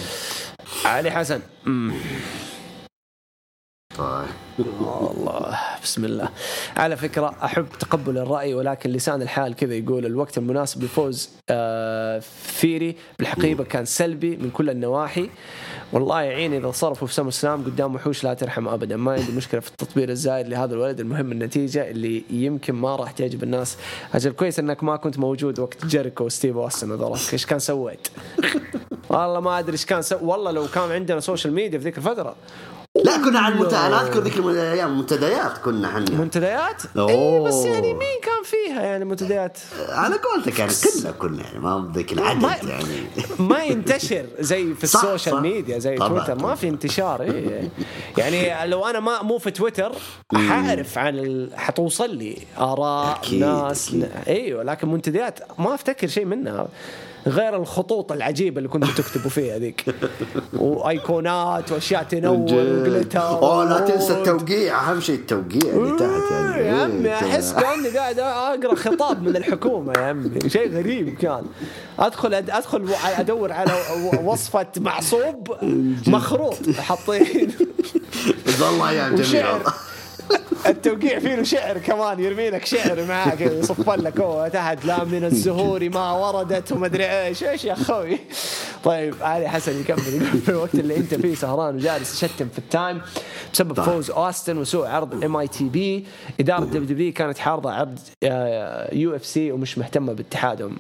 [0.85, 1.41] علي حسن.
[3.99, 4.27] طيب.
[4.61, 6.29] الله بسم الله.
[6.77, 12.97] على فكرة أحب تقبل الرأي ولكن لسان الحال كذا يقول الوقت المناسب لفوز آه ثيري
[13.19, 15.31] بالحقيقة كان سلبي من كل النواحي.
[15.93, 18.97] والله يعين إذا صرفوا في سمرسلام قدام وحوش لا ترحم أبدا.
[18.97, 21.01] ما عندي مشكلة في التطبيل الزايد لهذا الولد.
[21.01, 23.77] المهم النتيجة اللي يمكن ما راح تعجب الناس.
[24.15, 26.93] أجل كويس أنك ما كنت موجود وقت جيريكو وستيف أوستن.
[26.93, 28.09] هذول إيش كان سويت؟
[29.11, 30.17] والله ما أدري إيش كان سو...
[30.23, 32.37] والله لو كان عندنا social media في ذيك الفترة.
[33.07, 33.73] لا كنا على المنت...
[33.75, 39.05] أنا أذكر ذيك الأيام المنتديات كنا إحنا منتديات؟ اي بس يعني مين كان فيها يعني
[39.05, 39.59] منتديات؟
[39.89, 42.85] على قولتك يعني كلنا كنا يعني ما بذيك العدد ما- يعني
[43.51, 45.43] ما ينتشر زي في صح، ال social صح.
[45.43, 46.49] ميديا زي طبعاً، تويتر طبعاً.
[46.51, 47.69] ما في انتشار إيه.
[48.19, 49.93] يعني لو أنا ما مو في تويتر
[50.35, 51.51] حأعرف عن ال...
[51.57, 54.09] حتوصل لي آراء أكيد، ناس أكيد.
[54.29, 56.69] أيوه لكن منتديات ما أفتكر شيء منها
[57.27, 59.85] غير الخطوط العجيبة اللي كنتوا تكتبوا فيها ذيك
[60.53, 63.21] وأيقونات وأشياء تنور وقلتها.
[63.21, 64.91] أوه لا تنسى التوقيع.
[64.91, 66.67] أهم شيء التوقيع اللي تحت يعني.
[66.67, 67.53] يا عمي إيه، أحس.
[67.53, 70.51] كأني قاعد أقرأ خطاب من الحكومة يا عمي.
[70.51, 71.43] شيء غريب كان.
[71.99, 72.89] أدخل أدخل
[73.19, 73.73] أدور على
[74.25, 75.53] وصفة معصوب
[76.07, 77.53] مخروط حاطين.
[78.63, 79.55] والله جميله وشعر.
[79.55, 79.73] والله.
[80.67, 85.25] التوقيع فيه له شعر كمان يرمي لك شعر معاك يصف لك هو تحت لا من
[85.25, 87.45] الزهور ما وردت وما أدري إيش.
[87.45, 88.19] إيش يا أخوي؟
[88.85, 93.01] طيب علي حسن يكمل يقول في الوقت اللي أنت فيه سهران وجالس تشتم في التايم
[93.53, 93.85] بسبب طيب.
[93.87, 96.07] فوز أوستن وسوء عرض ام اي تي بي
[96.41, 97.99] إدارة دبليو دبليو كانت حارضة عرض
[98.93, 100.77] يو إف سي ومش مهتمة باتحادهم.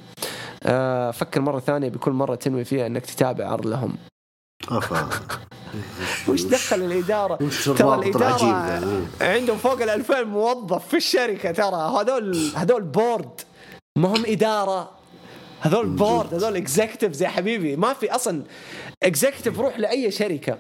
[0.62, 3.96] آه، فكر مرة ثانية بكل مرة تنوي فيها إنك تتابع عرض لهم.
[4.72, 5.08] أوفا.
[6.28, 7.36] وش دخل الإدارة؟
[7.78, 13.40] ترى الإدارة ذا؟ عندهم فوق ال 2000 موظف في الشركة ترى هذول هذول board
[13.98, 14.90] ما هم إدارة.
[15.60, 17.76] هذول board هذول executives يا حبيبي.
[17.76, 18.42] ما في أصلا
[19.02, 20.58] executive روح لأي شركة.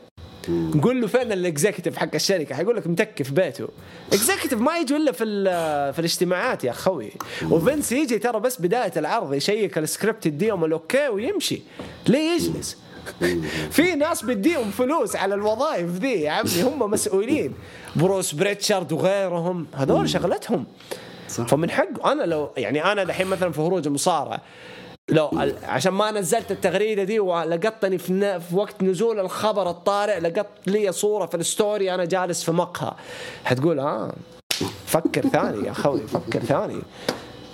[0.82, 3.68] قول له فين ال executive حق الشركة؟ حيقول لك متكي في بيته.
[4.12, 5.24] executive ما يجوا إلا في
[5.92, 7.12] في الاجتماعات يا أخوي.
[7.50, 11.62] وفينس يجي ترى بس بداية العرض يشيك السكريبت يديهم ال okay ويمشي.
[12.08, 12.85] ليه يجلس
[13.70, 17.54] في ناس يديهم فلوس على الوظائف ذي يا عمي هم مسؤولين.
[17.96, 20.66] بروس بريتشارد وغيرهم هذول شغلتهم.
[21.28, 21.46] صح.
[21.46, 24.40] فمن حق أنا لو يعني أنا دحين مثلا في هروج المصارعة
[25.08, 25.30] لو
[25.62, 31.26] عشان ما نزلت التغريدة دي ولقطني في, في وقت نزول الخبر الطارئ لقط لي صورة
[31.26, 32.92] في ال story أنا جالس في مقهى.
[33.44, 34.14] حتقول آه
[34.86, 36.82] فكر ثاني يا أخوي فكر ثاني.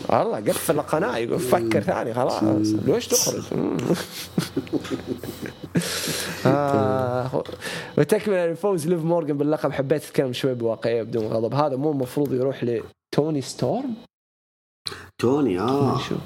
[0.08, 2.42] والله قفل القناة يقول فكر ثاني خلاص.
[2.86, 3.42] ليش تخرج؟
[6.46, 7.42] آه
[7.98, 9.72] وتكمل الفوز ليف مورجان باللقب.
[9.72, 11.54] حبيت أتكلم شوي بواقعية بدون غضب.
[11.54, 13.94] هذا مو المفروض يروح لتوني ستورم؟
[15.20, 15.98] توني آه.
[15.98, 16.16] شو.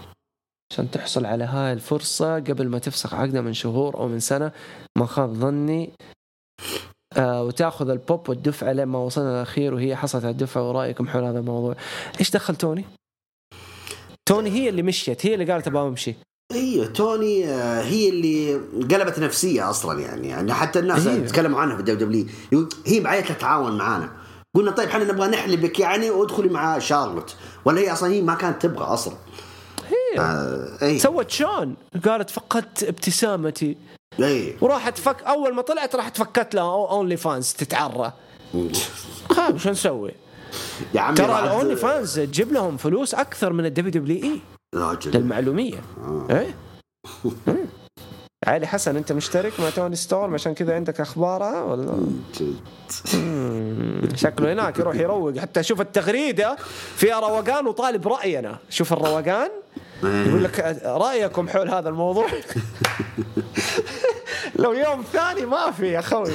[0.73, 4.53] عشان تحصل على هاي الفرصة قبل ما تفسخ عقده من شهور أو من سنة
[4.99, 5.91] ما خاب ظني.
[7.17, 10.69] آه وتأخذ البوب والدفعة لما وصلنا الأخير وهي حصلت على الدفعة.
[10.69, 11.75] ورأيكم حول هذا الموضوع.
[12.21, 12.85] إيش دخل توني؟
[14.27, 16.15] توني هي اللي مشيت هي اللي قالت أبغى أمشي.
[16.53, 18.55] أيوه توني آه، هي اللي
[18.95, 21.27] قلبت نفسية أصلا يعني يعني حتى الناس أيوه.
[21.27, 24.13] تكلموا عنها في الدبليو دبليو هي بغيت تتعاون معانا.
[24.55, 27.37] قلنا طيب إحنا نبغى نحلبك يعني وادخلي مع شارلوت.
[27.65, 29.15] ولا هي أصلا هي ما كانت تبغى أصلا.
[29.89, 30.21] هي.
[30.21, 31.77] آه اي سوت شون.
[32.05, 33.77] قالت فقدت ابتسامتي.
[34.21, 38.13] اي وراحت فك أول ما طلعت راحت فكت لها أونلي فانز تتعرى.
[39.31, 40.11] خلاص شو نسوي؟
[40.95, 44.41] يا عمي ترى الاونلي فانز تجيب لهم فلوس أكثر من الدبليو دبليو إي.
[44.75, 45.11] راجل.
[45.11, 45.79] للمعلومية.
[46.31, 46.55] إيه؟
[47.25, 47.57] مم.
[48.47, 51.93] علي حسن أنت مشترك مع توني ستورم؟ عشان كذا عندك أخبارها ولا.
[54.15, 55.39] شكله هناك يروح يروق.
[55.39, 56.57] حتى شوف التغريدة
[56.97, 58.59] فيها روقان وطالب رأينا.
[58.71, 59.51] شوف الروقان.
[60.03, 62.27] يقول لك رأيكم حول هذا الموضوع؟
[64.59, 66.33] لو يوم ثاني ما في يا أخوي.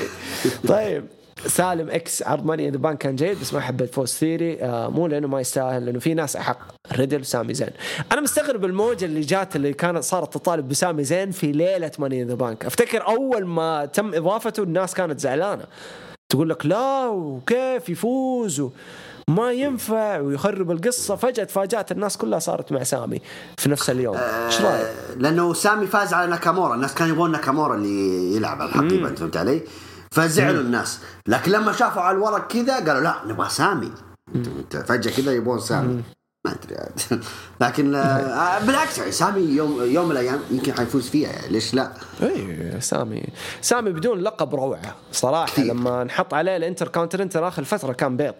[0.67, 1.05] طيب.
[1.47, 4.61] سالم إكس عرض ماني ذا بانك كان جيد بس ما حبيت فوز ثيري.
[4.61, 6.59] آه مو لأنه ما يستاهل لأنه في ناس أحق.
[6.93, 7.69] ريدل سامي زين.
[8.11, 12.33] أنا مستغرب الموجة اللي جات اللي كانت صارت تطالب بسامي زين في ليلة ماني ذا
[12.33, 15.63] بانك أفتكر أول ما تم إضافته الناس كانت زعلانة.
[16.29, 18.63] تقول لك لا وكيف يفوز؟
[19.27, 21.15] ما ينفع ويخرب القصة.
[21.15, 23.21] فجأة تفاجأت الناس كلها صارت مع سامي
[23.57, 24.17] في نفس اليوم.
[24.17, 26.75] إيش رأيك؟ آه، لأنه سامي فاز على ناكامورا.
[26.75, 29.61] الناس كانوا يبغون ناكامورا اللي يلعب على الحقيبة أنت فهمت علي؟
[30.11, 30.99] فزعلوا الناس.
[31.27, 33.91] لكن لما شافوا على الورق كذا قالوا لا نبغى سامي.
[34.71, 36.03] فجأة كذا يبغون سامي.
[36.45, 37.23] ما أدري عاد.
[37.61, 41.91] لكن آه، بالعكس يعني سامي يوم يوم من الأيام يمكن حيفوز فيها يعني ليش لا؟
[42.21, 43.23] اي سامي
[43.61, 45.45] سامي بدون لقب روعة صراحة.
[45.45, 45.65] كثير.
[45.65, 48.35] لما نحط عليه الإنتر كونتيننتال آخر فتره كان بيض.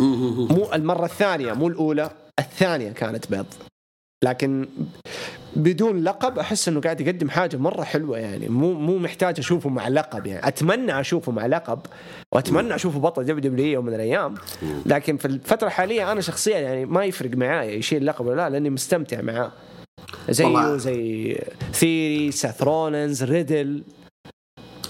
[0.00, 3.46] مو المرة الثانية مو الأولى الثانية كانت بيض.
[4.24, 4.68] لكن
[5.56, 9.88] بدون لقب أحس إنه قاعد يقدم حاجة مرة حلوة يعني مو مو محتاج أشوفه مع
[9.88, 11.78] لقب يعني أتمنى أشوفه مع لقب
[12.34, 14.34] وأتمنى أشوفه بطل دبليو دبليو يوم من الأيام
[14.86, 18.70] لكن في الفترة الحالية أنا شخصيا يعني ما يفرق معايا يشيل لقب ولا لا لأني
[18.70, 19.52] مستمتع معاه
[20.30, 20.76] زيه.
[20.76, 21.38] زي
[21.72, 23.82] ثيري ساث رولينز ريدل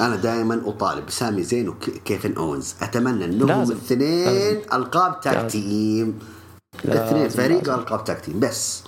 [0.01, 3.70] أنا دائما أطالب سامي زين وكيفن اونز أتمنى إنهم.
[3.70, 4.61] الاثنين.
[4.73, 5.48] ألقاب tag لازم.
[5.48, 6.18] team
[6.85, 7.01] لازم.
[7.02, 7.74] الاثنين فريق.
[7.74, 8.82] ألقاب tag team بس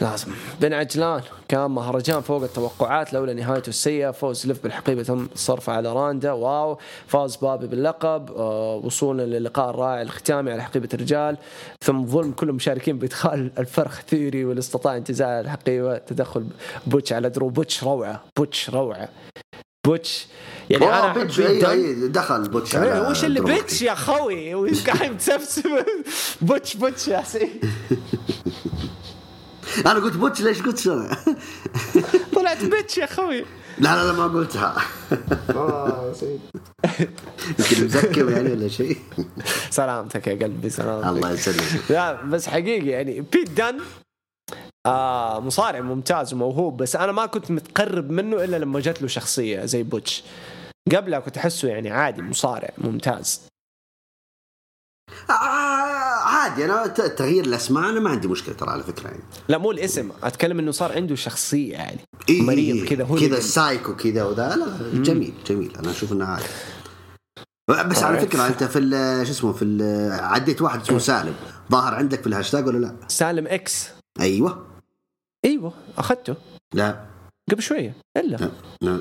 [0.00, 0.32] لازم.
[0.60, 4.10] بن عجلان كان مهرجان فوق التوقعات لولا نهايته السيئة.
[4.10, 6.32] فوز ليف بالحقيبة تم صرفه على روندا.
[6.32, 6.78] واو.
[7.06, 8.30] فاز بابي باللقب.
[8.36, 11.36] آه وصولا للقاء الرائع الختامي على حقيبة الرجال.
[11.84, 15.98] ثم ظلم كل المشاركين بإدخال الفرخ ثيري واللي استطاع انتزاع الحقيبة.
[15.98, 16.46] تدخل
[16.86, 18.24] بوتش على درو بوتش روعة.
[18.36, 19.08] بوتش روعة.
[19.86, 20.26] بوتش.
[20.70, 21.70] يعني أنا أيوة، جداً.
[21.70, 25.70] أيوة، دخل بوتش على وش اللي bitch يا خوي؟ وقاعد متسبسب
[26.40, 27.60] بوتش بوتش يا سيدي
[29.78, 31.04] أنا قلت بوتش ليش قلت شو
[32.36, 33.44] طلعت bitch يا خوي
[33.78, 34.82] لا لا لا ما قلتها.
[37.58, 38.96] يمكن مزكم يعني ولا شيء؟
[39.70, 41.06] سلامتك يا قلبي سلامتك.
[41.08, 41.90] الله يسلمك.
[41.90, 43.80] لا بس حقيقي يعني بيت دن
[44.86, 49.64] آه مصارع ممتاز وموهوب بس أنا ما كنت متقرب منه إلا لما جت له شخصية
[49.64, 50.24] زي بوتش.
[50.96, 53.40] قبلها كنت أحسه يعني عادي مصارع ممتاز.
[55.30, 55.89] آه،
[56.50, 59.22] عادي أنا تغيير الأسماء أنا ما عندي مشكلة ترى على فكرة يعني.
[59.48, 63.96] لا مو الاسم أتكلم إنه صار عنده شخصية يعني إيه مريض كذا هو كذا سايكو
[63.96, 64.56] كذا وذا.
[64.56, 65.76] لا لا جميل جميل.
[65.76, 66.44] أنا أشوف إنه عادي.
[67.68, 68.22] بس على Alright.
[68.22, 68.80] فكرة أنت في
[69.26, 69.78] شو اسمه في
[70.20, 71.34] عديت واحد اسمه سالم.
[71.72, 73.88] ظاهر عندك في الهاشتاج ولا لا؟ سالم إكس
[74.20, 74.66] أيوه.
[75.44, 76.34] أيوه أخذته.
[76.74, 77.06] لا.
[77.50, 77.94] قبل شوية.
[78.16, 78.36] إلا.
[78.36, 78.50] لا
[78.80, 79.00] لا.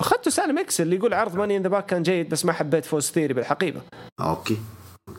[0.00, 2.84] أخذته سالم إكس اللي يقول عرض Money in the Bank كان جيد بس ما حبيت
[2.84, 3.80] فوز ثيري بالحقيبة.
[4.20, 4.56] okay.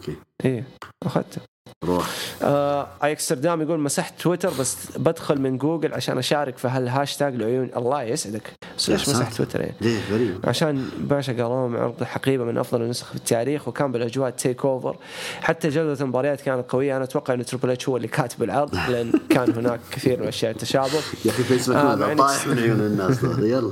[0.10, 0.64] okay ايه
[1.06, 1.42] اخذته
[1.84, 2.08] روح.
[2.44, 7.70] آه اكستردام يقول مسحت تويتر بس بدخل من جوجل عشان أشارك في هالهاشتاج لعيون.
[7.78, 8.52] الله يسعدك.
[8.78, 9.34] بس ليش مسحت.
[9.34, 10.40] تويتر يعني؟ ليه غريب.
[10.44, 14.96] عشان باشا قالوا عرض حقيبة من أفضل النسخ في التاريخ وكان بالأجواء TakeOver
[15.42, 16.96] حتى جودة المباريات كانت قوية.
[16.96, 20.52] أنا أتوقع إن تربل اتش هو اللي كاتب العرض لأن كان هناك كثير من أشياء
[20.52, 20.94] التشابه
[21.26, 23.24] يا أخي فيس آه، إنك- طايح من عيون الناس.
[23.54, 23.72] يلا.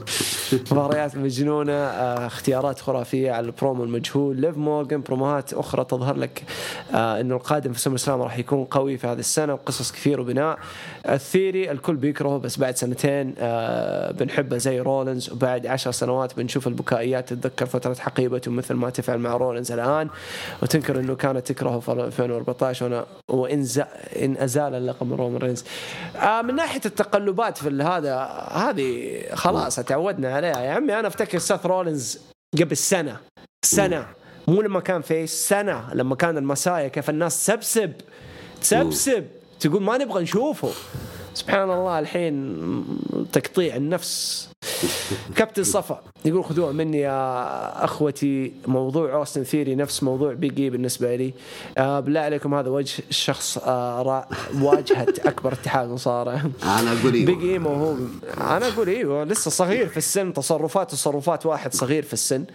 [0.72, 4.36] مباريات مجنونة آه، اختيارات خرافية على البرومو المجهول.
[4.42, 6.44] ليف مورجان بروموهات أخرى تظهر لك
[6.94, 10.60] آه، إنه القادم في سمر سلام راح يكون قوي في هذه السنة وقصص كثير وبناء.
[11.10, 17.34] الثيري الكل بيكرهه بس بعد سنتين آه، بنحبه زي رولينز وبعد عشر سنوات بنشوف البكائيات
[17.34, 20.10] تتذكر فترة حقيبته مثل ما تفعل مع رولينز الآن.
[20.64, 23.66] وتنكر إنه كانت تكرهه في 2014 وأنا وإن
[24.22, 25.66] إن أزال اللقب من رومان رينز.
[26.16, 28.16] آه، من ناحية التقلبات في هذا
[28.52, 30.62] هذه خلاص تعودنا عليها.
[30.62, 32.20] يا عمي أنا أفتكر سيث رولينز
[32.60, 33.18] قبل سنة.
[33.66, 34.21] سنة.
[34.52, 37.94] مو لما كان face سنة لما كان ال Messiah كيف الناس تسبسب
[38.62, 39.26] تسبسب
[39.60, 40.72] تقول ما نبغى نشوفه.
[41.34, 42.86] سبحان الله الحين
[43.34, 44.50] تقطيع النفس.
[45.36, 51.16] كابتن صفا يقول خذوها مني يا أخوتي موضوع اوستن ثيري نفس موضوع بيج إي بالنسبة
[51.16, 51.34] لي.
[51.78, 54.28] آه بالله عليكم هذا وجه الشخص آه
[54.62, 57.42] واجهة أكبر اتحاد مصارع أنا أقول إيوه.
[57.42, 57.96] ايمو هو
[58.38, 62.46] أنا أقول إيوه لسه صغير في السن تصرفات تصرفات واحد صغير في السن.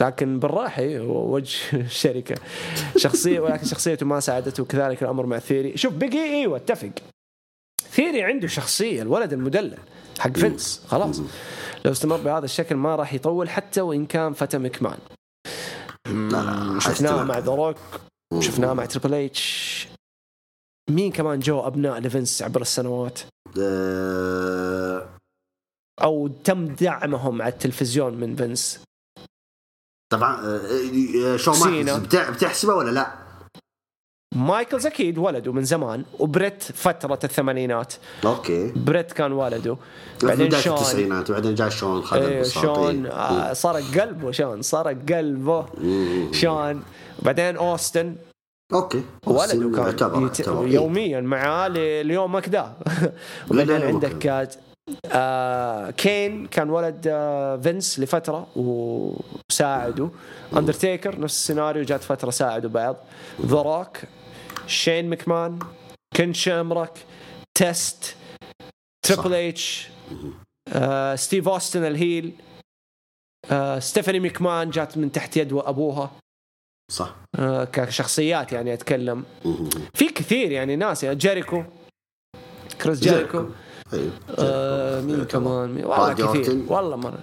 [0.00, 2.34] لكن بالراحة أيوه وجه الشركة
[2.96, 6.90] شخصية ولكن شخصيته ما ساعدته وكذلك الأمر مع ثيري شوف بيج إي إيوه اتفق.
[7.90, 9.78] ثيري عنده شخصية الولد المدلل
[10.18, 11.20] حق فينس خلاص.
[11.84, 14.98] لو استمر بهذا الشكل ما راح يطول حتى وإن كان فتى مكمان.
[16.06, 17.22] لا لا شفناه.
[17.24, 17.76] مع ذا روك
[18.40, 19.88] شفناه مع تريبل اتش
[20.90, 23.20] مين كمان جو أبناء لفينس عبر السنوات؟
[23.60, 25.08] آه،
[26.02, 28.80] أو تم دعمهم على التلفزيون من فينس.
[30.12, 30.60] طبعا آه،
[31.24, 31.52] آه، شو
[32.00, 33.29] بتع- بتحسبه ولا لا؟
[34.40, 37.94] مايكلز أكيد ولده من زمان وبريت فترة الثمانينات.
[38.24, 38.72] okay.
[38.76, 39.76] بريت كان ولده.
[40.22, 40.74] بعدين شون.
[40.74, 43.12] التسعينات وبعدين جاء شون خذ البساط شون إيه.
[43.12, 45.66] آه سرق قلبه شون سرق قلبه.
[46.32, 46.82] شون.
[47.22, 48.14] وبعدين أوستن.
[48.72, 49.02] okay.
[49.26, 50.40] ولده كان يعتبر يت...
[50.40, 50.64] يعتبر.
[50.64, 50.74] إيه.
[50.74, 52.72] يوميا معاه ل- ليومك ده
[53.50, 54.48] وبعدين عندك آه،
[55.06, 56.46] آه كين.
[56.46, 60.08] كان ولد آه فينس لفترة وساعده.
[60.56, 62.96] أندرتيكر نفس السيناريو جات فترة ساعدوا بعض.
[63.46, 63.96] ذا روك.
[64.70, 65.58] شين مكمان
[66.16, 67.06] كن شامرك
[67.58, 68.16] تيست
[69.06, 69.88] تريبل اتش
[70.68, 72.32] آه ستيف اوستن ال heel
[73.50, 76.10] آه ستيفاني مكمان جات من تحت يد أبوها.
[76.92, 77.16] صح.
[77.38, 79.24] آه كشخصيات يعني أتكلم.
[79.44, 79.68] مم.
[79.94, 81.64] في كثير يعني ناس يعني جيريكو
[82.82, 83.46] كريس جيريكو.
[83.92, 86.64] أيوه آه مين كمان؟ مين والله كثير.
[86.68, 87.20] والله مرة.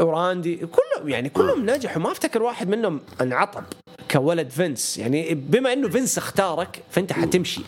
[0.00, 2.02] وراندي كلهم يعني كلهم نجحوا.
[2.02, 3.64] ما أفتكر واحد منهم انعطب.
[4.10, 4.98] كولد فينس.
[4.98, 7.62] يعني بما إنه فينس اختارك فأنت حتمشي.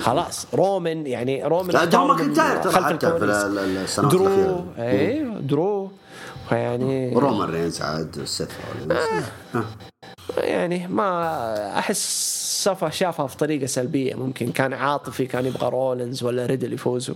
[0.00, 0.46] خلاص.
[0.54, 4.26] رومان يعني رومان لا درو ماكنتاير ترى حتى في السنوات درو.
[4.26, 4.74] الأخيرة.
[4.78, 5.90] أيوه درو.
[6.52, 8.50] يعني رومان رينز عاد سيث.
[9.54, 9.64] ها.
[10.36, 12.26] يعني ما أحس
[12.64, 14.14] صفا شافها في طريقة سلبية.
[14.14, 17.14] ممكن كان عاطفي كان يبغى رولنز ولا ريدل يفوزوا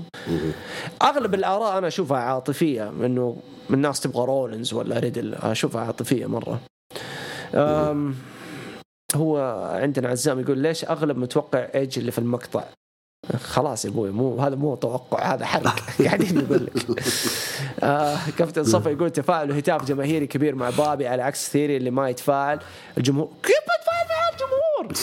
[1.03, 3.37] أغلب الآراء أنا أشوفها عاطفية إنه
[3.69, 5.35] من الناس تبغى رولنز ولا ريدل.
[5.35, 6.61] أشوفها عاطفية مرة.
[7.55, 8.15] أم
[9.17, 9.39] هو
[9.83, 12.65] عندنا عزام يقول ليش أغلب متوقع إيج اللي في المقطع؟
[13.45, 15.75] خلاص يا أبوي مو هذا مو توقع هذا حرق.
[16.05, 17.03] قاعدين نقول لك.
[17.83, 22.09] آه كابتن صفا يقول تفاعل وهتاف جماهيري كبير مع بابي على عكس ثيري اللي ما
[22.09, 22.59] يتفاعل.
[22.99, 24.99] الجمهور كيف بتفاعل مع الجمهور؟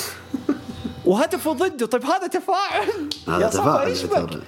[1.05, 1.85] وهتفوا ضده.
[1.85, 3.09] طيب هذا تفاعل.
[3.27, 4.03] هذا يا صفا تفاعل إيش.
[4.03, 4.39] بك؟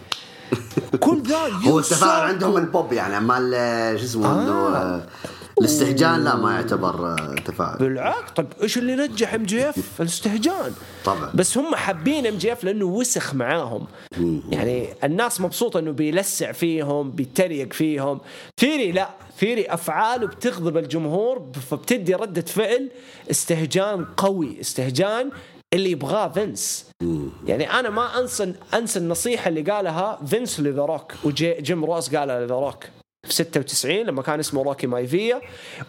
[1.00, 1.38] كل ذا
[1.68, 2.22] هو التفاعل.
[2.30, 4.28] عندهم البوب يعني اما ال- شو اسمه
[4.76, 5.02] آه،
[5.60, 7.78] الاستهجان لا ما يعتبر آه، تفاعل.
[7.78, 8.32] بالعكس.
[8.36, 10.74] طيب إيش اللي نجح إم جي إف؟ الاستهجان.
[11.06, 11.32] طبعا.
[11.34, 13.88] بس هم حابين إم جي إف لأنه وسخ معاهم.
[14.52, 18.20] يعني الناس مبسوطة إنه بيلسع فيهم بيتريق فيهم.
[18.60, 19.10] ثيري لا
[19.40, 22.90] ثيري أفعاله بتغضب الجمهور فبتدي ردة فعل
[23.32, 25.32] استهجان قوي استهجان
[25.74, 26.86] اللي يبغاه فينس.
[27.46, 32.56] يعني أنا ما أنسى أنسى النصيحة اللي قالها فينس لذا روك وجيم روس قالها لذا
[32.56, 32.84] روك.
[33.30, 35.42] في 96 لما كان اسمه روكي مايفيا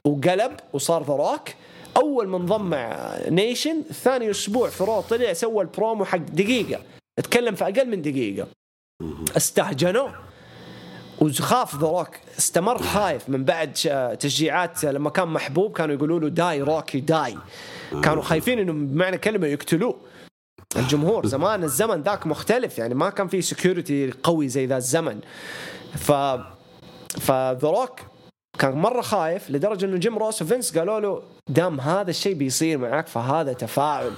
[0.06, 1.48] وقلب وصار ذا روك
[1.96, 6.80] أول ما انضم مع نيشن ثاني أسبوع في رو طلع سوى البرومو حق دقيقة.
[7.18, 8.46] أتكلم في أقل من دقيقة.
[9.36, 10.14] استهجنوه.
[11.20, 12.08] وخاف ذا روك
[12.38, 13.72] استمر خايف من بعد
[14.20, 17.36] تشجيعات لما كان محبوب كانوا يقولوا له die Rocky die
[18.02, 19.96] كانوا خايفين إنه بمعنى كلمة يقتلوه.
[20.76, 22.78] الجمهور زمان الزمن ذاك مختلف.
[22.78, 25.20] يعني ما كان في security قوي زي ذا الزمن.
[25.96, 26.12] ف
[27.18, 28.00] فذا روك
[28.58, 33.06] كان مرة خايف لدرجة إنه جيم روس وفينس قالوا له دام هذا الشيء بيصير معك
[33.06, 34.12] فهذا تفاعل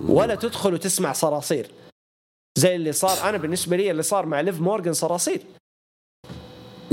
[0.00, 1.70] ولا تدخل وتسمع صراصير.
[2.58, 5.40] زي اللي صار أنا بالنسبة لي اللي صار مع ليف مورجان صراصير.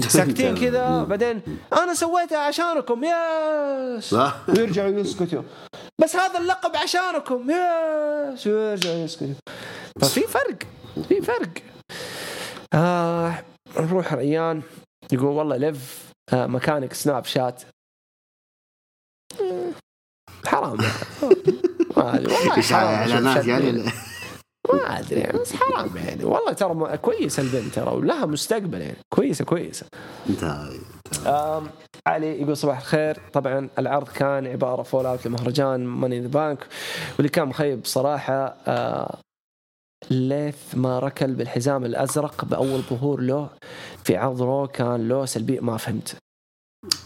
[0.08, 1.42] ساكتين كذا بعدين
[1.74, 3.02] أنا سويتها عشانكم
[4.00, 4.36] صح.
[4.50, 5.44] ويرجعوا يسكتوا.
[6.02, 8.48] بس هذا اللقب عشانكم yes.
[8.48, 9.34] ويرجعوا يسكتوا.
[10.02, 10.58] ففي فرق
[11.10, 11.50] في فرق.
[12.74, 13.44] آه
[13.80, 14.62] نروح ريان.
[15.14, 17.64] يقول والله ليف آه مكانك سناب شات.
[19.42, 19.72] آه،
[20.46, 20.78] حرام.
[21.98, 23.84] ما أدري والله اعلانات يعني.
[24.74, 26.26] ما أدري يعني بس حرام يعني.
[26.26, 28.98] والله ترى كويسة البنت ترى ولها مستقبل يعني.
[29.14, 29.86] كويسة كويسة.
[32.08, 33.18] علي يقول صباح الخير.
[33.34, 36.68] طبعا العرض كان عبارة fallout لمهرجان ماني ذا بانك
[37.16, 39.18] واللي كان مخيب صراحة آه
[40.12, 43.50] ليث ما ركل بالحزام الأزرق بأول ظهور له
[44.04, 46.18] في عرض رو كان له سلبي ما فهمت.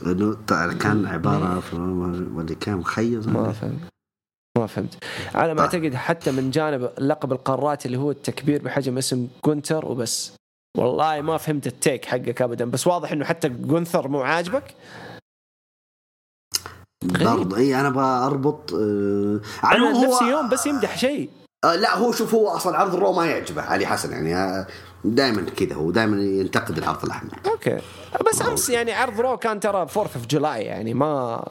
[0.06, 1.64] انه طيب كان عبارة
[2.36, 3.80] واللي كان مخيز ما فهمت.
[4.58, 5.04] ما فهمت.
[5.36, 10.36] على ما أعتقد حتى من جانب لقب القارات اللي هو التكبير بحجم اسم جونتر وبس.
[10.78, 12.66] والله ما فهمت التيك حقك ابدا.
[12.66, 14.76] بس واضح إنه حتى جونثر مو عاجبك؟
[17.04, 17.58] برضه.
[17.58, 21.30] إي أنا بربط آه على أنا هو- نفسي يوم بس يمدح شيء.
[21.66, 24.66] آه لا هو شوف هو أصلا عرض الرو ما يعجبه علي حسن يعني
[25.04, 27.40] دائما كذا هو دائما ينتقد العرض الأحمر.
[27.48, 27.78] أوكي.
[28.30, 31.44] بس أمس يعني عرض رو كان ترى 4 of July يعني ما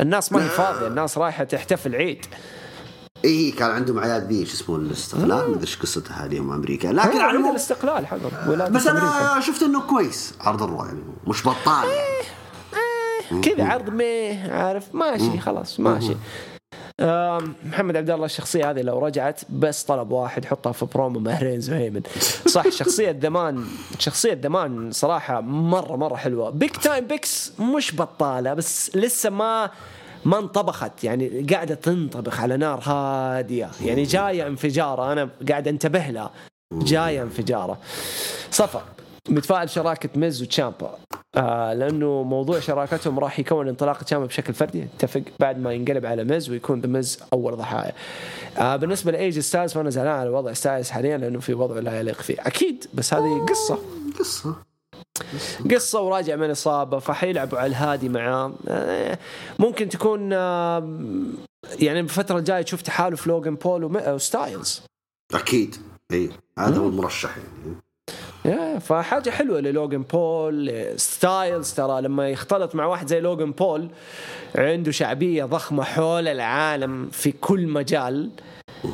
[0.00, 2.26] الناس ما هي فاضية الناس رايحة تحتفل عيد.
[3.24, 6.88] إي كان عندهم اعياد ذي شو اسمه الاستقلال؟ ما أدري إيش قصتها هذه هم أمريكا.
[6.88, 9.32] لكن على العموم الاستقلال حقهم ولادة بس أمريكا.
[9.32, 13.42] أنا شفت إنه كويس عرض الرو يعني مش بطال يعني.
[13.42, 16.16] كذا عرض ميه عارف ماشي خلاص ماشي.
[17.00, 21.70] محمد عبد الله الشخصية هذه لو رجعت بس طلب واحد حطها في برومو مع رينز
[21.70, 22.02] وهيمن.
[22.46, 23.64] صح شخصية زمان
[23.98, 26.50] شخصية زمان صراحة مرة مرة حلوة.
[26.50, 29.70] Big Time Becks مش بطالة بس لسه ما
[30.24, 31.04] ما انطبخت.
[31.04, 33.70] يعني قاعدة تنطبخ على نار هادية.
[33.84, 36.30] يعني جاية انفجارة أنا قاعد أنتبه لها.
[36.72, 37.78] جاية انفجارة.
[38.50, 38.82] صفا
[39.28, 40.98] متفائل شراكة ميز وتشامبا.
[41.36, 44.82] آه لأنه موضوع شراكتهم راح يكون انطلاقه تشامبا بشكل فردي.
[44.96, 47.92] اتفق بعد ما ينقلب على ميز ويكون ذا ميز أول ضحايا.
[48.58, 52.00] آه بالنسبة ل AJ ستايلز فأنا زعلان على وضع ستايلز حاليا لأنه في وضع لا
[52.00, 53.78] يليق فيه، أكيد بس هذه قصة.
[54.18, 54.56] قصة.
[55.70, 58.52] قصة وراجع من إصابة فحيلعبوا على الهادي معاه.
[58.68, 59.18] آه،
[59.58, 60.78] ممكن تكون آه،
[61.80, 64.82] يعني بالفترة الجاية تشوف تحالف لوجن بول وم- وستايلز.
[65.34, 65.76] أكيد.
[66.12, 67.76] اي هذا هو المرشح يعني.
[68.80, 73.88] فحاجة حلوة للوجن بول ستايلز ترى لما يختلط مع واحد زي لوجن بول
[74.54, 78.30] عنده شعبية ضخمة حول العالم في كل مجال.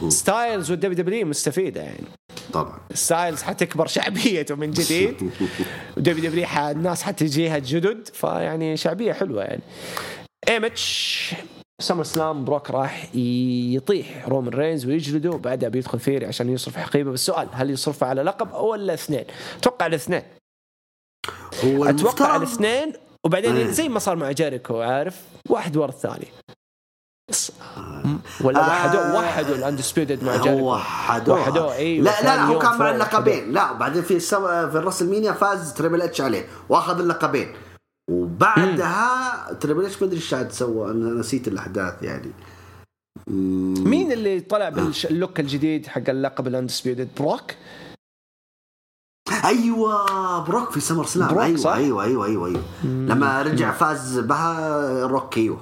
[0.08, 2.04] ستايلز والدبليو دبليو مستفيدة يعني.
[2.52, 2.80] طبعا.
[2.94, 5.14] ستايلز حتكبر شعبيته من جديد
[5.96, 9.62] ودبليو دبليو الناس حتجيها جدد فيعني شعبية حلوة يعني.
[10.48, 11.34] ايمتش
[11.80, 17.10] سمر سلام بروك راح يطيح رومان رينز ويجلده وبعدها بيدخل ثيري عشان يصرف حقيبة.
[17.10, 19.24] بس السؤال هل يصرفه على لقب ولا اثنين؟
[19.58, 20.22] أتوقع الاثنين
[21.64, 22.92] هو أتوقع الاثنين
[23.26, 23.70] وبعدين إيه.
[23.70, 26.26] زي ما صار مع جيريكو عارف؟ واحد ورا الثاني.
[27.30, 27.52] بس-
[28.40, 28.68] ولا آه.
[28.68, 30.72] وحدوه وحدوا ال undisputed مع جيريكو.
[30.72, 31.40] وحدوه.
[31.40, 33.52] وحدوه أيوه لا لا, هو كان مع اللقبين.
[33.52, 34.20] لا وبعدين في.
[34.20, 34.36] في
[34.74, 36.46] الراس المينيا فاز تريبل اتش عليه.
[36.68, 37.52] واخذ اللقبين.
[38.40, 42.30] وبعدها تريبل اتش ما أدري إيش عاد سوى أنا نسيت الأحداث يعني.
[43.26, 43.84] مم.
[43.84, 47.42] مين اللي طلع بال look الجديد حق اللقب ال undisputed بروك؟
[49.44, 51.28] أيوه بروك في سمر سلام.
[51.28, 52.62] بروك، أيوه صح؟ أيوه أيوه أيوه أيوه.
[52.84, 55.60] لما رجع فاز بها روك أيوه.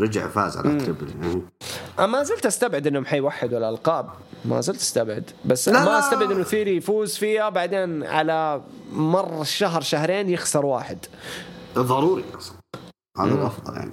[0.00, 1.42] رجع فاز على تريبل مم.
[1.98, 4.10] أنا ما زلت أستبعد إنهم حيوحدوا الألقاب.
[4.44, 5.30] ما زلت أستبعد.
[5.44, 5.98] بس لا، ما لا.
[5.98, 8.62] أستبعد إنه ثيري يفوز فيها بعدين على
[8.92, 10.98] مر الشهر شهرين يخسر واحد.
[11.78, 12.56] ضروري أصلا.
[13.18, 13.92] هذا الأفضل يعني.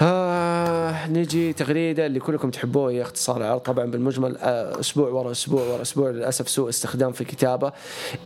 [0.00, 5.62] آه نجي تغريدة اللي كلكم تحبوه هي اختصار العرض طبعا بالمجمل آه أسبوع ورا أسبوع
[5.62, 7.72] ورا أسبوع للأسف سوء استخدام في الكتابة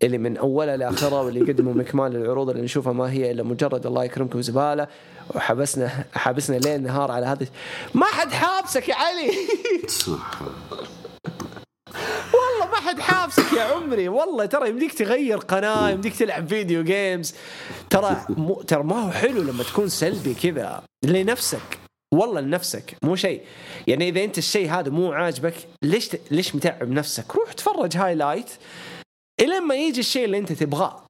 [0.02, 4.04] اللي من اولها لاخرها واللي يقدموا مكمال للعروض اللي نشوفها ما هي إلا مجرد الله
[4.04, 4.86] يكرمكم زبالة
[5.34, 7.46] وحبسنا حابسنا ليل نهار على هذا
[7.94, 9.30] ما حد حابسك يا علي.
[12.34, 14.08] والله ما حد حابسك يا عمري.
[14.08, 17.34] والله ترى يمديك تغير قناة يمديك تلعب video games
[17.90, 21.78] ترى مو ترى ما هو حلو لما تكون سلبي كذا لنفسك.
[22.14, 23.42] والله لنفسك مو شيء.
[23.86, 26.20] يعني إذا أنت الشيء هذا مو عاجبك ليش ت...
[26.30, 28.50] ليش متعب نفسك؟ روح تفرج highlight
[29.40, 31.04] الين ما يجي الشيء اللي أنت تبغاه.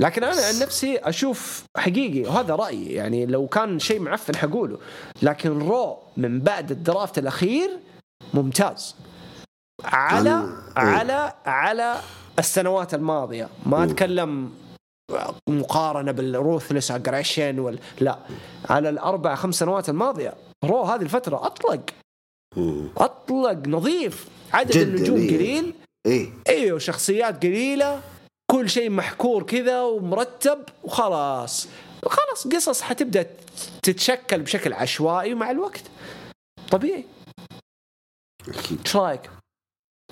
[0.00, 2.92] لكن أنا عن نفسي أشوف حقيقي وهذا رأيي.
[2.92, 4.78] يعني لو كان شيء معفن حقوله.
[5.22, 7.70] لكن Raw من بعد ال draft الأخير
[8.34, 8.94] ممتاز.
[9.84, 12.00] على أنا- على على
[12.38, 13.48] السنوات الماضية.
[13.66, 14.52] ما أتكلم
[15.48, 18.18] مقارنة بال Ruthless Aggression ولا لا.
[18.70, 20.34] على الأربع خمس سنوات الماضية.
[20.64, 21.80] Raw هذه الفترة أطلق.
[22.56, 22.88] مم.
[22.96, 24.28] أطلق نظيف.
[24.52, 25.36] عدد جداً، النجوم إيه.
[25.36, 25.74] قليل.
[26.06, 26.30] إيه.
[26.48, 28.02] أيوه شخصيات قليلة.
[28.50, 31.68] كل شيء محكور كذا ومرتب وخلاص.
[32.06, 33.26] خلاص قصص حتبدأ
[33.82, 35.82] تتشكل بشكل عشوائي مع الوقت.
[36.70, 37.04] طبيعي.
[38.48, 38.78] أكيد.
[38.86, 39.30] إيش رأيك؟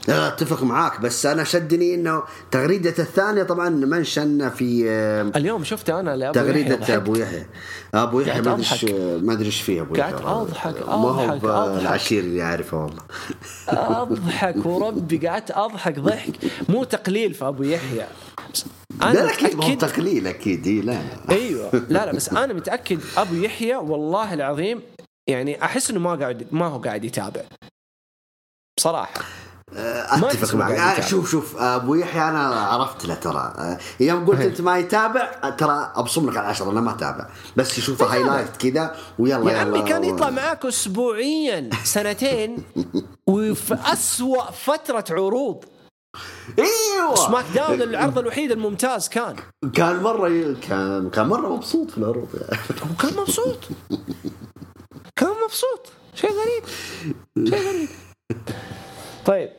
[0.08, 4.88] لا اتفق معاك بس أنا شدني إنه تغريدة الثانية طبعا منشن في
[5.36, 6.96] اليوم شفت أنا لأبو تغريدة.
[6.96, 7.46] أبو يحيى.
[7.94, 10.12] أبو يحيى ما أدري ما أدري إيش فيه أبو يحيى.
[10.12, 11.78] قاعد أضحك، ما هو.
[11.78, 13.02] العشير اللي اعرفه والله.
[13.68, 16.32] أضحك وربي قعدت أضحك ضحك.
[16.68, 18.06] مو تقليل في أبو يحيى.
[19.02, 21.00] أنا لا أكيد متاكد تقليل أكيد لا لا.
[21.30, 21.70] أيوه.
[21.88, 24.82] لا لا بس أنا متأكد أبو يحيى والله العظيم
[25.26, 27.40] يعني أحس إنه ما قاعد ما هو قاعد يتابع.
[28.78, 29.20] بصراحة.
[29.72, 30.78] أتفق تسمع معك.
[30.98, 31.00] آه،.
[31.00, 33.54] شوف شوف أبو يحيى أنا عرفت له ترى.
[33.58, 34.40] آه، يوم قلت.
[34.40, 37.26] أنت ما يتابع آه، ترى أبصم لك على العشرة أنا ما أتابع.
[37.56, 38.02] بس يشوف.
[38.02, 42.56] هايلايت كذا ويلا يا عمي كان يطلع معاك اسبوعيا سنتين
[43.28, 45.64] وفي أسوأ فترة عروض.
[46.58, 47.14] إيوه.
[47.14, 49.36] سماك داون العرض الوحيد الممتاز كان.
[49.74, 52.28] كان مرة ي- كان كان مرة مبسوط في العروض.
[52.92, 53.58] وكان مبسوط.
[55.18, 55.92] كان مبسوط.
[56.14, 56.64] شيء غريب.
[57.48, 57.88] شيء غريب.
[59.26, 59.50] طيب.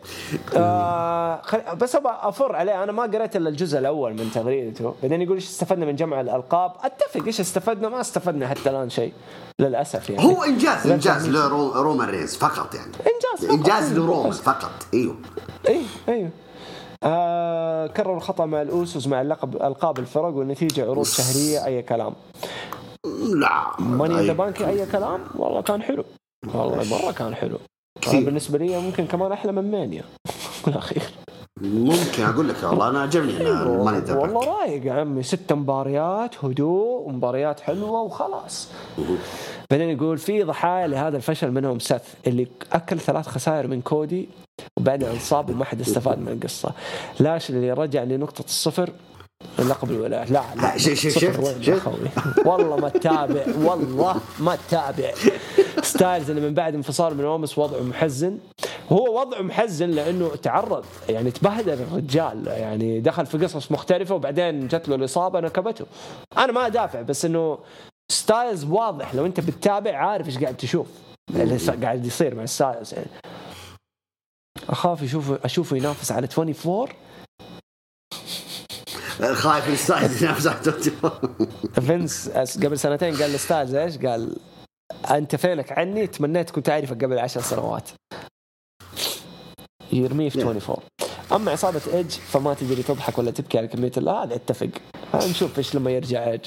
[0.56, 1.62] آه خل...
[1.76, 2.84] بس أبغى أفر عليه.
[2.84, 6.72] أنا ما قريت إلا الجزء الأول من تغريدته بعدين يقول إيش استفدنا من جمع الألقاب؟
[6.84, 7.26] أتفق.
[7.26, 9.14] إيش استفدنا؟ ما استفدنا حتى الآن شيء.
[9.60, 10.26] للأسف يعني.
[10.26, 11.30] هو إنجاز إنجاز.
[11.30, 12.92] لرومان رينز فقط يعني.
[12.92, 13.58] إنجاز فقط.
[13.58, 14.72] إنجاز لرومان فقط.
[14.94, 15.16] إيوه.
[15.68, 16.30] اي أيوه
[17.04, 21.66] آه كرر الخطأ مع ال Usos مع اللقب ألقاب الفرق والنتيجة عروض شهرية.
[21.66, 22.14] أي كلام.
[23.36, 23.72] لا.
[23.80, 24.34] Money in the.
[24.34, 26.04] Bank أي كلام؟ والله كان حلو.
[26.54, 27.58] والله مرة كان حلو.
[28.02, 28.26] كثير.
[28.26, 30.04] بالنسبة لي ممكن كمان أحلى من Mania.
[30.66, 31.02] بالاخير
[31.62, 33.34] ممكن أقول لك والله أنا عجبني
[33.84, 35.24] Money in the والله رايق يا عمي.
[35.24, 38.70] ست مباريات هدوء ومباريات حلوة وخلاص.
[39.72, 44.30] بعدين يقول في ضحايا لهذا الفشل منهم سث اللي أكل ثلاث خسائر من كودي
[44.80, 46.72] وبعدين انصاب وما حد استفاد من القصة.
[47.20, 48.90] لاشلي اللي رجع لنقطة الصفر
[49.60, 50.26] لقب الولاية.
[50.26, 51.40] لا لا شوف-؟
[52.46, 55.12] والله ما تتابع والله ما تتابع
[55.82, 58.38] ستايلز اللي من بعد انفصال من أوموس وضعه محزن.
[58.92, 62.48] هو وضعه محزن لأنه تعرض يعني تبهدل الرجال.
[62.48, 65.86] يعني دخل في قصص مختلفة وبعدين جت له الإصابة نكبته.
[66.38, 67.58] أنا ما أدافع بس إنه
[68.12, 69.16] ستايلز واضح.
[69.16, 70.88] لو أنت بتتابع عارف إيش قاعد تشوف.
[71.30, 72.94] اللي قاعد يصير مع ستايلز.
[72.94, 73.08] يعني
[74.70, 76.86] أخاف يشوفه أشوفه ينافس على 24
[79.22, 80.92] خايف الستايل ينافس على توتي.
[81.82, 82.30] فينس
[82.64, 84.38] قبل سنتين قال لستايلز إيش؟ قال
[85.12, 87.90] أنت فينك عني؟ تمنيت كنت أعرفك قبل عشر سنوات.
[89.94, 90.78] يرميه في 24
[91.32, 94.70] أما عصابة إيدج فما تدري تضحك ولا تبكي على كميه لا هذا اتفق
[95.16, 96.46] نشوف إيش لما يرجع إيدج.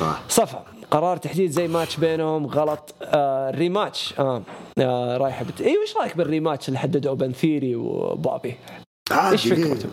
[0.00, 0.12] طيب.
[0.28, 2.94] صفا قرار تحديد rematch بينهم غلط.
[3.02, 4.42] آه ال rematch آه,
[4.78, 5.60] آه رايحة بت...
[5.60, 8.56] أيوه إيش رأيك بال rematch اللي حددوه بين ثيري وبابي؟
[9.12, 9.88] إيش؟ فكرته؟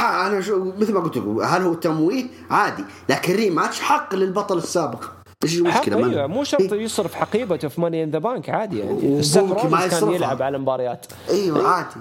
[0.00, 5.04] أنا شو مثل ما قلت لكم هل هو تمويه؟ عادي لكن rematch حق للبطل السابق.
[5.44, 6.82] إيش المشكلة؟ ما- أيوه مو شرط إيه.
[6.82, 9.22] يصرف حقيبته في Money in the Bank عادي يعني.
[9.70, 10.12] ما كان.
[10.12, 11.06] يلعب على المباريات.
[11.30, 12.00] إيوه عادي.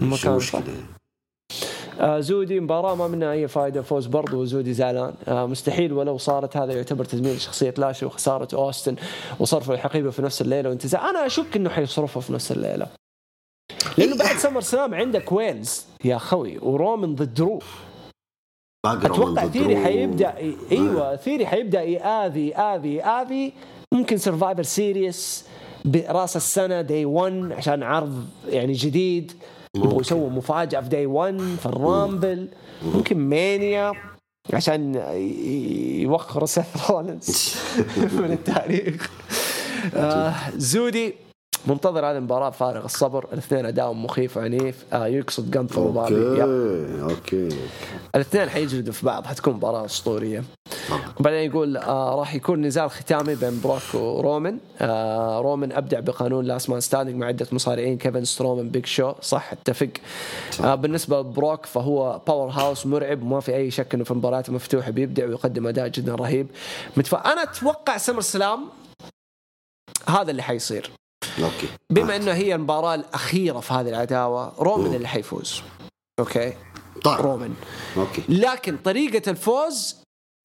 [0.00, 0.32] ما كان.
[0.32, 0.62] المشكلة؟
[2.00, 5.14] آه زودي مباراة ما منها أي فائدة فوز برضو وزودي زعلان.
[5.28, 8.96] آه مستحيل ولو صارت هذا يعتبر تدمير لشخصية لاشلي وخسارة أوستن
[9.38, 11.10] وصرفوا الحقيبة في نفس الليلة وانتزاع.
[11.10, 12.86] أنا أشك إنه حيصرفها في نفس الليلة.
[13.98, 15.84] لأنه بعد SummerSlam عندك ويلز.
[16.04, 17.60] يا خوي ورومن ضد رومان
[18.86, 19.84] أتوقع ثيري Raw.
[19.84, 20.34] حيبدأ
[20.72, 23.52] إيوه ثيري حيبدأ ياذي ياذي ياذي
[23.94, 25.44] ممكن Survivor Series
[25.84, 29.32] برأس السنة Day 1 عشان عرض يعني جديد.
[29.76, 30.00] يبغوا.
[30.00, 32.48] يسووا مفاجأة في Day 1 في ال Rumble
[32.82, 33.18] ممكن.
[33.18, 33.92] Mania
[34.52, 34.94] عشان
[36.02, 37.54] يوخروا سيث رولنز
[38.18, 39.10] من التاريخ.
[39.94, 41.14] آه زودي.
[41.66, 44.84] منتظر هذه المباراة فارغ الصبر الاثنين أداؤهم مخيف وعنيف.
[44.92, 46.42] آه يقصد جنثر وبابي.
[46.42, 47.48] okay okay.
[48.14, 50.44] الاثنين حيجلدوا في بعض حتكون مباراة أسطورية.
[50.88, 51.00] طبعا.
[51.20, 56.70] وبعدين يقول آه راح يكون نزال ختامي بين بروك ورومان آه رومان أبدع بقانون Last
[56.70, 59.12] Man Standing مع عدة مصارعين كيفن سترومان بيج شو.
[59.22, 59.90] صح اتفق.
[60.64, 65.26] آه بالنسبة لبروك فهو powerhouse مرعب وما في أي شك أنه في المباريات المفتوحة بيبدع
[65.26, 66.46] ويقدم أداء جدا رهيب.
[66.96, 67.14] متف...
[67.14, 68.60] أنا أتوقع SummerSlam
[70.08, 70.90] هذا اللي حيصير.
[71.44, 71.68] okay.
[71.90, 75.62] بما إنه هي المباراة الأخيرة في هذه العداوة رومان اللي حيفوز.
[76.18, 76.52] okay؟
[77.04, 77.20] طيب.
[77.20, 77.54] رومان
[77.96, 78.22] okay.
[78.28, 79.96] لكن طريقة الفوز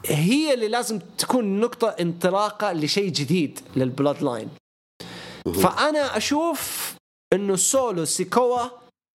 [0.05, 4.49] هي اللي لازم تكون نقطة انطلاقة لشيء جديد لل Bloodline.
[5.45, 6.93] فأنا أشوف
[7.33, 8.59] أنه سولو سيكوا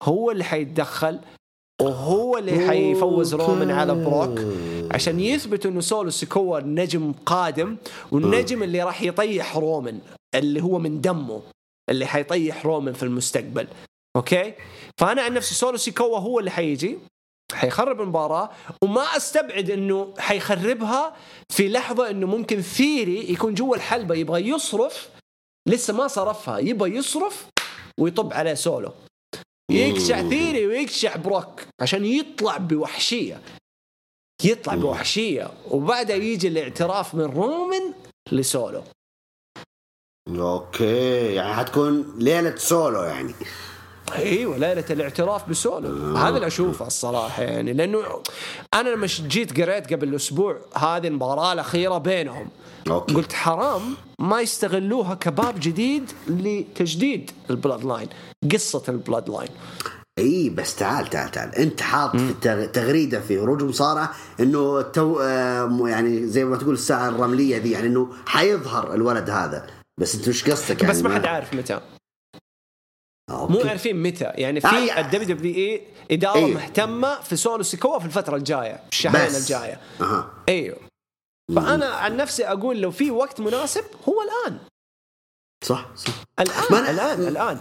[0.03, 1.19] هو اللي حيتدخل
[1.81, 4.39] وهو اللي حيفوز رومان على بروك
[4.93, 7.77] عشان يثبت إنه سولو سيكوا نجم قادم
[8.11, 9.99] والنجم اللي راح يطيح رومان
[10.35, 11.41] اللي هو من دمه.
[11.89, 13.67] اللي حيطيح رومان في المستقبل.
[14.15, 14.53] okay؟
[14.97, 16.99] فأنا عن نفسي سولو سيكوا هو اللي حيجي
[17.53, 18.49] حيخرب المباراة
[18.83, 21.15] وما أستبعد إنه حيخربها
[21.49, 25.09] في لحظة إنه ممكن ثيري يكون جوا الحلبة يبغى يصرف
[25.67, 27.47] لسه ما صرفها يبغى يصرف
[27.99, 28.91] ويطب عليه سولو.
[29.71, 33.41] يقشع ثيري ويقشع بروك عشان يطلع بوحشية.
[34.43, 37.93] يطلع بوحشية وبعدها يجي الاعتراف من رومان
[38.31, 38.83] لسولو.
[40.35, 43.35] okay يعني حتكون ليلة سولو يعني.
[44.15, 46.15] إيوه ليلة الاعتراف بسولو.
[46.17, 48.03] هذا اللي أشوفه الصراحة يعني لأنه
[48.73, 52.47] أنا لما جيت قريت قبل أسبوع هذه المباراة الأخيرة بينهم
[52.89, 53.13] okay.
[53.13, 53.81] قلت حرام
[54.19, 58.07] ما يستغلوها كباب جديد لتجديد ال Bloodline
[58.51, 59.49] قصة ال Bloodline.
[60.19, 61.55] إي بس تعال تعال تعال.
[61.55, 62.33] أنت حاط في
[62.73, 67.87] تغريدة في هروج مصارعة إنه تو آه، يعني زي ما تقول الساعة الرملية دي يعني
[67.87, 69.78] إنه حيظهر الولد هذا.
[69.99, 71.73] بس انت وش قصدك يعني؟ بس ما حد عارف متى.
[73.29, 73.69] آه، مو okay.
[73.69, 74.23] عارفين متى.
[74.23, 76.49] يعني آه، في ال WWE إدارة أيوه.
[76.49, 79.35] مهتمة في سولو سيكوا في الفترة الجاية الشهرين.
[79.35, 79.79] الجاية.
[80.01, 80.33] أها.
[80.49, 80.77] إيوه.
[81.55, 84.59] فأنا عن نفسي أقول لو في وقت مناسب هو الآن.
[85.63, 86.13] صح صح.
[86.39, 87.59] الآن ما أنا- الآن الآن.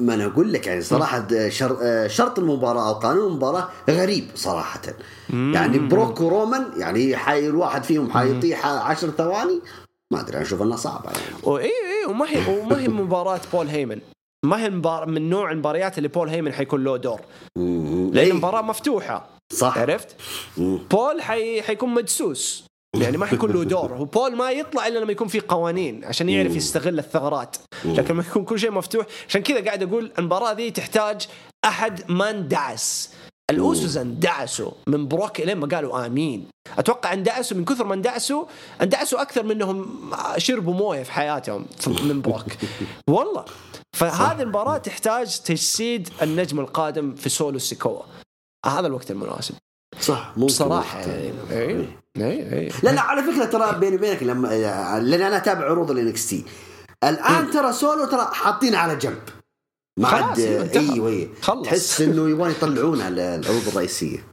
[0.00, 2.08] ما أنا أقول لك يعني صراحة شر...
[2.08, 4.80] شرط المباراة أو قانون المباراة غريب صراحة.
[5.30, 9.60] يعني بروك ورومان يعني حي الواحد فيهم حيطيح عشر ثواني
[10.12, 11.34] ما أدري أنا أشوف إنها صعبة يعني.
[11.42, 14.00] واي اي وما هي وما هي مباراه بول هيمن.
[14.44, 15.06] ما هي مبار...
[15.06, 17.20] من نوع المباريات اللي بول هيمن حيكون له دور.
[17.56, 19.28] لأن إيه، المباراة مفتوحة.
[19.52, 19.78] صح.
[19.78, 20.16] عرفت.
[20.90, 21.62] بول حي...
[21.62, 22.64] حيكون مدسوس.
[22.96, 23.94] يعني ما حيكون له دور.
[23.94, 27.56] هو بول ما يطلع إلا لما يكون في قوانين عشان يعرف يستغل الثغرات.
[27.84, 31.28] لكن لما يكون كل شيء مفتوح عشان كذا قاعد أقول المباراة ذي تحتاج
[31.64, 33.10] أحد ما اندعس
[33.52, 36.48] الاوسوس اندعسوا من بروك لين ما قالوا آمين.
[36.78, 38.44] أتوقع اندعسوا من كثر ما اندعسوا
[38.82, 42.46] اندعسوا أكثر منهم شربوا موية في حياتهم من بروك.
[43.10, 43.44] والله.
[43.96, 48.02] فهذه المباراة تحتاج تجسيد النجم القادم في سولو سيكوا
[48.66, 49.54] هذا الوقت المناسب.
[50.00, 51.00] صح ممكن بصراحة.
[51.00, 54.48] يعني اي اي لا لا على فكرة ترى بيني وبينك لما
[54.98, 56.44] لأن أنا أتابع عروض ال NXT
[57.04, 59.22] الآن ترى سولو ترى حاطينه على جنب.
[60.00, 60.40] ما عاد.
[60.40, 61.66] أيوه خلص.
[61.66, 64.24] تحس إنه يبغون يطلعونه على العروض الرئيسية.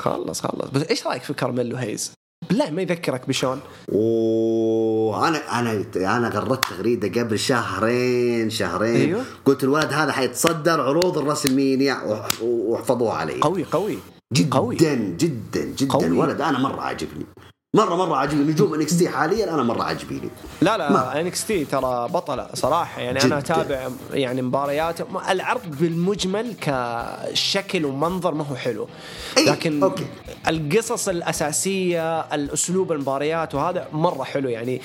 [0.00, 2.12] خلص خلص بس إيش رأيك في كارميلو هيز؟
[2.48, 9.24] بالله ما يذكرك بشون وأنا أنا أنا غردت تغريدة قبل شهرين شهرين أيوه.
[9.44, 13.98] قلت الولد هذا حيتصدر عروض الرسلمينيا واحفظوها علي قوي قوي
[14.32, 14.76] جدا قوي.
[14.76, 16.06] جدا جدا قوي.
[16.06, 17.26] الولد أنا مرة عاجبني
[17.74, 20.30] مره مرة عاجبني نجوم NXT حاليا أنا مرة عاجبيني.
[20.62, 23.00] لا لا NXT ترى بطلة صراحة.
[23.00, 23.26] يعني جداً.
[23.26, 24.96] أنا أتابع يعني مباريات.
[25.30, 28.88] العرض بالمجمل كشكل ومنظر ما هو حلو.
[29.38, 30.06] إي، لكن okay.
[30.48, 34.48] القصص الأساسية الأسلوب المباريات وهذا مرة حلو.
[34.48, 34.80] يعني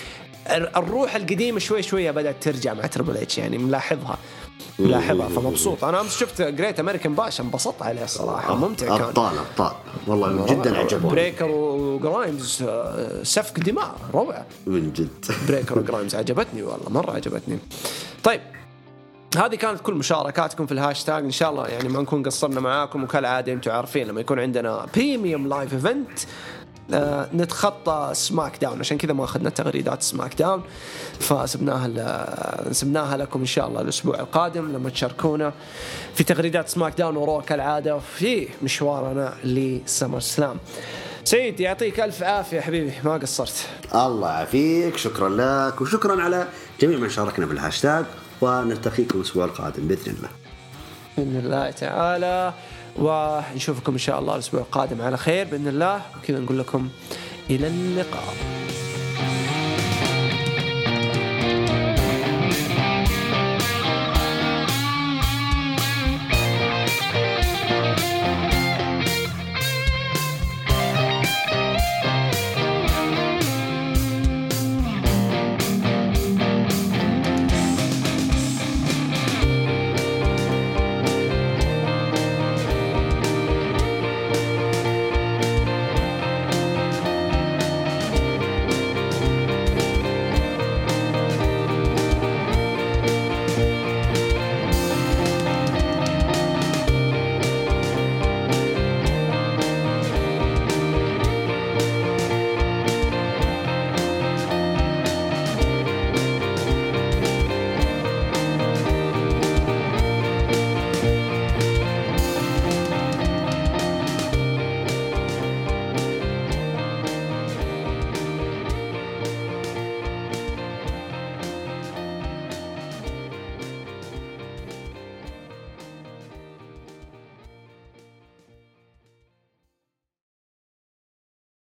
[0.51, 4.17] ال- الروح القديمة شوي شوية بدأت ترجع مع Triple H يعني ملاحظها.
[4.79, 5.83] ملاحظها فمبسوط.
[5.83, 9.01] أنا أمس شفت Great American Bash انبسطت عليه الصراحة ممتع كان.
[9.01, 9.71] أبطال أبطال.
[10.07, 12.63] والله جدا عجبوني بريكر وجرايمز
[13.23, 14.45] سفك دماء روعة.
[14.67, 15.25] من جد.
[15.47, 17.59] بريكر وجرايمز عجبتني والله مرة عجبتني.
[18.23, 18.41] طيب
[19.37, 21.23] هذه كانت كل مشاركاتكم في الهاشتاج.
[21.23, 25.47] إن شاء الله يعني ما نكون قصرنا معاكم وكالعادة أنتم عارفين لما يكون عندنا premium
[25.47, 26.19] live event
[27.33, 28.79] نتخطى SmackDown.
[28.79, 30.63] عشان كذا ما أخذنا تغريدات SmackDown.
[31.19, 35.53] فسبناها سبناها لكم إن شاء الله الأسبوع القادم لما تشاركونا
[36.15, 40.57] في تغريدات SmackDown و Raw كالعاده في مشوارنا ل SummerSlam.
[41.23, 42.93] سيد يعطيك ألف عافية حبيبي.
[43.03, 43.67] ما قصرت.
[43.95, 44.97] الله يعافيك.
[44.97, 46.47] شكرا لك وشكرا على
[46.81, 48.05] جميع من شاركنا بالهاشتاج.
[48.41, 50.29] ونلتقيكم الأسبوع القادم بإذن الله.
[51.17, 52.53] بإذن الله تعالى.
[52.99, 56.89] ونشوفكم إن شاء الله الأسبوع القادم على خير بإذن الله وكذا نقول لكم
[57.49, 58.33] إلى اللقاء.